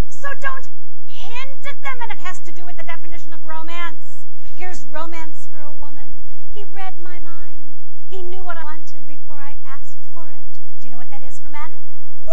So 0.08 0.28
don't 0.40 0.68
hint 1.06 1.66
at 1.66 1.80
them, 1.82 1.96
and 2.02 2.12
it 2.12 2.18
has 2.18 2.38
to 2.40 2.52
do 2.52 2.66
with 2.66 2.76
the 2.76 2.82
definition 2.82 3.32
of 3.32 3.42
romance. 3.44 4.26
Here's 4.56 4.84
romance 4.84 5.48
for 5.50 5.60
a 5.60 5.72
woman. 5.72 6.10
He 6.52 6.64
read 6.64 6.98
my 6.98 7.18
mind. 7.18 7.76
He 8.08 8.22
knew 8.22 8.44
what 8.44 8.58
I 8.58 8.64
wanted 8.64 9.06
before 9.06 9.36
I 9.36 9.56
asked 9.66 9.96
for 10.12 10.28
it. 10.28 10.60
Do 10.80 10.86
you 10.86 10.90
know 10.90 10.98
what 10.98 11.10
that 11.10 11.22
is 11.22 11.40
for 11.40 11.48
men? 11.48 11.72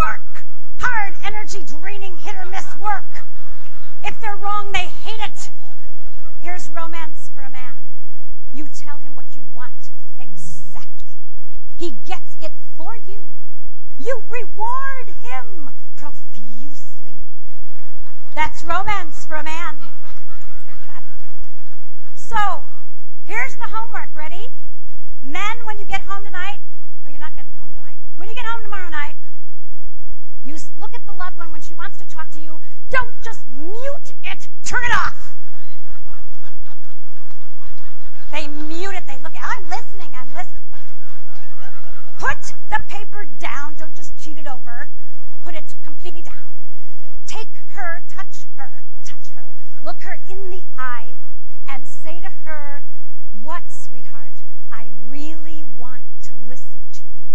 Work! 0.06 0.45
Hard, 0.80 1.16
energy 1.26 1.64
draining, 1.64 2.18
hit 2.18 2.36
or 2.36 2.45
miss 2.45 2.68
work. 2.78 3.26
If 4.04 4.20
they're 4.20 4.36
wrong, 4.36 4.72
they 4.72 4.86
hate 4.86 5.20
it. 5.24 5.50
Here's 6.39 6.70
romance 6.70 7.30
for 7.34 7.41
a 7.41 7.50
man. 7.50 7.76
You 8.54 8.68
tell 8.68 9.00
him 9.00 9.16
what 9.16 9.26
you 9.36 9.43
want 9.54 9.91
exactly. 10.20 11.18
He 11.76 11.91
gets 12.06 12.38
it 12.41 12.52
for 12.78 12.95
you. 13.08 13.28
You 14.00 14.24
reward 14.30 15.10
him 15.22 15.70
profusely. 15.95 17.16
That's 18.36 18.64
romance 18.64 19.26
for 19.26 19.36
a 19.36 19.43
man. 19.43 19.80
So, 22.16 22.66
here's 23.24 23.56
the 23.56 23.68
homework. 23.68 24.14
Ready? 24.14 24.48
Men, 25.24 25.58
when 25.66 25.80
you 25.80 25.86
get 25.86 26.02
home 26.02 26.24
tonight, 26.24 26.60
or 27.06 27.12
you're 27.12 27.20
not 27.20 27.36
getting 27.36 27.54
home 27.54 27.74
tonight, 27.74 27.98
when 28.18 28.30
you 28.30 28.36
get 28.36 28.45
home 28.45 28.62
tomorrow 28.62 28.89
night, 28.89 29.16
you 30.48 30.58
look 30.80 30.95
at 30.95 31.06
the 31.06 31.12
loved 31.12 31.38
one 31.38 31.52
when 31.52 31.60
she 31.60 31.74
wants 31.74 31.98
to 31.98 32.06
talk 32.06 32.30
to 32.32 32.39
you. 32.39 32.58
Don't 32.89 33.14
just 33.22 33.45
mute 33.50 34.14
it, 34.24 34.48
turn 34.64 34.82
it 34.86 34.95
off. 34.95 35.36
They 38.32 38.48
mute 38.48 38.95
it, 38.95 39.06
they 39.08 39.18
look 39.24 39.36
at 39.36 39.43
I'm 39.43 39.70
listening, 39.70 40.10
I'm 40.16 40.30
listening. 40.30 40.64
Put 42.18 42.56
the 42.70 42.80
paper 42.88 43.28
down, 43.39 43.76
don't 43.76 43.93
just 43.93 44.18
cheat 44.18 44.38
it 44.38 44.48
over. 44.48 44.89
Put 45.43 45.56
it 45.56 45.76
completely 45.84 46.22
down. 46.22 46.56
Take 47.26 47.50
her, 47.74 48.04
touch 48.10 48.45
her, 48.56 48.84
touch 49.04 49.30
her. 49.36 49.54
Look 49.84 50.02
her 50.04 50.20
in 50.30 50.50
the 50.50 50.64
eye 50.78 51.16
and 51.68 51.86
say 51.86 52.22
to 52.22 52.32
her, 52.45 52.84
What, 53.41 53.64
sweetheart? 53.70 54.43
I 54.72 54.91
really 55.06 55.66
want 55.78 56.04
to 56.24 56.34
listen 56.48 56.86
to 56.93 57.02
you. 57.02 57.26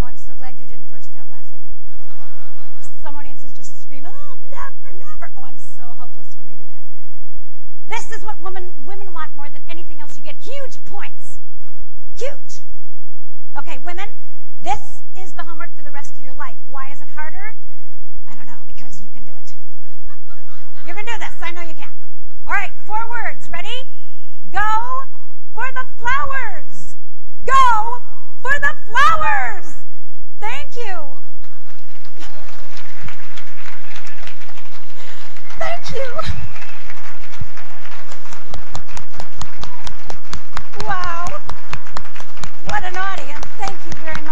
Oh, 0.00 0.04
I'm 0.04 0.16
so 0.16 0.34
glad 0.34 0.58
you 0.58 0.66
didn't. 0.66 0.85
Some 3.06 3.14
audiences 3.14 3.52
just 3.52 3.82
scream, 3.82 4.04
Oh, 4.04 4.36
never, 4.50 4.98
never. 4.98 5.30
Oh, 5.36 5.44
I'm 5.44 5.56
so 5.56 5.82
hopeless 5.96 6.26
when 6.36 6.44
they 6.50 6.56
do 6.56 6.64
that. 6.66 6.82
This 7.86 8.10
is 8.10 8.24
what 8.24 8.40
women, 8.40 8.72
women 8.84 9.14
want 9.14 9.30
more 9.36 9.48
than 9.48 9.62
anything 9.70 10.00
else. 10.00 10.16
You 10.16 10.24
get 10.24 10.34
huge 10.42 10.82
points. 10.84 11.38
Huge. 12.18 12.66
Okay, 13.56 13.78
women, 13.78 14.08
this 14.64 15.02
is 15.16 15.34
the 15.34 15.44
homework 15.44 15.70
for 15.76 15.84
the 15.84 15.92
rest 15.92 16.14
of 16.14 16.18
your 16.18 16.34
life. 16.34 16.56
Why 16.68 16.90
is 16.90 17.00
it 17.00 17.06
harder? 17.14 17.54
I 18.28 18.34
don't 18.34 18.46
know, 18.46 18.66
because 18.66 19.00
you 19.00 19.08
can 19.14 19.22
do 19.22 19.34
it. 19.38 19.54
You 20.84 20.92
can 20.92 21.04
do 21.04 21.16
this. 21.20 21.34
I 21.40 21.52
know 21.52 21.62
you 21.62 21.74
can. 21.74 21.92
All 22.44 22.54
right, 22.54 22.72
four 22.86 23.08
words. 23.08 23.48
Ready? 23.48 23.86
Go 24.50 25.04
for 25.54 25.70
the 25.78 25.86
flowers. 25.96 26.96
Go 27.46 28.02
for 28.42 28.58
the 28.58 28.74
flowers. 28.84 29.86
Wow. 40.86 41.26
What 42.66 42.84
an 42.84 42.96
audience. 42.96 43.46
Thank 43.58 43.78
you 43.86 43.92
very 44.04 44.20
much. 44.22 44.25